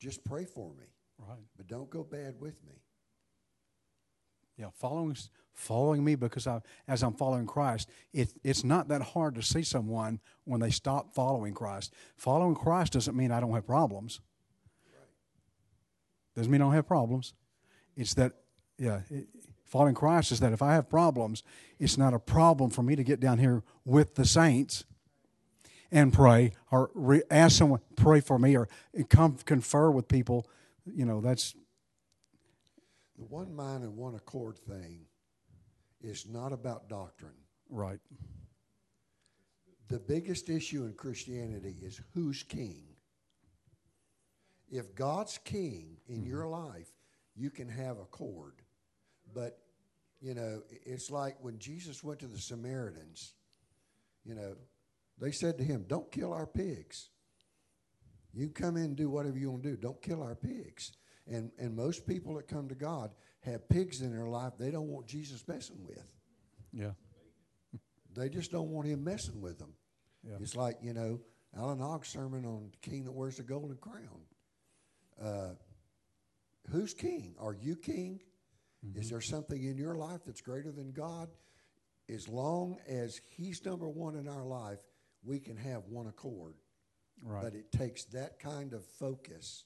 Just 0.00 0.24
pray 0.24 0.44
for 0.44 0.70
me, 0.74 0.84
Right. 1.18 1.38
but 1.56 1.66
don't 1.66 1.88
go 1.88 2.02
bad 2.04 2.40
with 2.40 2.62
me. 2.64 2.74
Yeah, 4.56 4.70
following 4.74 5.16
following 5.52 6.04
me 6.04 6.14
because 6.14 6.46
I 6.46 6.60
as 6.86 7.02
I'm 7.02 7.14
following 7.14 7.46
Christ, 7.46 7.88
it, 8.12 8.32
it's 8.44 8.62
not 8.62 8.88
that 8.88 9.02
hard 9.02 9.34
to 9.34 9.42
see 9.42 9.62
someone 9.62 10.20
when 10.44 10.60
they 10.60 10.70
stop 10.70 11.14
following 11.14 11.54
Christ. 11.54 11.92
Following 12.16 12.54
Christ 12.54 12.92
doesn't 12.92 13.16
mean 13.16 13.32
I 13.32 13.40
don't 13.40 13.52
have 13.52 13.66
problems. 13.66 14.20
Right. 14.92 15.08
Doesn't 16.36 16.52
mean 16.52 16.60
I 16.60 16.64
don't 16.66 16.74
have 16.74 16.86
problems. 16.86 17.34
It's 17.96 18.14
that 18.14 18.32
yeah, 18.78 19.00
it, 19.10 19.26
following 19.74 19.96
Christ 19.96 20.30
is 20.30 20.38
that 20.38 20.52
if 20.52 20.62
I 20.62 20.74
have 20.74 20.88
problems, 20.88 21.42
it's 21.80 21.98
not 21.98 22.14
a 22.14 22.20
problem 22.20 22.70
for 22.70 22.84
me 22.84 22.94
to 22.94 23.02
get 23.02 23.18
down 23.18 23.38
here 23.38 23.64
with 23.84 24.14
the 24.14 24.24
saints 24.24 24.84
and 25.90 26.12
pray 26.12 26.52
or 26.70 26.92
re, 26.94 27.22
ask 27.28 27.58
someone 27.58 27.80
pray 27.96 28.20
for 28.20 28.38
me 28.38 28.56
or 28.56 28.68
come 29.08 29.36
confer 29.44 29.90
with 29.90 30.06
people. 30.06 30.46
You 30.86 31.04
know, 31.04 31.20
that's 31.20 31.56
The 33.18 33.24
one 33.24 33.52
mind 33.52 33.82
and 33.82 33.96
one 33.96 34.14
accord 34.14 34.58
thing 34.58 35.06
is 36.00 36.24
not 36.28 36.52
about 36.52 36.88
doctrine. 36.88 37.34
right. 37.68 37.98
The 39.88 39.98
biggest 39.98 40.50
issue 40.50 40.84
in 40.84 40.92
Christianity 40.92 41.78
is 41.82 42.00
who's 42.14 42.44
king. 42.44 42.84
If 44.70 44.94
God's 44.94 45.36
king 45.38 45.96
in 46.06 46.18
mm-hmm. 46.18 46.28
your 46.28 46.46
life, 46.46 46.92
you 47.34 47.50
can 47.50 47.68
have 47.68 47.98
accord. 47.98 48.62
But, 49.34 49.58
you 50.24 50.32
know, 50.32 50.62
it's 50.86 51.10
like 51.10 51.36
when 51.42 51.58
Jesus 51.58 52.02
went 52.02 52.20
to 52.20 52.26
the 52.26 52.38
Samaritans, 52.38 53.34
you 54.24 54.34
know, 54.34 54.56
they 55.20 55.30
said 55.30 55.58
to 55.58 55.64
him, 55.64 55.84
Don't 55.86 56.10
kill 56.10 56.32
our 56.32 56.46
pigs. 56.46 57.10
You 58.32 58.48
come 58.48 58.78
in 58.78 58.84
and 58.84 58.96
do 58.96 59.10
whatever 59.10 59.38
you 59.38 59.50
want 59.50 59.62
to 59.64 59.70
do. 59.72 59.76
Don't 59.76 60.00
kill 60.00 60.22
our 60.22 60.34
pigs. 60.34 60.92
And, 61.30 61.50
and 61.58 61.76
most 61.76 62.06
people 62.06 62.34
that 62.36 62.48
come 62.48 62.68
to 62.70 62.74
God 62.74 63.10
have 63.40 63.68
pigs 63.68 64.00
in 64.00 64.12
their 64.12 64.26
life 64.26 64.54
they 64.58 64.70
don't 64.70 64.88
want 64.88 65.06
Jesus 65.06 65.46
messing 65.46 65.84
with. 65.84 66.12
Yeah. 66.72 66.92
They 68.16 68.30
just 68.30 68.50
don't 68.50 68.70
want 68.70 68.88
him 68.88 69.04
messing 69.04 69.42
with 69.42 69.58
them. 69.58 69.74
Yeah. 70.26 70.36
It's 70.40 70.56
like, 70.56 70.78
you 70.82 70.94
know, 70.94 71.20
Alan 71.56 71.82
Ogg's 71.82 72.08
sermon 72.08 72.46
on 72.46 72.70
the 72.70 72.90
king 72.90 73.04
that 73.04 73.12
wears 73.12 73.36
the 73.36 73.42
golden 73.42 73.76
crown. 73.76 74.22
Uh, 75.22 75.50
who's 76.70 76.94
king? 76.94 77.34
Are 77.38 77.54
you 77.54 77.76
king? 77.76 78.20
Mm-hmm. 78.86 79.00
Is 79.00 79.10
there 79.10 79.20
something 79.20 79.62
in 79.62 79.76
your 79.76 79.94
life 79.94 80.20
that's 80.26 80.40
greater 80.40 80.72
than 80.72 80.92
God? 80.92 81.28
As 82.12 82.28
long 82.28 82.78
as 82.88 83.20
he's 83.28 83.64
number 83.64 83.88
one 83.88 84.16
in 84.16 84.28
our 84.28 84.44
life, 84.44 84.80
we 85.22 85.38
can 85.38 85.56
have 85.56 85.84
one 85.88 86.06
accord. 86.06 86.54
Right. 87.22 87.42
But 87.42 87.54
it 87.54 87.72
takes 87.72 88.04
that 88.06 88.38
kind 88.38 88.72
of 88.74 88.84
focus 88.84 89.64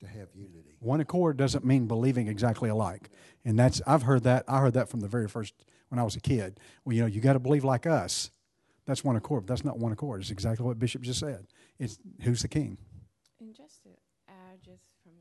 to 0.00 0.06
have 0.06 0.28
unity. 0.34 0.76
One 0.78 1.00
accord 1.00 1.36
doesn't 1.36 1.64
mean 1.64 1.86
believing 1.86 2.28
exactly 2.28 2.70
alike, 2.70 3.10
and 3.44 3.58
that's 3.58 3.82
I've 3.86 4.02
heard 4.02 4.22
that. 4.24 4.44
I 4.46 4.60
heard 4.60 4.74
that 4.74 4.88
from 4.88 5.00
the 5.00 5.08
very 5.08 5.26
first 5.26 5.54
when 5.88 5.98
I 5.98 6.04
was 6.04 6.14
a 6.14 6.20
kid. 6.20 6.60
Well, 6.84 6.94
you 6.94 7.00
know, 7.02 7.08
you 7.08 7.20
got 7.20 7.32
to 7.32 7.40
believe 7.40 7.64
like 7.64 7.86
us. 7.86 8.30
That's 8.86 9.02
one 9.02 9.16
accord. 9.16 9.46
But 9.46 9.54
that's 9.54 9.64
not 9.64 9.78
one 9.78 9.92
accord. 9.92 10.20
It's 10.20 10.30
exactly 10.30 10.64
what 10.64 10.78
Bishop 10.78 11.02
just 11.02 11.20
said. 11.20 11.46
It's 11.78 11.98
who's 12.22 12.42
the 12.42 12.48
king. 12.48 12.78
And 13.40 13.54
just 13.54 13.82
to 13.82 13.88
add, 14.28 14.62
just 14.64 14.84
from 15.02 15.12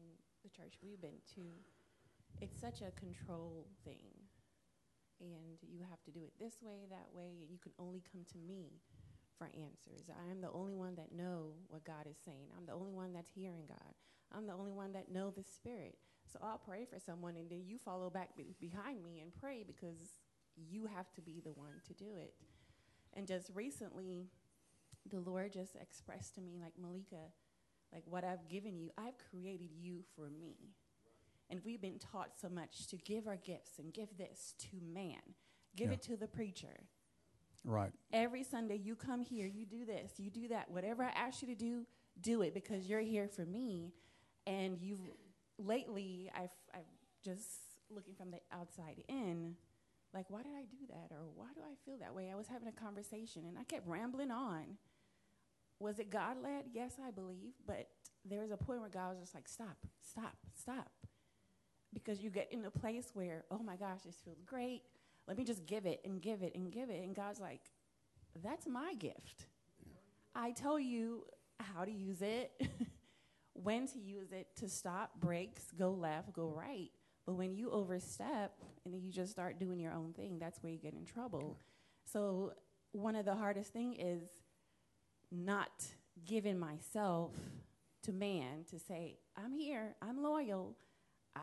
the 0.44 0.50
church 0.50 0.76
we've 0.84 1.02
been 1.02 1.20
to, 1.36 1.42
it's 2.42 2.60
such 2.60 2.82
a 2.82 2.92
control 2.92 3.68
thing. 3.84 4.14
And 5.20 5.58
you 5.68 5.84
have 5.90 6.04
to 6.04 6.12
do 6.12 6.20
it 6.20 6.34
this 6.40 6.62
way, 6.62 6.86
that 6.90 7.08
way, 7.12 7.40
and 7.42 7.50
you 7.50 7.58
can 7.58 7.72
only 7.80 8.04
come 8.12 8.22
to 8.34 8.38
me 8.38 8.82
for 9.38 9.46
answers. 9.46 10.10
I 10.10 10.30
am 10.30 10.42
the 10.42 10.52
only 10.52 10.74
one 10.74 10.96
that 10.96 11.12
know 11.12 11.54
what 11.70 11.84
God 11.84 12.06
is 12.10 12.18
saying. 12.24 12.50
I'm 12.56 12.66
the 12.66 12.74
only 12.74 12.92
one 12.94 13.14
that's 13.14 13.32
hearing 13.34 13.66
God. 13.68 13.94
I'm 14.36 14.46
the 14.46 14.54
only 14.54 14.72
one 14.72 14.94
that 14.94 15.12
know 15.12 15.32
the 15.32 15.44
Spirit. 15.44 15.98
So 16.32 16.40
I'll 16.44 16.62
pray 16.64 16.86
for 16.86 17.00
someone, 17.00 17.36
and 17.36 17.50
then 17.50 17.64
you 17.66 17.78
follow 17.78 18.10
back 18.10 18.36
be- 18.36 18.56
behind 18.60 19.04
me 19.04 19.22
and 19.22 19.32
pray 19.40 19.64
because 19.66 20.20
you 20.56 20.86
have 20.86 21.12
to 21.14 21.22
be 21.22 21.42
the 21.44 21.52
one 21.52 21.82
to 21.88 21.94
do 21.94 22.16
it. 22.16 22.34
And 23.14 23.26
just 23.26 23.50
recently, 23.56 24.28
the 25.10 25.20
Lord 25.20 25.54
just 25.54 25.76
expressed 25.76 26.36
to 26.36 26.42
me, 26.42 26.60
like 26.62 26.74
Malika, 26.80 27.32
like 27.94 28.04
what 28.06 28.24
I've 28.24 28.50
given 28.50 28.78
you, 28.78 28.92
I've 28.98 29.18
created 29.32 29.70
you 29.80 30.02
for 30.16 30.30
me. 30.30 30.56
And 31.50 31.62
we've 31.64 31.82
been 31.82 32.00
taught 32.00 32.32
so 32.40 32.50
much 32.50 32.88
to 32.88 32.98
give 32.98 33.28
our 33.28 33.38
gifts 33.38 33.80
and 33.80 33.94
give 33.94 34.18
this 34.18 34.54
to 34.60 34.82
man, 34.82 35.22
give 35.76 35.88
Yeah. 35.88 35.94
it 35.94 36.02
to 36.04 36.18
the 36.18 36.28
preacher. 36.28 36.88
Right. 37.64 37.92
Every 38.14 38.44
Sunday 38.44 38.76
you 38.78 38.96
come 38.96 39.22
here, 39.22 39.48
you 39.48 39.66
do 39.66 39.86
this, 39.86 40.20
you 40.20 40.30
do 40.30 40.48
that. 40.50 40.70
Whatever 40.70 41.04
I 41.04 41.10
ask 41.10 41.42
you 41.42 41.48
to 41.50 41.56
do, 41.56 41.86
do 42.22 42.42
it 42.42 42.54
because 42.54 42.88
you're 42.90 43.00
here 43.02 43.28
for 43.28 43.46
me. 43.46 43.94
And 44.46 44.80
you've 44.82 45.02
lately, 45.58 46.32
I've, 46.36 46.52
I've 46.74 46.86
just 47.24 47.48
looking 47.90 48.14
from 48.16 48.32
the 48.32 48.40
outside 48.52 49.04
in, 49.08 49.56
like, 50.14 50.30
why 50.30 50.44
did 50.44 50.54
I 50.54 50.64
do 50.70 50.86
that? 50.90 51.14
Or 51.14 51.26
why 51.36 51.48
do 51.56 51.62
I 51.62 51.76
feel 51.86 51.98
that 52.00 52.14
way? 52.14 52.30
I 52.32 52.36
was 52.36 52.48
having 52.48 52.68
a 52.68 52.72
conversation 52.72 53.46
and 53.46 53.58
I 53.58 53.64
kept 53.64 53.88
rambling 53.88 54.32
on. 54.32 54.78
Was 55.80 56.00
it 56.00 56.10
God 56.10 56.38
led? 56.42 56.66
Yes, 56.74 56.94
I 57.06 57.12
believe. 57.12 57.54
But 57.66 57.90
there 58.26 58.42
was 58.42 58.52
a 58.52 58.58
point 58.58 58.80
where 58.82 58.90
God 58.90 59.10
was 59.12 59.20
just 59.20 59.36
like, 59.36 59.48
stop, 59.48 59.78
stop, 60.02 60.36
stop. 60.54 60.92
Because 61.98 62.22
you 62.22 62.30
get 62.30 62.52
in 62.52 62.66
a 62.66 62.72
place 62.72 63.10
where, 63.14 63.44
oh 63.50 63.58
my 63.58 63.76
gosh, 63.76 64.02
this 64.06 64.18
feels 64.24 64.42
great. 64.46 64.84
Let 65.28 65.38
me 65.38 65.44
just 65.44 65.66
give 65.66 65.86
it 65.86 66.02
and 66.06 66.22
give 66.22 66.44
it 66.44 66.54
and 66.54 66.72
give 66.72 66.90
it. 66.90 67.04
And 67.04 67.16
God's 67.16 67.40
like, 67.40 67.62
that's 68.44 68.68
my 68.68 68.94
gift. 68.94 69.48
I 70.36 70.52
tell 70.52 70.80
you 70.80 71.24
how 71.60 71.86
to 71.86 71.92
use 71.92 72.22
it, 72.22 72.52
when 73.54 73.88
to 73.88 74.00
use 74.00 74.32
it, 74.32 74.48
to 74.58 74.70
stop, 74.70 75.20
breaks, 75.20 75.64
go 75.78 75.90
left, 75.90 76.34
go 76.34 76.54
right. 76.56 76.92
But 77.26 77.34
when 77.34 77.56
you 77.56 77.72
overstep 77.72 78.54
and 78.86 78.94
then 78.94 79.02
you 79.02 79.12
just 79.12 79.32
start 79.32 79.60
doing 79.60 79.80
your 79.80 79.94
own 79.94 80.14
thing, 80.14 80.38
that's 80.40 80.62
where 80.62 80.72
you 80.72 80.78
get 80.78 80.94
in 80.94 81.04
trouble. 81.04 81.58
So 82.06 82.54
one 82.92 83.16
of 83.16 83.26
the 83.26 83.36
hardest 83.36 83.74
thing 83.74 83.96
is 83.96 84.22
not 85.32 85.84
giving 86.26 86.60
myself 86.60 87.34
to 88.04 88.14
man 88.14 88.66
to 88.70 88.80
say, 88.80 89.18
I'm 89.36 89.52
here, 89.52 89.96
I'm 90.02 90.22
loyal, 90.22 90.78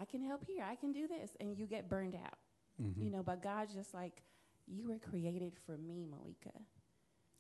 I 0.01 0.05
can 0.07 0.23
help 0.23 0.45
here, 0.47 0.65
I 0.69 0.75
can 0.77 0.93
do 0.93 1.07
this, 1.09 1.37
and 1.41 1.57
you 1.59 1.67
get 1.67 1.89
burned 1.89 2.15
out. 2.17 2.39
Mm-hmm. 2.83 3.03
You 3.03 3.11
know, 3.11 3.23
but 3.23 3.43
God's 3.43 3.75
just 3.75 3.95
like, 3.95 4.23
you 4.67 4.89
were 4.89 4.99
created 4.99 5.55
for 5.67 5.77
me, 5.79 6.07
Malika. 6.09 6.53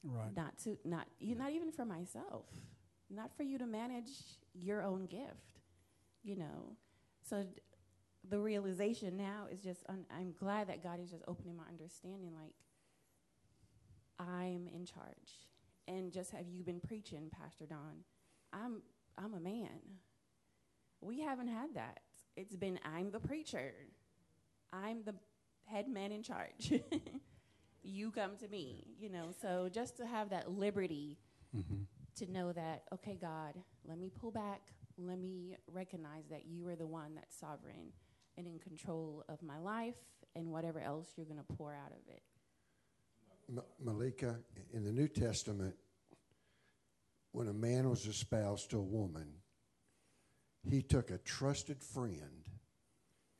Right. 0.07 0.37
not 0.37 0.59
to 0.65 0.77
not 0.85 1.07
you 1.19 1.35
not 1.35 1.53
even 1.53 1.73
for 1.73 1.85
myself. 1.87 2.47
Not 3.11 3.35
for 3.37 3.43
you 3.43 3.59
to 3.59 3.67
manage 3.67 4.11
your 4.55 4.83
own 4.83 5.07
gift 5.07 5.61
you 6.25 6.37
know. 6.37 6.77
So 7.23 7.45
d- 7.45 7.61
the 8.29 8.39
realization 8.41 9.17
now 9.17 9.47
is 9.53 9.61
just 9.61 9.85
un- 9.89 10.07
i'm 10.11 10.33
glad 10.39 10.69
that 10.69 10.83
god 10.83 10.99
is 10.99 11.11
just 11.11 11.23
opening 11.29 11.57
my 11.57 11.65
understanding 11.71 12.33
like 12.35 12.55
i'm 14.19 14.69
in 14.75 14.85
charge. 14.87 15.49
And 15.87 16.13
just 16.13 16.31
have 16.33 16.49
you 16.49 16.65
been 16.65 16.81
preaching 16.81 17.31
pastor 17.31 17.67
don? 17.67 18.05
I'm 18.53 18.83
i'm 19.19 19.35
a 19.35 19.41
man. 19.41 19.81
We 21.01 21.21
haven't 21.21 21.49
had 21.49 21.75
that 21.75 22.01
it's 22.37 22.57
been 22.57 22.79
i'm 22.85 23.11
the 23.11 23.21
preacher 23.21 23.73
i'm 24.73 25.03
the 25.05 25.15
head 25.67 25.89
man 25.89 26.13
in 26.13 26.23
charge 26.23 26.73
you 27.85 28.11
come 28.11 28.37
to 28.39 28.49
me, 28.49 28.87
you 28.99 29.11
know. 29.11 29.29
So 29.41 29.69
just 29.73 29.97
to 29.99 30.07
have 30.07 30.31
that 30.31 30.51
liberty 30.51 31.19
mm-hmm. 31.57 31.83
to 32.17 32.33
know 32.33 32.53
that, 32.53 32.85
okay, 32.93 33.19
God, 33.21 33.55
let 33.87 33.99
me 33.99 34.11
pull 34.11 34.31
back. 34.31 34.73
Let 34.97 35.19
me 35.19 35.57
recognize 35.71 36.25
that 36.31 36.47
you 36.47 36.69
are 36.69 36.77
the 36.77 36.87
one 36.87 37.15
that's 37.15 37.39
sovereign 37.39 37.93
and 38.37 38.47
in 38.47 38.59
control 38.59 39.25
of 39.29 39.43
my 39.43 39.59
life 39.59 39.97
and 40.35 40.51
whatever 40.51 40.81
else 40.81 41.09
you're 41.17 41.27
going 41.27 41.39
to 41.39 41.55
pour 41.57 41.75
out 41.75 41.93
of 41.93 42.09
it. 42.09 42.23
Ma- 43.49 43.63
Malika, 43.93 44.39
in 44.73 44.83
the 44.83 44.93
New 44.93 45.09
Testament, 45.09 45.75
when 47.33 47.49
a 47.49 47.53
man 47.53 47.91
was 47.91 48.07
espoused 48.07 48.71
to 48.71 48.79
a 48.79 48.83
woman, 48.83 49.27
he 50.69 50.83
took 50.83 51.11
a 51.11 51.19
trusted 51.19 51.83
friend 51.83 52.49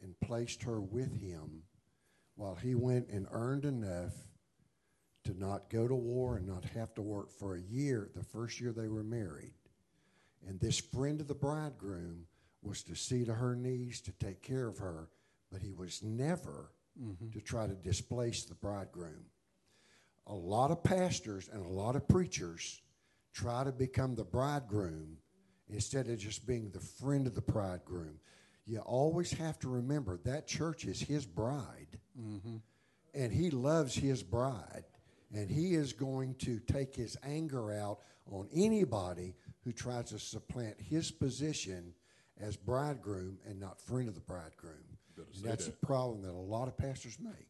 and 0.03 0.19
placed 0.21 0.63
her 0.63 0.81
with 0.81 1.21
him 1.21 1.63
while 2.37 2.55
he 2.55 2.75
went 2.75 3.09
and 3.09 3.27
earned 3.31 3.65
enough 3.65 4.13
to 5.25 5.39
not 5.39 5.71
go 5.71 5.89
to 5.89 5.95
war 5.95 6.37
and 6.37 6.47
not 6.47 6.65
have 6.65 6.93
to 6.95 7.03
work 7.03 7.31
for 7.31 7.57
a 7.57 7.61
year, 7.61 8.11
the 8.15 8.25
first 8.25 8.61
year 8.61 8.73
they 8.73 8.89
were 8.89 9.05
married. 9.05 9.55
And 10.47 10.61
this 10.61 10.79
friend 10.79 11.21
of 11.21 11.29
the 11.29 11.35
bridegroom 11.35 12.27
was 12.63 12.83
to 12.85 12.95
see 12.95 13.25
to 13.25 13.33
her 13.33 13.57
needs, 13.57 14.01
to 14.03 14.13
take 14.13 14.43
care 14.43 14.69
of 14.69 14.79
her, 14.79 15.09
but 15.51 15.63
he 15.63 15.73
was 15.73 16.03
never 16.03 16.73
mm-hmm. 17.01 17.31
to 17.31 17.41
try 17.41 17.67
to 17.67 17.75
displace 17.75 18.45
the 18.45 18.55
bridegroom 18.55 19.25
a 20.27 20.35
lot 20.35 20.71
of 20.71 20.83
pastors 20.83 21.49
and 21.53 21.65
a 21.65 21.69
lot 21.69 21.97
of 21.97 22.09
preachers 22.09 22.81
try 23.33 23.65
to 23.65 23.73
become 23.73 24.15
the 24.15 24.25
bridegroom 24.25 25.19
instead 25.69 26.09
of 26.09 26.19
just 26.19 26.47
being 26.47 26.71
the 26.71 26.81
friend 26.81 27.27
of 27.27 27.35
the 27.35 27.41
bridegroom. 27.41 28.19
You 28.67 28.79
always 28.81 29.31
have 29.33 29.59
to 29.61 29.69
remember 29.69 30.19
that 30.25 30.47
church 30.47 30.85
is 30.85 31.01
his 31.01 31.27
bride, 31.27 31.99
and 33.15 33.33
he 33.33 33.51
loves 33.51 33.95
his 33.95 34.23
bride, 34.23 34.85
and 35.35 35.51
he 35.51 35.75
is 35.75 35.93
going 35.93 36.35
to 36.37 36.61
take 36.61 36.95
his 36.95 37.17
anger 37.23 37.73
out 37.73 37.99
on 38.31 38.49
anybody 38.55 39.35
who 39.65 39.73
tries 39.73 40.07
to 40.11 40.19
supplant 40.19 40.81
his 40.81 41.11
position 41.11 41.93
as 42.41 42.57
bridegroom 42.57 43.39
and 43.47 43.61
not 43.61 43.81
friend 43.81 44.09
of 44.09 44.15
the 44.15 44.21
bridegroom. 44.23 44.75
And 45.17 45.45
that's 45.45 45.69
a 45.69 45.87
problem 45.87 46.23
that 46.23 46.31
a 46.33 46.33
lot 46.33 46.69
of 46.69 46.77
pastors 46.77 47.19
make. 47.21 47.49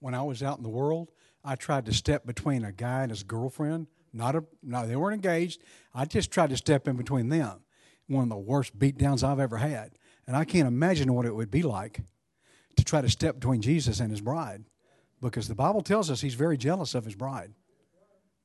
when 0.00 0.14
I 0.14 0.22
was 0.22 0.42
out 0.42 0.58
in 0.58 0.62
the 0.62 0.68
world, 0.68 1.10
I 1.44 1.54
tried 1.54 1.86
to 1.86 1.92
step 1.92 2.26
between 2.26 2.64
a 2.64 2.72
guy 2.72 3.02
and 3.02 3.10
his 3.10 3.22
girlfriend. 3.22 3.86
Not 4.12 4.36
a 4.36 4.44
no, 4.62 4.86
they 4.86 4.96
weren't 4.96 5.14
engaged. 5.14 5.62
I 5.94 6.04
just 6.04 6.30
tried 6.30 6.50
to 6.50 6.56
step 6.56 6.88
in 6.88 6.96
between 6.96 7.28
them. 7.28 7.60
One 8.06 8.24
of 8.24 8.28
the 8.30 8.36
worst 8.36 8.78
beatdowns 8.78 9.22
I've 9.22 9.40
ever 9.40 9.58
had, 9.58 9.92
and 10.26 10.36
I 10.36 10.44
can't 10.44 10.66
imagine 10.66 11.12
what 11.12 11.26
it 11.26 11.34
would 11.34 11.50
be 11.50 11.62
like 11.62 12.00
to 12.76 12.84
try 12.84 13.00
to 13.00 13.10
step 13.10 13.34
between 13.34 13.60
Jesus 13.60 14.00
and 14.00 14.10
his 14.10 14.20
bride, 14.20 14.64
because 15.20 15.48
the 15.48 15.54
Bible 15.54 15.82
tells 15.82 16.10
us 16.10 16.20
he's 16.20 16.34
very 16.34 16.56
jealous 16.56 16.94
of 16.94 17.04
his 17.04 17.14
bride. 17.14 17.52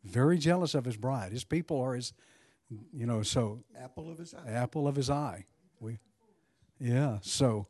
Very 0.03 0.37
jealous 0.37 0.75
of 0.75 0.83
his 0.83 0.97
bride. 0.97 1.31
His 1.31 1.45
people 1.45 1.79
are 1.79 1.93
his, 1.95 2.11
you 2.91 3.05
know. 3.05 3.23
So 3.23 3.63
Apple 3.81 4.11
of 4.11 4.17
his 4.17 4.33
eye. 4.33 4.51
apple 4.51 4.87
of 4.87 4.97
his 4.97 5.09
eye. 5.09 5.45
We, 5.79 5.99
yeah. 6.77 7.19
So, 7.21 7.67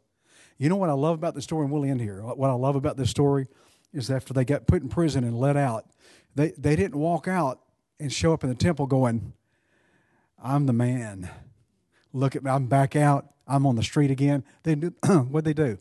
you 0.58 0.68
know 0.68 0.76
what 0.76 0.89
I 0.89 0.94
love 0.94 1.16
about 1.16 1.36
the 1.36 1.44
story, 1.44 1.66
and 1.66 1.72
we'll 1.72 1.86
end 1.86 2.02
here. 2.02 2.22
What 2.22 2.50
I 2.50 2.54
love 2.54 2.76
about 2.76 2.98
this 2.98 3.12
story 3.12 3.48
is 3.94 4.10
after 4.10 4.34
they 4.34 4.46
got 4.46 4.66
put 4.66 4.82
in 4.82 4.89
prison 4.89 5.24
and 5.24 5.38
let 5.38 5.56
out, 5.56 5.86
they 6.34 6.54
they 6.58 6.76
didn't 6.76 6.96
walk 6.96 7.28
out 7.28 7.60
and 8.00 8.12
show 8.12 8.34
up 8.34 8.44
in 8.44 8.50
the 8.50 8.56
temple 8.56 8.88
going, 8.88 9.34
"I'm 10.41 10.66
the 10.66 10.74
man. 10.74 11.30
Look 12.12 12.36
at 12.36 12.44
me. 12.44 12.52
I'm 12.52 12.68
back 12.68 12.96
out. 12.96 13.28
I'm 13.48 13.66
on 13.66 13.76
the 13.76 13.84
street 13.84 14.12
again." 14.12 14.44
They 14.64 14.76
do, 14.76 14.94
what 15.30 15.44
they 15.46 15.54
do 15.54 15.78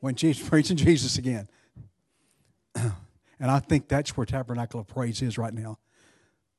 when 0.00 0.14
Jesus 0.14 0.46
preaching 0.50 0.76
Jesus 0.76 1.16
again. 1.16 1.48
and 2.74 2.92
I 3.40 3.58
think 3.58 3.88
that's 3.88 4.16
where 4.16 4.26
Tabernacle 4.26 4.80
of 4.80 4.86
Praise 4.86 5.22
is 5.22 5.38
right 5.38 5.54
now. 5.54 5.78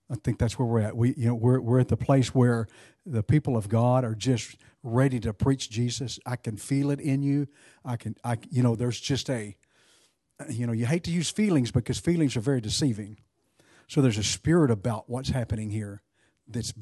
I 0.10 0.16
think 0.16 0.38
that's 0.38 0.60
where 0.60 0.68
we're 0.68 0.82
at. 0.82 0.96
We, 0.96 1.14
you 1.16 1.28
know, 1.28 1.36
we're 1.36 1.60
we're 1.60 1.80
at 1.80 1.88
the 1.88 1.98
place 1.98 2.34
where 2.34 2.68
the 3.06 3.24
people 3.24 3.56
of 3.56 3.70
God 3.70 4.04
are 4.04 4.16
just 4.16 4.58
ready 4.84 5.20
to 5.20 5.34
preach 5.34 5.70
Jesus. 5.70 6.20
I 6.26 6.36
can 6.36 6.58
feel 6.58 6.92
it 6.92 7.00
in 7.00 7.24
you. 7.24 7.48
I 7.84 7.98
can, 7.98 8.16
I, 8.24 8.38
you 8.50 8.64
know, 8.64 8.76
there's 8.76 9.00
just 9.00 9.30
a, 9.30 9.56
you 10.50 10.68
know, 10.68 10.74
you 10.74 10.86
hate 10.86 11.04
to 11.06 11.12
use 11.12 11.30
feelings 11.30 11.72
because 11.72 12.00
feelings 12.00 12.36
are 12.36 12.42
very 12.42 12.62
deceiving. 12.62 13.18
So 13.88 14.02
there's 14.02 14.18
a 14.18 14.24
spirit 14.24 14.72
about 14.72 15.10
what's 15.10 15.30
happening 15.30 15.70
here 15.70 16.02
that's 16.48 16.74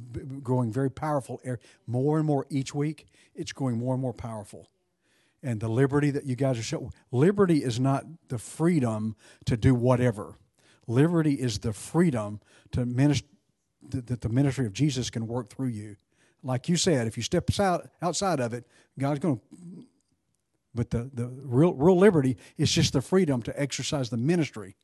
growing 0.41 0.71
very 0.71 0.91
powerful. 0.91 1.39
Er- 1.45 1.59
More 1.87 2.17
and 2.17 2.27
more 2.27 2.45
each 2.49 2.73
week, 2.73 3.07
it's 3.35 3.51
growing 3.51 3.77
more 3.77 3.93
and 3.93 4.01
more 4.01 4.13
powerful. 4.13 4.69
And 5.41 5.59
the 5.59 5.67
liberty 5.67 6.09
that 6.11 6.25
you 6.25 6.35
guys 6.35 6.57
are 6.57 6.63
showing, 6.63 6.93
liberty 7.11 7.63
is 7.63 7.79
not 7.79 8.05
the 8.29 8.37
freedom 8.37 9.15
to 9.45 9.57
do 9.57 9.75
whatever. 9.75 10.35
Liberty 10.87 11.33
is 11.33 11.59
the 11.59 11.73
freedom 11.73 12.39
to 12.71 12.85
minister, 12.85 13.27
that 13.89 14.21
the 14.21 14.29
ministry 14.29 14.65
of 14.65 14.73
Jesus 14.73 15.09
can 15.09 15.27
work 15.27 15.49
through 15.49 15.67
you. 15.67 15.97
Like 16.43 16.69
you 16.69 16.77
said, 16.77 17.07
if 17.07 17.17
you 17.17 17.23
step 17.23 17.49
out, 17.59 17.89
outside 18.01 18.39
of 18.39 18.53
it, 18.53 18.65
God's 18.97 19.19
going 19.19 19.37
to. 19.37 19.85
But 20.75 20.89
the, 20.89 21.09
the 21.13 21.27
real, 21.27 21.73
real 21.73 21.97
liberty 21.97 22.37
is 22.57 22.71
just 22.71 22.93
the 22.93 23.01
freedom 23.01 23.41
to 23.43 23.61
exercise 23.61 24.09
the 24.09 24.17
ministry 24.17 24.75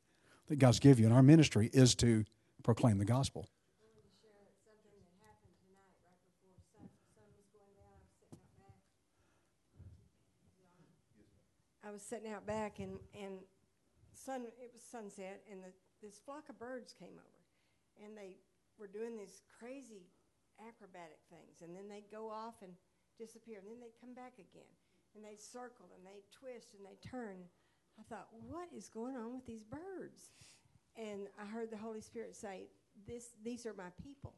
that 0.50 0.58
God's 0.58 0.80
given 0.80 1.02
you. 1.02 1.06
And 1.06 1.16
our 1.16 1.22
ministry 1.22 1.70
is 1.72 1.94
to 1.96 2.24
proclaim 2.62 2.98
the 2.98 3.06
gospel. 3.06 3.48
I 11.86 11.92
was 11.92 12.02
sitting 12.02 12.30
out 12.30 12.46
back 12.46 12.78
and 12.78 12.98
and 13.18 13.42
sun 14.14 14.42
it 14.46 14.70
was 14.72 14.82
sunset 14.82 15.42
and 15.50 15.58
the, 15.58 15.72
this 16.06 16.20
flock 16.22 16.46
of 16.48 16.58
birds 16.58 16.94
came 16.94 17.18
over 17.18 17.42
and 18.04 18.14
they 18.14 18.38
were 18.78 18.86
doing 18.86 19.16
these 19.16 19.42
crazy 19.58 20.06
acrobatic 20.62 21.18
things 21.30 21.66
and 21.66 21.74
then 21.74 21.88
they'd 21.88 22.06
go 22.12 22.30
off 22.30 22.62
and 22.62 22.70
disappear 23.18 23.58
and 23.58 23.66
then 23.66 23.80
they'd 23.80 23.98
come 23.98 24.14
back 24.14 24.34
again 24.38 24.70
and 25.16 25.24
they'd 25.24 25.40
circle 25.40 25.90
and 25.96 26.06
they'd 26.06 26.22
twist 26.30 26.74
and 26.78 26.86
they'd 26.86 27.02
turn. 27.02 27.42
I 27.98 28.02
thought, 28.08 28.28
what 28.48 28.68
is 28.76 28.88
going 28.88 29.16
on 29.16 29.34
with 29.34 29.46
these 29.46 29.62
birds? 29.62 30.30
And 30.96 31.28
I 31.40 31.46
heard 31.46 31.70
the 31.70 31.76
Holy 31.76 32.00
Spirit 32.00 32.34
say, 32.34 32.68
"This 33.06 33.30
these 33.42 33.66
are 33.66 33.74
my 33.74 33.90
people." 34.02 34.34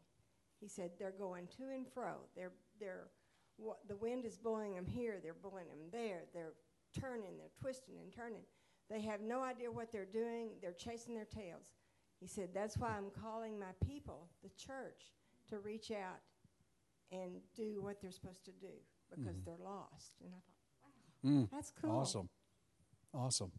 He 0.60 0.68
said 0.68 0.92
they're 0.98 1.10
going 1.18 1.48
to 1.56 1.64
and 1.74 1.86
fro. 1.88 2.14
They're 2.36 2.52
they're 2.78 3.08
what 3.56 3.78
the 3.88 3.96
wind 3.96 4.24
is 4.24 4.36
blowing 4.36 4.74
them 4.74 4.86
here. 4.86 5.18
They're 5.22 5.34
blowing 5.34 5.68
them 5.68 5.90
there. 5.90 6.24
They're 6.34 6.54
turning. 6.98 7.38
They're 7.38 7.56
twisting 7.60 7.96
and 8.02 8.12
turning. 8.12 8.42
They 8.90 9.00
have 9.00 9.20
no 9.20 9.42
idea 9.42 9.70
what 9.70 9.90
they're 9.90 10.04
doing. 10.04 10.50
They're 10.60 10.72
chasing 10.72 11.14
their 11.14 11.24
tails. 11.24 11.74
He 12.20 12.26
said 12.26 12.50
that's 12.54 12.76
why 12.76 12.90
I'm 12.90 13.10
calling 13.20 13.58
my 13.58 13.72
people, 13.84 14.28
the 14.42 14.50
church, 14.50 15.12
to 15.48 15.58
reach 15.58 15.90
out 15.90 16.20
and 17.10 17.40
do 17.56 17.80
what 17.82 18.00
they're 18.00 18.12
supposed 18.12 18.44
to 18.44 18.52
do 18.52 18.72
because 19.10 19.36
mm-hmm. 19.36 19.44
they're 19.44 19.64
lost. 19.64 20.12
And 20.22 20.32
I 20.32 20.40
thought, 20.46 20.62
wow, 21.24 21.30
mm, 21.30 21.50
that's 21.50 21.72
cool. 21.80 21.90
Awesome. 21.90 22.28
Awesome. 23.14 23.52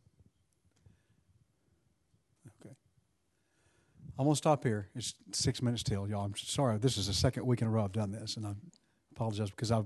Okay. 2.62 2.76
I'm 4.18 4.26
going 4.26 4.34
to 4.34 4.38
stop 4.38 4.64
here. 4.64 4.90
It's 4.96 5.14
six 5.32 5.62
minutes 5.62 5.84
till, 5.84 6.08
y'all. 6.08 6.26
I'm 6.26 6.36
sorry. 6.36 6.78
This 6.78 6.98
is 6.98 7.08
the 7.08 7.14
second 7.14 7.46
week 7.46 7.62
in 7.62 7.68
a 7.68 7.70
row 7.70 7.84
I've 7.84 7.92
done 7.92 8.12
this, 8.12 8.38
and 8.38 8.48
I 8.48 8.54
apologize 9.12 9.52
because 9.52 9.72
I, 9.72 9.84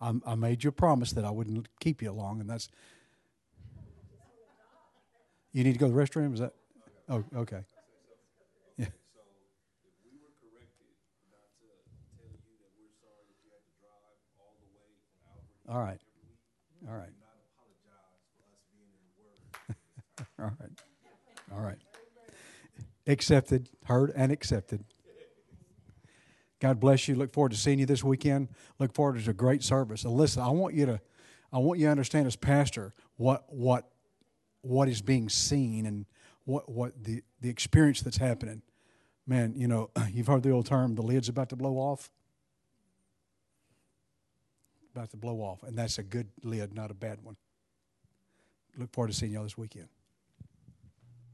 I, 0.00 0.34
made 0.36 0.62
you 0.62 0.68
a 0.68 0.72
promise 0.72 1.12
that 1.12 1.24
I 1.24 1.30
wouldn't 1.30 1.68
keep 1.80 2.02
you 2.02 2.12
long, 2.12 2.40
and 2.40 2.48
that's. 2.48 2.68
You 5.52 5.64
need 5.64 5.72
to 5.72 5.78
go 5.78 5.88
to 5.88 5.92
the 5.92 6.00
restroom? 6.00 6.34
Is 6.34 6.40
that? 6.40 6.52
Oh, 7.08 7.24
okay. 7.34 7.62
All 15.68 15.80
right. 15.80 16.00
All 16.88 16.94
right. 16.94 17.10
All 20.38 20.52
right. 20.60 20.70
All 21.52 21.60
right. 21.60 21.78
Accepted, 23.06 23.68
heard, 23.84 24.12
and 24.14 24.30
accepted. 24.30 24.84
God 26.60 26.80
bless 26.80 27.08
you. 27.08 27.14
Look 27.14 27.32
forward 27.32 27.52
to 27.52 27.58
seeing 27.58 27.78
you 27.78 27.86
this 27.86 28.02
weekend. 28.02 28.48
Look 28.78 28.92
forward 28.92 29.22
to 29.22 29.30
a 29.30 29.34
great 29.34 29.62
service. 29.62 30.04
And 30.04 30.14
listen, 30.14 30.42
I 30.42 30.50
want 30.50 30.74
you 30.74 30.86
to, 30.86 31.00
I 31.52 31.58
want 31.58 31.78
you 31.78 31.86
to 31.86 31.90
understand 31.90 32.26
as 32.26 32.36
pastor 32.36 32.94
what 33.16 33.44
what 33.48 33.88
what 34.62 34.88
is 34.88 35.00
being 35.00 35.28
seen 35.28 35.86
and 35.86 36.04
what 36.44 36.68
what 36.68 37.04
the 37.04 37.22
the 37.40 37.48
experience 37.48 38.02
that's 38.02 38.16
happening. 38.16 38.62
Man, 39.26 39.54
you 39.56 39.68
know, 39.68 39.90
you've 40.12 40.26
heard 40.26 40.42
the 40.42 40.50
old 40.50 40.66
term, 40.66 40.94
the 40.94 41.02
lid's 41.02 41.28
about 41.28 41.48
to 41.50 41.56
blow 41.56 41.76
off. 41.76 42.10
About 44.94 45.10
to 45.10 45.16
blow 45.16 45.36
off, 45.36 45.62
and 45.62 45.78
that's 45.78 45.98
a 45.98 46.02
good 46.02 46.28
lid, 46.42 46.74
not 46.74 46.90
a 46.90 46.94
bad 46.94 47.22
one. 47.22 47.36
Look 48.76 48.92
forward 48.92 49.08
to 49.08 49.16
seeing 49.16 49.32
y'all 49.32 49.44
this 49.44 49.56
weekend. 49.56 49.88